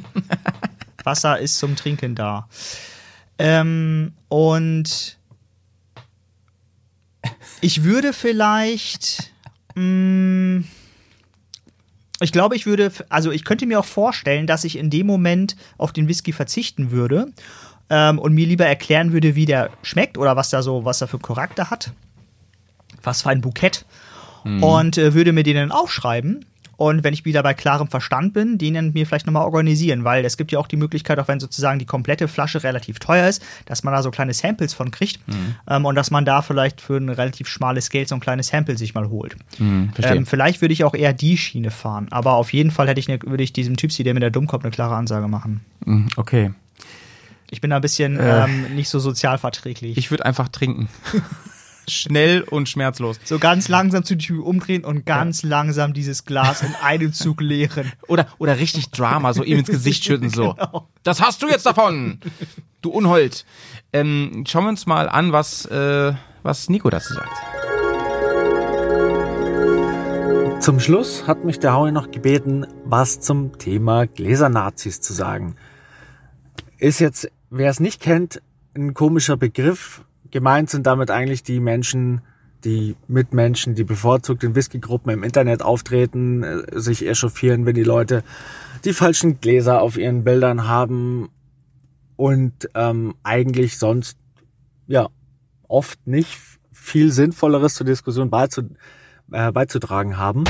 Wasser 1.04 1.40
ist 1.40 1.58
zum 1.58 1.76
Trinken 1.76 2.16
da. 2.16 2.48
Ähm, 3.40 4.14
und 4.30 5.18
ich 7.62 7.84
würde 7.84 8.14
vielleicht. 8.14 9.32
Mh, 9.76 10.64
ich 12.20 12.32
glaube, 12.32 12.56
ich 12.56 12.66
würde. 12.66 12.92
Also, 13.10 13.32
ich 13.32 13.44
könnte 13.44 13.66
mir 13.66 13.80
auch 13.80 13.86
vorstellen, 13.86 14.48
dass 14.48 14.64
ich 14.64 14.78
in 14.78 14.90
dem 14.90 15.08
Moment 15.08 15.56
auf 15.78 15.92
den 15.94 16.08
Whisky 16.08 16.32
verzichten 16.32 16.92
würde 16.92 17.34
ähm, 17.90 18.20
und 18.20 18.34
mir 18.34 18.46
lieber 18.48 18.66
erklären 18.66 19.12
würde, 19.14 19.36
wie 19.36 19.46
der 19.46 19.72
schmeckt 19.82 20.18
oder 20.18 20.36
was 20.36 20.50
da 20.50 20.62
so, 20.62 20.86
was 20.86 21.02
er 21.02 21.08
für 21.08 21.20
Charakter 21.20 21.70
hat. 21.70 21.92
was 23.02 23.22
für 23.24 23.30
ein 23.30 23.42
Bukett. 23.42 23.86
Und 24.62 24.98
äh, 24.98 25.14
würde 25.14 25.32
mir 25.32 25.44
den 25.44 25.56
dann 25.56 25.72
aufschreiben. 25.72 26.46
Und 26.76 27.04
wenn 27.04 27.14
ich 27.14 27.24
wieder 27.26 27.44
bei 27.44 27.54
klarem 27.54 27.88
Verstand 27.88 28.34
bin, 28.34 28.58
den 28.58 28.74
dann 28.74 28.94
mir 28.94 29.06
vielleicht 29.06 29.26
nochmal 29.26 29.46
organisieren, 29.46 30.04
weil 30.04 30.26
es 30.26 30.38
gibt 30.38 30.52
ja 30.52 30.60
auch 30.60 30.68
die 30.68 30.76
Möglichkeit, 30.76 31.20
auch 31.20 31.28
wenn 31.28 31.40
sozusagen 31.40 31.80
die 31.80 31.86
komplette 31.86 32.28
Flasche 32.28 32.64
relativ 32.64 33.00
teuer 33.00 33.28
ist, 33.28 33.44
dass 33.66 33.84
man 33.84 33.94
da 33.94 34.02
so 34.02 34.12
kleine 34.12 34.34
Samples 34.34 34.74
von 34.74 34.92
kriegt 34.92 35.20
ähm, 35.70 35.86
und 35.86 35.96
dass 35.96 36.12
man 36.12 36.26
da 36.26 36.42
vielleicht 36.42 36.82
für 36.82 36.98
ein 36.98 37.10
relativ 37.10 37.48
schmales 37.48 37.90
Geld 37.90 38.08
so 38.10 38.16
ein 38.16 38.22
kleines 38.22 38.48
Sample 38.48 38.78
sich 38.78 38.94
mal 38.94 39.10
holt. 39.10 39.36
verstehe. 39.94 40.18
Ähm, 40.18 40.26
vielleicht 40.26 40.62
würde 40.62 40.74
ich 40.74 40.84
auch 40.84 40.94
eher 40.94 41.14
die 41.14 41.38
Schiene 41.38 41.72
fahren, 41.72 42.08
aber 42.12 42.34
auf 42.34 42.54
jeden 42.54 42.72
Fall 42.72 42.88
hätte 42.88 43.00
ich 43.00 43.08
ne, 43.08 43.20
würde 43.26 43.44
ich 43.44 43.54
diesem 43.54 43.78
Typsi, 43.78 44.04
der 44.04 44.14
mit 44.14 44.24
der 44.24 44.32
Dummkopf, 44.32 44.64
eine 44.64 44.72
klare 44.72 44.96
Ansage 44.96 45.28
machen. 45.28 45.62
Mhm, 45.86 46.08
okay. 46.18 46.52
Ich 47.52 47.62
bin 47.62 47.70
da 47.70 47.76
ein 47.76 47.82
bisschen 47.84 48.18
Äh. 48.20 48.46
ähm, 48.46 48.76
nicht 48.76 48.90
so 48.90 48.98
sozialverträglich. 49.00 49.96
Ich 49.98 50.10
würde 50.10 50.26
einfach 50.26 50.50
trinken. 50.50 50.90
Schnell 51.88 52.42
und 52.42 52.70
schmerzlos. 52.70 53.20
so 53.24 53.40
ganz 53.40 53.68
langsam 53.68 54.04
zu 54.04 54.16
die 54.16 54.28
Tür 54.28 54.46
umdrehen 54.46 54.86
und 54.86 55.06
ganz 55.06 55.44
langsam 55.44 55.94
dieses 55.94 56.26
Glas 56.26 56.62
in 56.62 56.74
einem 56.84 57.14
Zug 57.14 57.42
leeren. 57.42 57.92
Oder, 58.08 58.28
oder 58.38 58.58
richtig 58.60 58.90
Drama, 58.92 59.34
so 59.34 59.44
ihm 59.44 59.60
ins 59.60 59.70
Gesicht 59.70 60.04
schütten, 60.06 60.30
so. 60.30 60.54
Genau. 60.54 60.88
Das 61.04 61.22
hast 61.22 61.42
du 61.42 61.48
jetzt 61.48 61.66
davon! 61.66 62.20
Du 62.82 62.90
Unhold. 62.90 63.46
Ähm, 63.94 64.44
schauen 64.48 64.66
wir 64.66 64.70
uns 64.70 64.86
mal 64.86 65.08
an, 65.08 65.32
was, 65.32 65.66
äh, 65.66 66.14
was 66.44 66.70
Nico 66.70 66.90
dazu 66.90 67.14
sagt. 67.14 67.32
Zum 70.64 70.80
Schluss 70.80 71.28
hat 71.28 71.44
mich 71.44 71.60
der 71.60 71.74
Howie 71.74 71.92
noch 71.92 72.10
gebeten, 72.10 72.66
was 72.86 73.20
zum 73.20 73.58
Thema 73.58 74.08
Gläsernazis 74.08 75.02
zu 75.02 75.12
sagen. 75.12 75.58
Ist 76.78 77.00
jetzt, 77.00 77.30
wer 77.50 77.70
es 77.70 77.82
nicht 77.82 78.02
kennt, 78.02 78.42
ein 78.74 78.94
komischer 78.94 79.36
Begriff. 79.36 80.06
Gemeint 80.34 80.72
sind 80.72 80.88
damit 80.88 81.12
eigentlich 81.12 81.44
die 81.44 81.60
Menschen, 81.60 82.22
die 82.64 82.96
Mitmenschen, 83.08 83.76
die 83.76 83.84
bevorzugt 83.84 84.44
in 84.44 84.56
Whiskygruppen 84.56 85.14
im 85.14 85.22
Internet 85.22 85.62
auftreten, 85.62 86.42
äh, 86.42 86.64
sich 86.72 87.08
echauffieren, 87.08 87.68
wenn 87.68 87.76
die 87.76 87.84
Leute 87.84 88.24
die 88.84 88.94
falschen 88.94 89.40
Gläser 89.42 89.80
auf 89.80 89.96
ihren 89.96 90.24
Bildern 90.24 90.68
haben 90.68 91.30
und 92.16 92.68
ähm, 92.74 93.14
eigentlich 93.22 93.78
sonst 93.78 94.18
ja 94.88 95.08
oft 95.68 96.08
nicht 96.08 96.40
viel 96.72 97.12
Sinnvolleres 97.12 97.76
zur 97.76 97.86
Diskussion 97.86 98.32
beizu, 98.32 98.64
äh, 99.32 99.52
beizutragen 99.52 100.18
haben. 100.18 100.46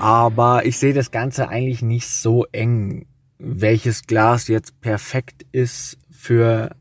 Aber 0.00 0.66
ich 0.66 0.76
sehe 0.76 0.92
das 0.92 1.12
Ganze 1.12 1.48
eigentlich 1.48 1.82
nicht 1.82 2.08
so 2.08 2.46
eng, 2.50 3.06
welches 3.38 4.08
Glas 4.08 4.48
jetzt 4.48 4.80
perfekt 4.80 5.46
ist 5.52 5.98
für, 6.10 6.74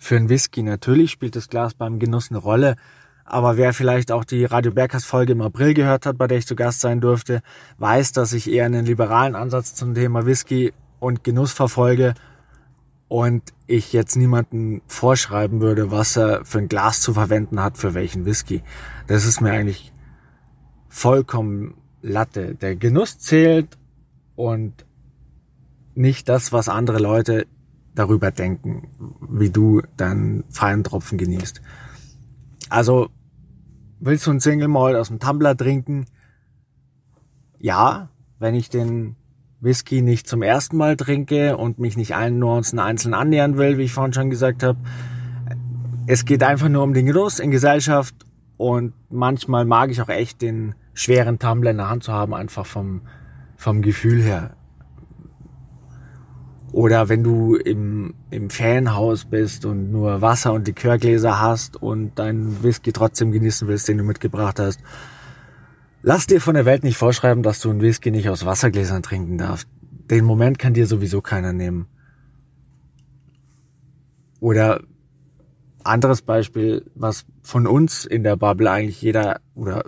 für 0.00 0.16
ein 0.16 0.28
Whisky. 0.28 0.64
Natürlich 0.64 1.12
spielt 1.12 1.36
das 1.36 1.48
Glas 1.48 1.74
beim 1.74 2.00
Genuss 2.00 2.30
eine 2.30 2.38
Rolle. 2.38 2.74
Aber 3.24 3.56
wer 3.56 3.72
vielleicht 3.72 4.10
auch 4.10 4.24
die 4.24 4.44
Radio 4.44 4.72
Bergers 4.72 5.04
Folge 5.04 5.32
im 5.32 5.42
April 5.42 5.74
gehört 5.74 6.06
hat, 6.06 6.18
bei 6.18 6.26
der 6.26 6.38
ich 6.38 6.46
zu 6.46 6.56
Gast 6.56 6.80
sein 6.80 7.00
durfte, 7.00 7.42
weiß, 7.78 8.10
dass 8.10 8.32
ich 8.32 8.50
eher 8.50 8.64
einen 8.64 8.84
liberalen 8.84 9.36
Ansatz 9.36 9.76
zum 9.76 9.94
Thema 9.94 10.26
Whisky 10.26 10.72
und 10.98 11.22
Genuss 11.22 11.52
verfolge 11.52 12.14
und 13.06 13.42
ich 13.66 13.92
jetzt 13.92 14.16
niemanden 14.16 14.82
vorschreiben 14.86 15.60
würde, 15.60 15.92
was 15.92 16.16
er 16.16 16.44
für 16.44 16.58
ein 16.58 16.68
Glas 16.68 17.02
zu 17.02 17.12
verwenden 17.12 17.62
hat, 17.62 17.78
für 17.78 17.94
welchen 17.94 18.24
Whisky. 18.24 18.62
Das 19.06 19.24
ist 19.24 19.40
mir 19.40 19.52
eigentlich 19.52 19.92
vollkommen 20.88 21.74
Latte. 22.02 22.54
Der 22.54 22.74
Genuss 22.74 23.18
zählt 23.18 23.78
und 24.34 24.86
nicht 25.94 26.28
das, 26.28 26.52
was 26.52 26.68
andere 26.68 26.98
Leute 26.98 27.46
darüber 27.94 28.30
denken, 28.30 28.88
wie 29.28 29.50
du 29.50 29.82
deinen 29.96 30.44
feinen 30.50 30.84
Tropfen 30.84 31.18
genießt. 31.18 31.60
Also, 32.68 33.08
willst 33.98 34.26
du 34.26 34.30
einen 34.30 34.40
Single 34.40 34.68
Malt 34.68 34.96
aus 34.96 35.08
dem 35.08 35.18
Tumbler 35.18 35.56
trinken? 35.56 36.06
Ja, 37.58 38.10
wenn 38.38 38.54
ich 38.54 38.70
den 38.70 39.16
Whisky 39.60 40.00
nicht 40.00 40.26
zum 40.26 40.42
ersten 40.42 40.76
Mal 40.76 40.96
trinke 40.96 41.56
und 41.56 41.78
mich 41.78 41.96
nicht 41.96 42.14
allen 42.14 42.38
Nuancen 42.38 42.78
einzeln 42.78 43.12
annähern 43.12 43.58
will, 43.58 43.76
wie 43.76 43.82
ich 43.82 43.92
vorhin 43.92 44.12
schon 44.12 44.30
gesagt 44.30 44.62
habe. 44.62 44.78
Es 46.06 46.24
geht 46.24 46.42
einfach 46.42 46.68
nur 46.68 46.82
um 46.82 46.94
den 46.94 47.06
Genuss 47.06 47.38
in 47.38 47.50
Gesellschaft 47.50 48.14
und 48.56 48.94
manchmal 49.10 49.64
mag 49.64 49.90
ich 49.90 50.00
auch 50.00 50.08
echt 50.08 50.40
den 50.42 50.74
schweren 50.94 51.38
Tumbler 51.38 51.72
in 51.72 51.76
der 51.76 51.90
Hand 51.90 52.04
zu 52.04 52.12
haben, 52.12 52.34
einfach 52.34 52.66
vom, 52.66 53.02
vom 53.56 53.82
Gefühl 53.82 54.22
her. 54.22 54.56
Oder 56.72 57.08
wenn 57.08 57.24
du 57.24 57.56
im, 57.56 58.14
im 58.30 58.48
Fanhaus 58.48 59.24
bist 59.24 59.64
und 59.64 59.90
nur 59.90 60.20
Wasser 60.20 60.52
und 60.52 60.66
Likörgläser 60.66 61.40
hast 61.40 61.82
und 61.82 62.18
deinen 62.18 62.62
Whisky 62.62 62.92
trotzdem 62.92 63.32
genießen 63.32 63.66
willst, 63.66 63.88
den 63.88 63.98
du 63.98 64.04
mitgebracht 64.04 64.60
hast. 64.60 64.80
Lass 66.02 66.26
dir 66.26 66.40
von 66.40 66.54
der 66.54 66.64
Welt 66.64 66.84
nicht 66.84 66.96
vorschreiben, 66.96 67.42
dass 67.42 67.60
du 67.60 67.70
einen 67.70 67.80
Whisky 67.80 68.10
nicht 68.10 68.28
aus 68.28 68.46
Wassergläsern 68.46 69.02
trinken 69.02 69.36
darfst. 69.36 69.68
Den 70.10 70.24
Moment 70.24 70.58
kann 70.58 70.74
dir 70.74 70.86
sowieso 70.86 71.20
keiner 71.20 71.52
nehmen. 71.52 71.86
Oder 74.38 74.80
anderes 75.84 76.22
Beispiel, 76.22 76.90
was 76.94 77.26
von 77.42 77.66
uns 77.66 78.04
in 78.04 78.22
der 78.22 78.36
Bubble 78.36 78.70
eigentlich 78.70 79.02
jeder 79.02 79.40
oder 79.54 79.84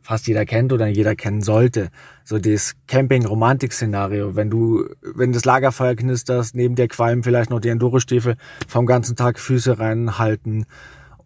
fast 0.00 0.26
jeder 0.26 0.44
kennt 0.44 0.72
oder 0.72 0.86
jeder 0.86 1.14
kennen 1.14 1.42
sollte. 1.42 1.90
So 2.24 2.38
das 2.38 2.74
Camping-Romantik-Szenario. 2.86 4.36
Wenn 4.36 4.50
du, 4.50 4.84
wenn 5.02 5.32
das 5.32 5.44
Lagerfeuer 5.44 5.94
knisterst, 5.94 6.54
neben 6.54 6.74
der 6.74 6.88
Qualm 6.88 7.22
vielleicht 7.22 7.50
noch 7.50 7.60
die 7.60 7.68
Enduro-Stiefel 7.68 8.36
vom 8.68 8.86
ganzen 8.86 9.16
Tag 9.16 9.38
Füße 9.38 9.78
reinhalten 9.78 10.66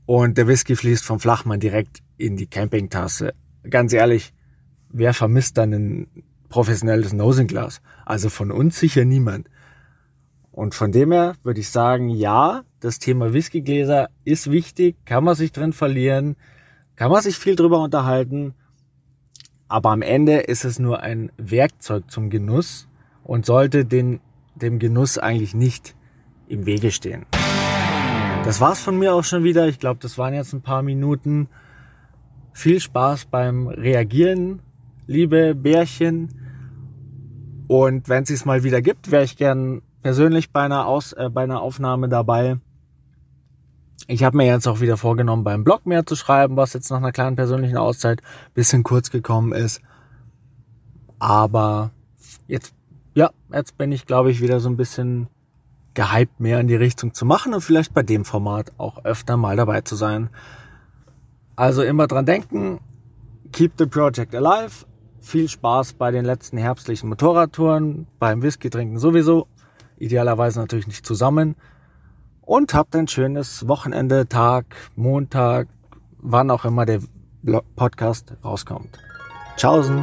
und 0.07 0.37
der 0.37 0.49
Whisky 0.49 0.77
fließt 0.77 1.05
vom 1.05 1.21
Flachmann 1.21 1.61
direkt 1.61 2.03
in 2.17 2.37
die 2.37 2.47
Campingtasse. 2.47 3.35
Ganz 3.69 3.93
ehrlich, 3.93 4.35
wer 4.91 5.15
vermisst 5.15 5.57
dann 5.59 5.73
ein 5.73 6.25
professionelles 6.49 7.13
Nosinglas? 7.13 7.81
Also 8.05 8.29
von 8.29 8.51
uns 8.51 8.79
sicher 8.79 9.05
niemand. 9.05 9.49
Und 10.51 10.75
von 10.75 10.93
dem 10.93 11.11
her 11.11 11.35
würde 11.43 11.61
ich 11.61 11.71
sagen, 11.71 12.11
ja, 12.11 12.63
das 12.79 13.01
Thema 13.01 13.33
Whiskygläser 13.33 14.09
ist 14.25 14.51
wichtig, 14.51 14.97
kann 15.05 15.25
man 15.25 15.35
sich 15.35 15.51
drin 15.51 15.73
verlieren, 15.73 16.37
kann 16.95 17.11
man 17.11 17.23
sich 17.23 17.37
viel 17.37 17.57
drüber 17.57 17.83
unterhalten, 17.83 18.55
aber 19.75 19.91
am 19.91 20.03
Ende 20.03 20.35
ist 20.35 20.65
es 20.65 20.79
nur 20.79 21.01
ein 21.01 21.33
Werkzeug 21.37 22.09
zum 22.09 22.31
Genuss 22.31 22.87
und 23.25 23.45
sollte 23.45 23.85
den, 23.85 24.21
dem 24.55 24.79
Genuss 24.79 25.19
eigentlich 25.19 25.53
nicht 25.53 25.97
im 26.47 26.65
Wege 26.65 26.93
stehen. 26.93 27.27
Das 28.45 28.61
war's 28.61 28.81
von 28.81 28.97
mir 28.97 29.13
auch 29.13 29.25
schon 29.25 29.43
wieder. 29.43 29.67
Ich 29.67 29.81
glaube, 29.81 29.99
das 30.01 30.17
waren 30.17 30.33
jetzt 30.33 30.53
ein 30.53 30.63
paar 30.63 30.85
Minuten. 30.85 31.49
Viel 32.53 32.79
Spaß 32.79 33.25
beim 33.25 33.67
Reagieren, 33.67 34.61
liebe 35.09 35.57
Bärchen. 35.57 36.29
Und 37.67 38.09
wenn 38.09 38.23
es 38.23 38.45
mal 38.45 38.63
wieder 38.63 38.81
gibt, 38.81 39.11
wäre 39.11 39.25
ich 39.25 39.37
gern 39.37 39.83
persönlich 40.03 40.53
bei 40.53 40.63
einer, 40.63 40.87
Aus, 40.87 41.15
äh, 41.15 41.31
bei 41.31 41.43
einer 41.43 41.61
Aufnahme 41.61 42.09
dabei. 42.09 42.59
Ich 44.07 44.23
habe 44.23 44.37
mir 44.37 44.47
jetzt 44.47 44.69
auch 44.69 44.81
wieder 44.81 44.99
vorgenommen, 44.99 45.45
beim 45.45 45.65
Blog 45.65 45.87
mehr 45.87 46.05
zu 46.05 46.15
schreiben, 46.15 46.57
was 46.57 46.75
jetzt 46.75 46.91
nach 46.91 46.99
einer 46.99 47.13
kleinen 47.13 47.37
persönlichen 47.37 47.79
Auszeit 47.79 48.21
bisschen 48.53 48.83
kurz 48.83 49.11
gekommen 49.11 49.53
ist. 49.53 49.81
Aber 51.19 51.91
jetzt, 52.47 52.75
ja, 53.15 53.31
jetzt 53.51 53.79
bin 53.79 53.93
ich, 53.93 54.05
glaube 54.05 54.31
ich, 54.31 54.43
wieder 54.43 54.61
so 54.61 54.69
ein 54.69 54.77
bisschen 54.77 55.29
gehypt, 55.95 56.39
mehr 56.39 56.61
in 56.61 56.69
die 56.69 56.75
Richtung 56.75 57.15
zu 57.15 57.25
machen 57.25 57.55
und 57.55 57.63
vielleicht 57.63 57.95
bei 57.95 58.03
dem 58.03 58.27
Format 58.27 58.73
auch 58.77 59.05
öfter 59.05 59.39
mal 59.39 59.57
dabei 59.57 59.81
zu 59.81 59.97
sein. 59.97 60.29
Also 61.57 61.83
immer 61.83 62.07
dran 62.07 62.27
denken, 62.27 62.81
keep 63.53 63.73
the 63.79 63.87
project 63.87 64.35
alive. 64.35 64.85
Viel 65.21 65.49
Spaß 65.49 65.95
bei 65.95 66.11
den 66.11 66.27
letzten 66.27 66.59
herbstlichen 66.59 67.09
Motorradtouren, 67.09 68.07
beim 68.19 68.43
Whisky 68.43 68.69
trinken 68.69 68.99
sowieso. 68.99 69.47
Idealerweise 69.97 70.61
natürlich 70.61 70.89
nicht 70.89 71.07
zusammen. 71.07 71.55
Und 72.47 72.75
habt 72.75 72.95
ein 72.95 73.09
schönes 73.09 73.67
Wochenende, 73.69 74.29
Tag, 74.29 74.67
Montag, 74.97 75.69
wann 76.19 76.51
auch 76.51 76.67
immer 76.67 76.85
der 76.85 77.01
Podcast 77.75 78.35
rauskommt. 78.45 78.99
Tschaußen. 79.57 80.03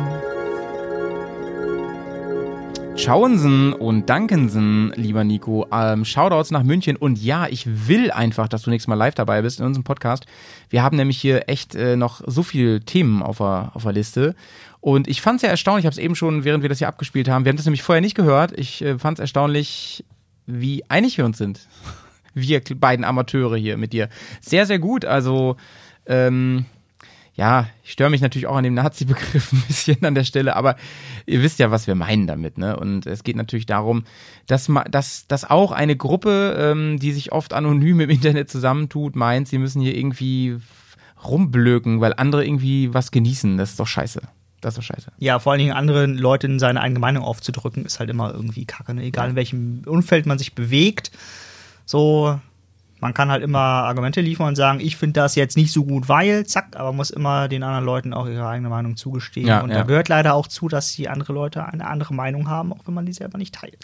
Schauensen 2.96 3.74
und 3.74 4.10
Dankensen, 4.10 4.92
lieber 4.96 5.24
Nico. 5.24 5.68
Ähm, 5.72 6.04
Shoutouts 6.04 6.50
nach 6.52 6.64
München. 6.64 6.96
Und 6.96 7.22
ja, 7.22 7.48
ich 7.48 7.88
will 7.88 8.12
einfach, 8.12 8.48
dass 8.48 8.64
du 8.64 8.70
nächstes 8.72 8.88
Mal 8.88 8.96
live 8.96 9.16
dabei 9.16 9.44
bist 9.44 9.60
in 9.60 9.66
unserem 9.66 9.84
Podcast. 9.84 10.26
Wir 10.70 10.82
haben 10.82 10.98
nämlich 10.98 11.20
hier 11.20 11.48
echt 11.48 11.76
äh, 11.76 11.96
noch 11.96 12.22
so 12.26 12.42
viele 12.42 12.82
Themen 12.82 13.22
auf 13.22 13.38
der, 13.38 13.72
auf 13.76 13.84
der 13.84 13.94
Liste. 13.94 14.36
Und 14.80 15.08
ich 15.08 15.22
fand 15.22 15.38
es 15.38 15.42
ja 15.44 15.50
erstaunlich, 15.50 15.84
ich 15.84 15.88
habe 15.88 15.94
es 15.94 16.00
eben 16.00 16.16
schon, 16.16 16.44
während 16.44 16.64
wir 16.64 16.70
das 16.70 16.80
hier 16.80 16.88
abgespielt 16.88 17.30
haben, 17.30 17.46
wir 17.46 17.50
haben 17.50 17.58
das 17.58 17.66
nämlich 17.66 17.84
vorher 17.84 18.02
nicht 18.02 18.16
gehört. 18.16 18.52
Ich 18.58 18.82
äh, 18.82 18.98
fand 18.98 19.20
es 19.20 19.22
erstaunlich, 19.22 20.04
wie 20.48 20.84
einig 20.90 21.18
wir 21.18 21.26
uns 21.26 21.38
sind. 21.38 21.68
Wir 22.34 22.62
beiden 22.76 23.06
Amateure 23.06 23.56
hier 23.58 23.78
mit 23.78 23.94
dir. 23.94 24.10
Sehr, 24.42 24.66
sehr 24.66 24.80
gut. 24.80 25.06
Also, 25.06 25.58
ähm, 26.06 26.66
ja, 27.34 27.68
ich 27.84 27.94
störe 27.94 28.10
mich 28.10 28.22
natürlich 28.22 28.48
auch 28.48 28.58
an 28.58 28.64
dem 28.66 28.74
Nazi-Begriff 28.74 29.52
ein 29.54 29.64
bisschen 29.68 30.04
an 30.04 30.16
der 30.16 30.26
Stelle, 30.26 30.56
aber 30.56 30.76
ihr 31.26 31.42
wisst 31.42 31.60
ja, 31.60 31.72
was 31.72 31.88
wir 31.88 31.96
meinen 31.96 32.28
damit, 32.28 32.58
ne? 32.58 32.78
Und 32.78 33.06
es 33.06 33.24
geht 33.24 33.36
natürlich 33.38 33.66
darum, 33.66 34.04
dass, 34.48 34.68
ma- 34.68 34.84
dass, 34.84 35.28
dass 35.28 35.50
auch 35.50 35.72
eine 35.72 35.96
Gruppe, 35.96 36.56
ähm, 36.60 37.00
die 37.00 37.14
sich 37.14 37.32
oft 37.32 37.54
anonym 37.54 38.02
im 38.02 38.10
Internet 38.10 38.50
zusammentut, 38.50 39.16
meint, 39.16 39.48
sie 39.48 39.58
müssen 39.60 39.82
hier 39.82 39.96
irgendwie 39.98 40.58
rumblöken, 41.24 42.02
weil 42.02 42.14
andere 42.18 42.46
irgendwie 42.46 42.94
was 42.94 43.12
genießen. 43.12 43.58
Das 43.58 43.72
ist 43.72 43.80
doch 43.80 43.88
scheiße. 43.88 44.22
Das 44.60 44.74
ist 44.74 44.78
doch 44.78 44.96
scheiße. 44.96 45.12
Ja, 45.18 45.40
vor 45.40 45.54
allen 45.54 45.60
Dingen 45.60 45.74
anderen 45.74 46.18
Leuten 46.18 46.60
seine 46.60 46.82
eigene 46.82 47.00
Meinung 47.00 47.24
aufzudrücken, 47.24 47.86
ist 47.86 48.00
halt 48.00 48.10
immer 48.10 48.34
irgendwie 48.34 48.66
kacke. 48.66 48.94
Ne? 48.94 49.04
Egal 49.04 49.30
in 49.32 49.36
welchem 49.36 49.84
Umfeld 49.86 50.26
man 50.26 50.38
sich 50.38 50.54
bewegt. 50.54 51.12
So, 51.86 52.40
man 53.02 53.14
kann 53.16 53.32
halt 53.32 53.44
immer 53.44 53.60
Argumente 53.60 54.22
liefern 54.22 54.50
und 54.50 54.56
sagen, 54.56 54.80
ich 54.80 54.96
finde 54.96 55.22
das 55.22 55.36
jetzt 55.36 55.58
nicht 55.58 55.72
so 55.72 55.84
gut, 55.84 56.08
weil, 56.08 56.46
zack, 56.46 56.76
aber 56.78 56.94
muss 56.94 57.10
immer 57.10 57.48
den 57.48 57.64
anderen 57.64 57.84
Leuten 57.84 58.14
auch 58.14 58.28
ihre 58.28 58.48
eigene 58.48 58.70
Meinung 58.70 58.96
zugestehen. 58.96 59.48
Ja, 59.48 59.62
und 59.62 59.72
ja. 59.72 59.78
da 59.78 59.84
gehört 59.84 60.08
leider 60.08 60.36
auch 60.36 60.48
zu, 60.48 60.68
dass 60.68 60.94
die 60.94 61.10
andere 61.10 61.34
Leute 61.34 61.66
eine 61.66 61.88
andere 61.88 62.14
Meinung 62.14 62.48
haben, 62.48 62.72
auch 62.72 62.86
wenn 62.86 62.94
man 62.94 63.08
die 63.08 63.14
selber 63.14 63.40
nicht 63.40 63.56
teilt. 63.56 63.78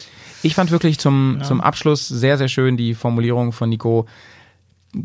Ich 0.44 0.54
fand 0.54 0.70
wirklich 0.70 1.00
zum, 1.00 1.40
zum 1.44 1.62
Abschluss 1.62 2.08
sehr, 2.08 2.38
sehr 2.38 2.48
schön 2.48 2.78
die 2.78 2.94
Formulierung 2.94 3.54
von 3.54 3.70
Nico. 3.70 4.08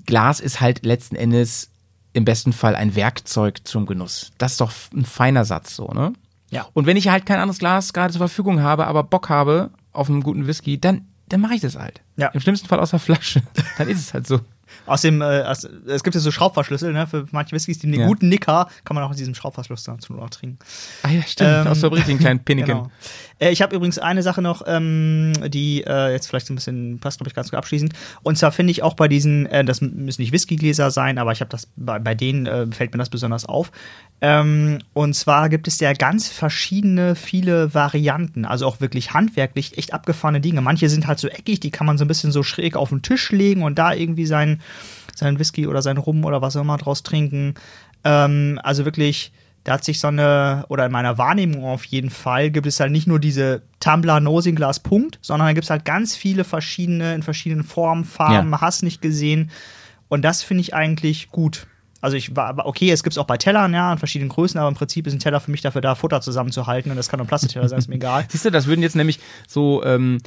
Glas 0.06 0.40
ist 0.40 0.60
halt 0.60 0.84
letzten 0.84 1.16
Endes 1.16 1.70
im 2.12 2.26
besten 2.26 2.52
Fall 2.52 2.76
ein 2.76 2.94
Werkzeug 2.94 3.60
zum 3.64 3.86
Genuss. 3.86 4.32
Das 4.36 4.52
ist 4.52 4.60
doch 4.60 4.72
ein 4.94 5.06
feiner 5.06 5.46
Satz 5.46 5.74
so, 5.74 5.88
ne? 5.88 6.12
Ja. 6.50 6.66
Und 6.74 6.84
wenn 6.84 6.98
ich 6.98 7.08
halt 7.08 7.24
kein 7.24 7.38
anderes 7.38 7.58
Glas 7.58 7.94
gerade 7.94 8.12
zur 8.12 8.18
Verfügung 8.18 8.60
habe, 8.60 8.86
aber 8.86 9.02
Bock 9.04 9.30
habe 9.30 9.70
auf 9.92 10.10
einen 10.10 10.22
guten 10.22 10.46
Whisky, 10.46 10.78
dann, 10.78 11.06
dann 11.32 11.40
mache 11.40 11.54
ich 11.54 11.60
das 11.60 11.76
halt. 11.76 12.00
Ja. 12.16 12.28
Im 12.28 12.40
schlimmsten 12.40 12.68
Fall 12.68 12.78
aus 12.80 12.90
der 12.90 12.98
Flasche. 12.98 13.42
Dann 13.78 13.88
ist 13.88 14.00
es 14.00 14.14
halt 14.14 14.26
so. 14.26 14.40
Außerdem, 14.86 15.20
äh, 15.20 15.42
aus- 15.42 15.64
es 15.86 16.02
gibt 16.02 16.14
ja 16.14 16.20
so 16.20 16.30
Schraubverschlüssel, 16.30 16.92
ne? 16.92 17.06
Für 17.06 17.26
manche 17.30 17.52
Whiskys, 17.54 17.78
die 17.78 17.88
Ja. 17.90 18.06
guten 18.06 18.28
Nicker, 18.28 18.68
kann 18.84 18.94
man 18.94 19.04
auch 19.04 19.10
aus 19.10 19.16
diesem 19.16 19.34
Schraubverschluss 19.34 19.84
dazu 19.84 20.14
noch 20.14 20.30
trinken. 20.30 20.58
Ah 21.02 21.10
ja, 21.10 21.22
stimmt. 21.22 21.50
Ähm, 21.50 21.66
aus 21.66 21.80
der 21.80 21.92
richtigen 21.92 22.18
kleinen 22.18 22.40
Pinneken. 22.44 22.74
Genau. 22.78 22.90
Äh, 23.42 23.50
ich 23.50 23.60
habe 23.60 23.74
übrigens 23.74 23.98
eine 23.98 24.22
Sache 24.22 24.40
noch, 24.40 24.62
ähm, 24.66 25.32
die 25.48 25.82
äh, 25.84 26.12
jetzt 26.12 26.28
vielleicht 26.28 26.46
so 26.46 26.52
ein 26.52 26.56
bisschen 26.56 26.98
passt, 27.00 27.18
glaube 27.18 27.28
ich, 27.28 27.34
ganz 27.34 27.50
gut 27.50 27.58
abschließend. 27.58 27.92
Und 28.22 28.38
zwar 28.38 28.52
finde 28.52 28.70
ich 28.70 28.82
auch 28.82 28.94
bei 28.94 29.08
diesen, 29.08 29.46
äh, 29.46 29.64
das 29.64 29.80
müssen 29.80 30.22
nicht 30.22 30.32
Whiskygläser 30.32 30.90
sein, 30.90 31.18
aber 31.18 31.32
ich 31.32 31.40
habe 31.40 31.50
das 31.50 31.68
bei, 31.76 31.98
bei 31.98 32.14
denen 32.14 32.46
äh, 32.46 32.66
fällt 32.68 32.92
mir 32.92 32.98
das 32.98 33.10
besonders 33.10 33.44
auf. 33.44 33.72
Ähm, 34.20 34.78
und 34.92 35.14
zwar 35.14 35.48
gibt 35.48 35.66
es 35.66 35.80
ja 35.80 35.92
ganz 35.92 36.28
verschiedene, 36.28 37.16
viele 37.16 37.74
Varianten, 37.74 38.44
also 38.44 38.66
auch 38.66 38.80
wirklich 38.80 39.12
handwerklich 39.12 39.76
echt 39.76 39.92
abgefahrene 39.92 40.40
Dinge. 40.40 40.60
Manche 40.60 40.88
sind 40.88 41.08
halt 41.08 41.18
so 41.18 41.28
eckig, 41.28 41.60
die 41.60 41.72
kann 41.72 41.86
man 41.86 41.98
so 41.98 42.04
ein 42.04 42.08
bisschen 42.08 42.30
so 42.30 42.42
schräg 42.42 42.76
auf 42.76 42.90
den 42.90 43.02
Tisch 43.02 43.32
legen 43.32 43.64
und 43.64 43.78
da 43.78 43.92
irgendwie 43.92 44.26
seinen 44.26 44.60
seinen 45.14 45.38
Whisky 45.38 45.66
oder 45.66 45.82
seinen 45.82 45.98
Rum 45.98 46.24
oder 46.24 46.40
was 46.40 46.56
auch 46.56 46.62
immer 46.62 46.78
draus 46.78 47.02
trinken. 47.02 47.54
Ähm, 48.04 48.58
also 48.62 48.84
wirklich, 48.84 49.32
da 49.64 49.74
hat 49.74 49.84
sich 49.84 50.00
so 50.00 50.08
eine, 50.08 50.64
oder 50.68 50.86
in 50.86 50.92
meiner 50.92 51.18
Wahrnehmung 51.18 51.64
auf 51.64 51.84
jeden 51.84 52.10
Fall, 52.10 52.50
gibt 52.50 52.66
es 52.66 52.80
halt 52.80 52.90
nicht 52.92 53.06
nur 53.06 53.18
diese 53.20 53.62
Tumbler 53.80 54.18
Nosinglas 54.20 54.80
Punkt, 54.80 55.18
sondern 55.22 55.48
da 55.48 55.52
gibt 55.52 55.64
es 55.64 55.70
halt 55.70 55.84
ganz 55.84 56.16
viele 56.16 56.44
verschiedene, 56.44 57.14
in 57.14 57.22
verschiedenen 57.22 57.64
Formen, 57.64 58.04
Farben, 58.04 58.50
Ja. 58.50 58.60
hast 58.60 58.82
nicht 58.82 59.00
gesehen. 59.02 59.50
Und 60.08 60.22
das 60.22 60.42
finde 60.42 60.62
ich 60.62 60.74
eigentlich 60.74 61.30
gut. 61.30 61.66
Also 62.00 62.16
ich 62.16 62.34
war, 62.34 62.66
okay, 62.66 62.90
es 62.90 63.04
gibt 63.04 63.12
es 63.14 63.18
auch 63.18 63.26
bei 63.28 63.36
Tellern, 63.36 63.72
ja, 63.72 63.92
in 63.92 63.98
verschiedenen 63.98 64.28
Größen, 64.28 64.58
aber 64.58 64.68
im 64.68 64.74
Prinzip 64.74 65.06
ist 65.06 65.12
ein 65.12 65.20
Teller 65.20 65.38
für 65.38 65.52
mich 65.52 65.60
dafür 65.60 65.80
da, 65.80 65.94
Futter 65.94 66.20
zusammenzuhalten 66.20 66.90
und 66.90 66.96
das 66.96 67.08
kann 67.08 67.20
ein 67.20 67.28
Plastikteller 67.28 67.68
sein, 67.68 67.78
ist 67.78 67.88
mir 67.88 67.94
egal. 67.94 68.24
Siehst 68.28 68.44
du, 68.44 68.50
das 68.50 68.66
würden 68.66 68.82
jetzt 68.82 68.96
nämlich 68.96 69.20
so 69.46 69.84
ähm, 69.84 70.18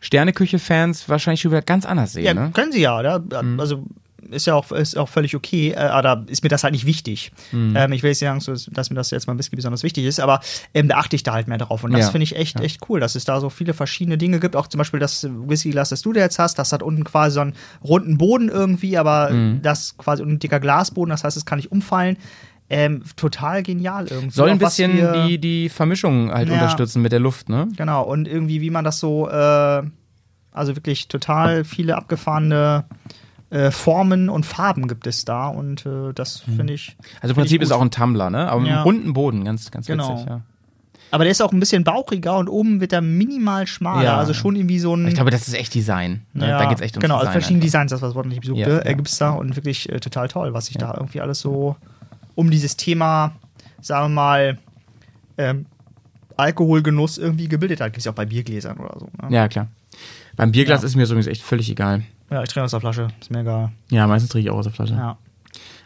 Sterneküche-Fans 0.00 1.08
wahrscheinlich 1.08 1.40
schon 1.40 1.50
wieder 1.52 1.62
ganz 1.62 1.86
anders 1.86 2.12
sehen, 2.12 2.24
Ja, 2.24 2.34
ne? 2.34 2.50
können 2.52 2.72
sie 2.72 2.80
ja, 2.80 3.00
ja. 3.02 3.20
Also 3.58 3.84
ist 4.30 4.46
ja 4.46 4.54
auch, 4.54 4.70
ist 4.72 4.96
auch 4.98 5.08
völlig 5.08 5.34
okay, 5.34 5.70
äh, 5.70 5.74
da 6.02 6.24
ist 6.26 6.42
mir 6.42 6.48
das 6.48 6.62
halt 6.64 6.72
nicht 6.72 6.86
wichtig. 6.86 7.32
Mhm. 7.52 7.74
Ähm, 7.76 7.92
ich 7.92 8.02
will 8.02 8.10
jetzt 8.10 8.20
nicht 8.22 8.44
sagen, 8.44 8.72
dass 8.72 8.90
mir 8.90 8.96
das 8.96 9.10
jetzt 9.10 9.26
mal 9.26 9.38
Whisky 9.38 9.56
besonders 9.56 9.82
wichtig 9.82 10.04
ist, 10.04 10.20
aber 10.20 10.40
ähm, 10.74 10.88
da 10.88 10.98
achte 10.98 11.16
ich 11.16 11.22
da 11.22 11.32
halt 11.32 11.48
mehr 11.48 11.58
drauf. 11.58 11.84
Und 11.84 11.92
das 11.92 12.06
Ja. 12.06 12.10
finde 12.10 12.24
ich 12.24 12.36
echt, 12.36 12.60
echt 12.60 12.80
cool, 12.88 13.00
dass 13.00 13.14
es 13.14 13.24
da 13.24 13.40
so 13.40 13.50
viele 13.50 13.74
verschiedene 13.74 14.18
Dinge 14.18 14.40
gibt. 14.40 14.56
Auch 14.56 14.66
zum 14.66 14.78
Beispiel 14.78 15.00
das 15.00 15.26
Whiskyglas, 15.28 15.88
das 15.88 16.02
du 16.02 16.12
da 16.12 16.20
jetzt 16.20 16.38
hast, 16.38 16.58
das 16.58 16.72
hat 16.72 16.82
unten 16.82 17.04
quasi 17.04 17.34
so 17.34 17.40
einen 17.40 17.54
runden 17.82 18.18
Boden 18.18 18.48
irgendwie, 18.48 18.98
aber 18.98 19.30
Mhm. 19.30 19.62
das 19.62 19.96
quasi 19.96 20.22
ein 20.22 20.38
dicker 20.38 20.60
Glasboden, 20.60 21.10
das 21.10 21.24
heißt, 21.24 21.36
es 21.36 21.44
kann 21.46 21.58
nicht 21.58 21.72
umfallen. 21.72 22.16
Ähm, 22.72 23.02
total 23.16 23.64
genial 23.64 24.06
irgendwie. 24.06 24.30
Soll 24.30 24.50
ein 24.50 24.58
bisschen 24.58 25.12
die, 25.12 25.38
die 25.38 25.68
Vermischung 25.68 26.30
halt 26.30 26.48
Ja. 26.48 26.54
unterstützen 26.54 27.02
mit 27.02 27.10
der 27.10 27.18
Luft, 27.18 27.48
ne? 27.48 27.66
Genau, 27.76 28.04
und 28.04 28.28
irgendwie, 28.28 28.60
wie 28.60 28.70
man 28.70 28.84
das 28.84 29.00
so, 29.00 29.28
äh, 29.28 29.82
also 30.52 30.76
wirklich 30.76 31.08
total 31.08 31.64
viele 31.64 31.96
abgefahrene 31.96 32.84
äh, 33.50 33.70
Formen 33.70 34.28
und 34.28 34.46
Farben 34.46 34.86
gibt 34.88 35.06
es 35.06 35.24
da 35.24 35.48
und 35.48 35.84
äh, 35.86 36.12
das 36.14 36.38
finde 36.40 36.72
ich. 36.74 36.96
Also 37.20 37.32
im 37.32 37.36
Prinzip 37.36 37.60
ich 37.60 37.66
ist 37.68 37.72
auch 37.72 37.80
ein 37.82 37.90
Tumbler, 37.90 38.30
ne? 38.30 38.48
Aber 38.48 38.60
mit 38.60 38.70
Ja. 38.70 38.76
einem 38.76 38.82
runden 38.84 39.12
Boden, 39.12 39.44
ganz, 39.44 39.70
ganz 39.70 39.86
Genau. 39.86 40.14
witzig, 40.14 40.26
ja. 40.28 40.40
Aber 41.12 41.24
der 41.24 41.32
ist 41.32 41.42
auch 41.42 41.50
ein 41.50 41.58
bisschen 41.58 41.82
bauchiger 41.82 42.38
und 42.38 42.48
oben 42.48 42.80
wird 42.80 42.92
er 42.92 43.00
minimal 43.00 43.66
schmaler. 43.66 44.04
Ja. 44.04 44.16
Also 44.18 44.32
schon 44.32 44.54
irgendwie 44.54 44.78
so 44.78 44.94
ein. 44.94 45.08
Ich 45.08 45.14
glaube, 45.14 45.32
das 45.32 45.48
ist 45.48 45.54
echt 45.54 45.74
Design. 45.74 46.22
Ne? 46.34 46.48
ja, 46.48 46.58
da 46.58 46.66
geht's 46.68 46.80
echt 46.80 46.94
ums 46.94 47.02
Genau, 47.02 47.16
also 47.16 47.26
Design 47.26 47.32
verschiedene 47.32 47.58
einfach. 47.64 47.66
Designs, 47.80 47.90
das 47.90 48.02
was 48.02 48.14
Wort 48.14 48.26
nicht 48.26 48.42
besuchte, 48.42 48.60
Ja, 48.70 48.84
ja. 48.84 48.92
gibt 48.92 49.08
es 49.08 49.18
da 49.18 49.30
und 49.30 49.56
wirklich 49.56 49.88
äh, 49.90 49.98
total 49.98 50.28
toll, 50.28 50.54
was 50.54 50.66
sich 50.66 50.76
da 50.78 50.94
irgendwie 50.94 51.20
alles 51.20 51.40
so 51.40 51.74
um 52.36 52.48
dieses 52.52 52.76
Thema, 52.76 53.32
sagen 53.80 54.04
wir 54.04 54.14
mal, 54.14 54.58
ähm, 55.36 55.66
Alkoholgenuss 56.36 57.18
irgendwie 57.18 57.48
gebildet 57.48 57.80
hat. 57.80 57.88
Gibt 57.88 57.98
es 57.98 58.04
ja 58.04 58.12
auch 58.12 58.16
bei 58.16 58.26
Biergläsern 58.26 58.76
oder 58.78 58.96
so. 58.98 59.08
Ne? 59.20 59.34
Ja, 59.34 59.48
klar. 59.48 59.66
Beim 60.36 60.52
Bierglas 60.52 60.84
ist 60.84 60.94
mir 60.94 61.04
übrigens 61.04 61.26
echt 61.26 61.42
völlig 61.42 61.68
egal. 61.70 62.02
Ja, 62.30 62.42
ich 62.42 62.48
trinke 62.48 62.64
aus 62.64 62.70
der 62.70 62.80
Flasche, 62.80 63.08
ist 63.20 63.30
mir 63.30 63.40
egal. 63.40 63.72
Ja, 63.90 64.06
meistens 64.06 64.30
trinke 64.30 64.46
ich 64.46 64.50
auch 64.50 64.58
aus 64.58 64.64
der 64.66 64.72
Flasche. 64.72 64.94
Ja. 64.94 65.18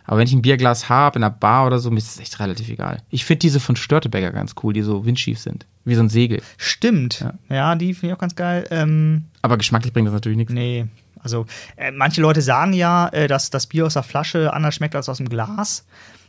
Aber 0.06 0.18
wenn 0.18 0.26
ich 0.26 0.34
ein 0.34 0.42
Bierglas 0.42 0.88
habe 0.90 1.18
in 1.18 1.24
einer 1.24 1.34
Bar 1.34 1.66
oder 1.66 1.78
so, 1.78 1.90
mir 1.90 1.98
ist 1.98 2.10
es 2.10 2.20
echt 2.20 2.38
relativ 2.38 2.68
egal. 2.68 3.00
Ich 3.08 3.24
finde 3.24 3.38
diese 3.40 3.58
von 3.60 3.74
Störtebecker 3.76 4.32
ganz 4.32 4.54
cool, 4.62 4.74
die 4.74 4.82
so 4.82 5.06
windschief 5.06 5.38
sind. 5.38 5.64
Wie 5.86 5.94
so 5.94 6.02
ein 6.02 6.10
Segel. 6.10 6.42
Stimmt. 6.58 7.20
Ja. 7.20 7.32
Ja, 7.54 7.74
die 7.74 7.94
finde 7.94 8.08
ich 8.08 8.12
auch 8.14 8.20
ganz 8.20 8.36
geil. 8.36 8.66
Ähm, 8.70 9.24
Aber 9.40 9.56
geschmacklich 9.56 9.92
bringt 9.94 10.06
das 10.06 10.12
natürlich 10.14 10.36
nichts. 10.36 10.52
nee, 10.52 10.86
also 11.20 11.46
äh, 11.76 11.90
manche 11.90 12.20
Leute 12.20 12.42
sagen 12.42 12.74
ja, 12.74 13.08
äh, 13.08 13.28
dass 13.28 13.48
das 13.48 13.66
Bier 13.66 13.86
aus 13.86 13.94
der 13.94 14.02
Flasche 14.02 14.52
anders 14.52 14.74
schmeckt 14.74 14.94
als 14.94 15.08
aus 15.08 15.16
dem 15.16 15.28
Glas. 15.28 15.86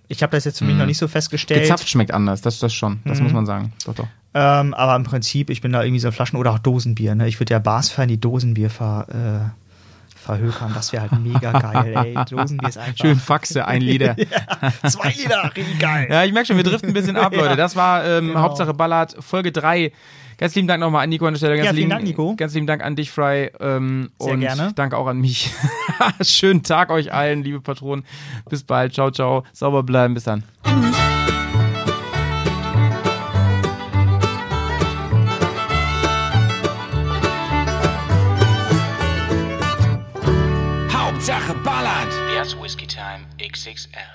Ich 0.07 0.24
habe 0.24 0.32
das 0.32 0.45
jetzt 0.45 0.59
für 0.59 0.66
mich 0.66 0.78
noch 0.78 0.86
nicht 0.86 0.97
so 0.99 1.07
festgestellt. 1.09 1.63
Gezapft 1.63 1.89
schmeckt 1.89 2.13
anders, 2.13 2.41
das, 2.41 2.59
das 2.59 2.74
schon. 2.74 2.99
Das 3.05 3.20
muss 3.20 3.34
man 3.34 3.45
sagen. 3.45 3.74
Doch, 3.86 3.95
doch. 3.95 4.07
Ähm, 4.34 4.74
aber 4.74 4.95
im 4.95 5.03
Prinzip, 5.03 5.49
ich 5.49 5.61
bin 5.61 5.72
da 5.72 5.84
irgendwie 5.84 5.99
so 5.99 6.11
Flaschen 6.11 6.38
oder 6.38 6.51
auch 6.51 6.59
Dosenbier. 6.59 7.16
Ne? 7.16 7.28
Ich 7.28 7.39
würde 7.39 7.53
ja 7.53 7.59
Bars 7.59 7.89
feiern, 7.89 8.09
die 8.09 8.20
Dosenbier 8.20 8.70
ver, 8.70 9.53
äh, 9.53 9.64
verhökern. 10.26 10.71
Das 10.73 10.91
wäre 10.91 11.03
halt 11.03 11.19
mega 11.23 11.51
geil, 11.51 11.93
ey. 11.95 12.26
Dosenbier 12.26 12.69
ist 12.69 12.78
einfach. 12.78 12.97
Schön 12.97 13.15
Faxe, 13.17 13.65
ein 13.65 13.82
Liter. 13.82 14.15
ja, 14.17 14.89
zwei 14.89 15.09
Liter, 15.09 15.51
richtig 15.55 15.80
geil. 15.80 16.07
Ja, 16.09 16.23
ich 16.23 16.34
merke 16.34 16.47
schon, 16.47 16.57
wir 16.57 16.63
driften 16.63 16.89
ein 16.89 16.93
bisschen 16.93 17.15
ab, 17.15 17.34
Leute. 17.36 17.55
Das 17.55 17.76
war 17.76 18.05
ähm, 18.05 18.28
genau. 18.30 18.41
Hauptsache 18.41 18.73
Ballard, 18.73 19.15
Folge 19.19 19.51
3. 19.51 19.91
Ganz 20.38 20.53
lieben 20.55 20.67
Dank 20.67 20.82
nochmal 20.82 21.03
an 21.03 21.09
Nico 21.09 21.26
an 21.26 21.34
der 21.34 21.38
Stelle. 21.38 21.55
Ganz 21.55 21.67
Ja, 21.67 21.71
vielen 21.71 21.78
lieben, 21.84 21.89
Dank, 21.91 22.03
Nico. 22.03 22.36
Ganz 22.36 22.53
lieben 22.53 22.67
Dank 22.67 22.84
an 22.84 22.95
dich, 22.97 23.09
Fry. 23.09 23.51
Ähm, 23.59 24.09
Sehr 24.19 24.34
und 24.34 24.39
gerne. 24.41 24.73
danke 24.76 24.97
auch 24.97 25.07
an 25.07 25.19
mich. 25.19 25.51
Schönen 26.21 26.61
Tag 26.61 26.89
euch 26.89 27.13
allen, 27.13 27.43
liebe 27.43 27.61
Patronen. 27.61 28.03
Bis 28.49 28.63
bald. 28.63 28.93
Ciao, 28.93 29.11
ciao. 29.11 29.43
Sauber 29.53 29.84
bleiben. 29.84 30.13
Bis 30.13 30.26
dann. 30.26 30.43
Hauptsache 30.65 31.55
Ballern. 43.76 43.84
Erst 43.84 43.91
Whiskey 43.91 43.93
Time 43.93 44.14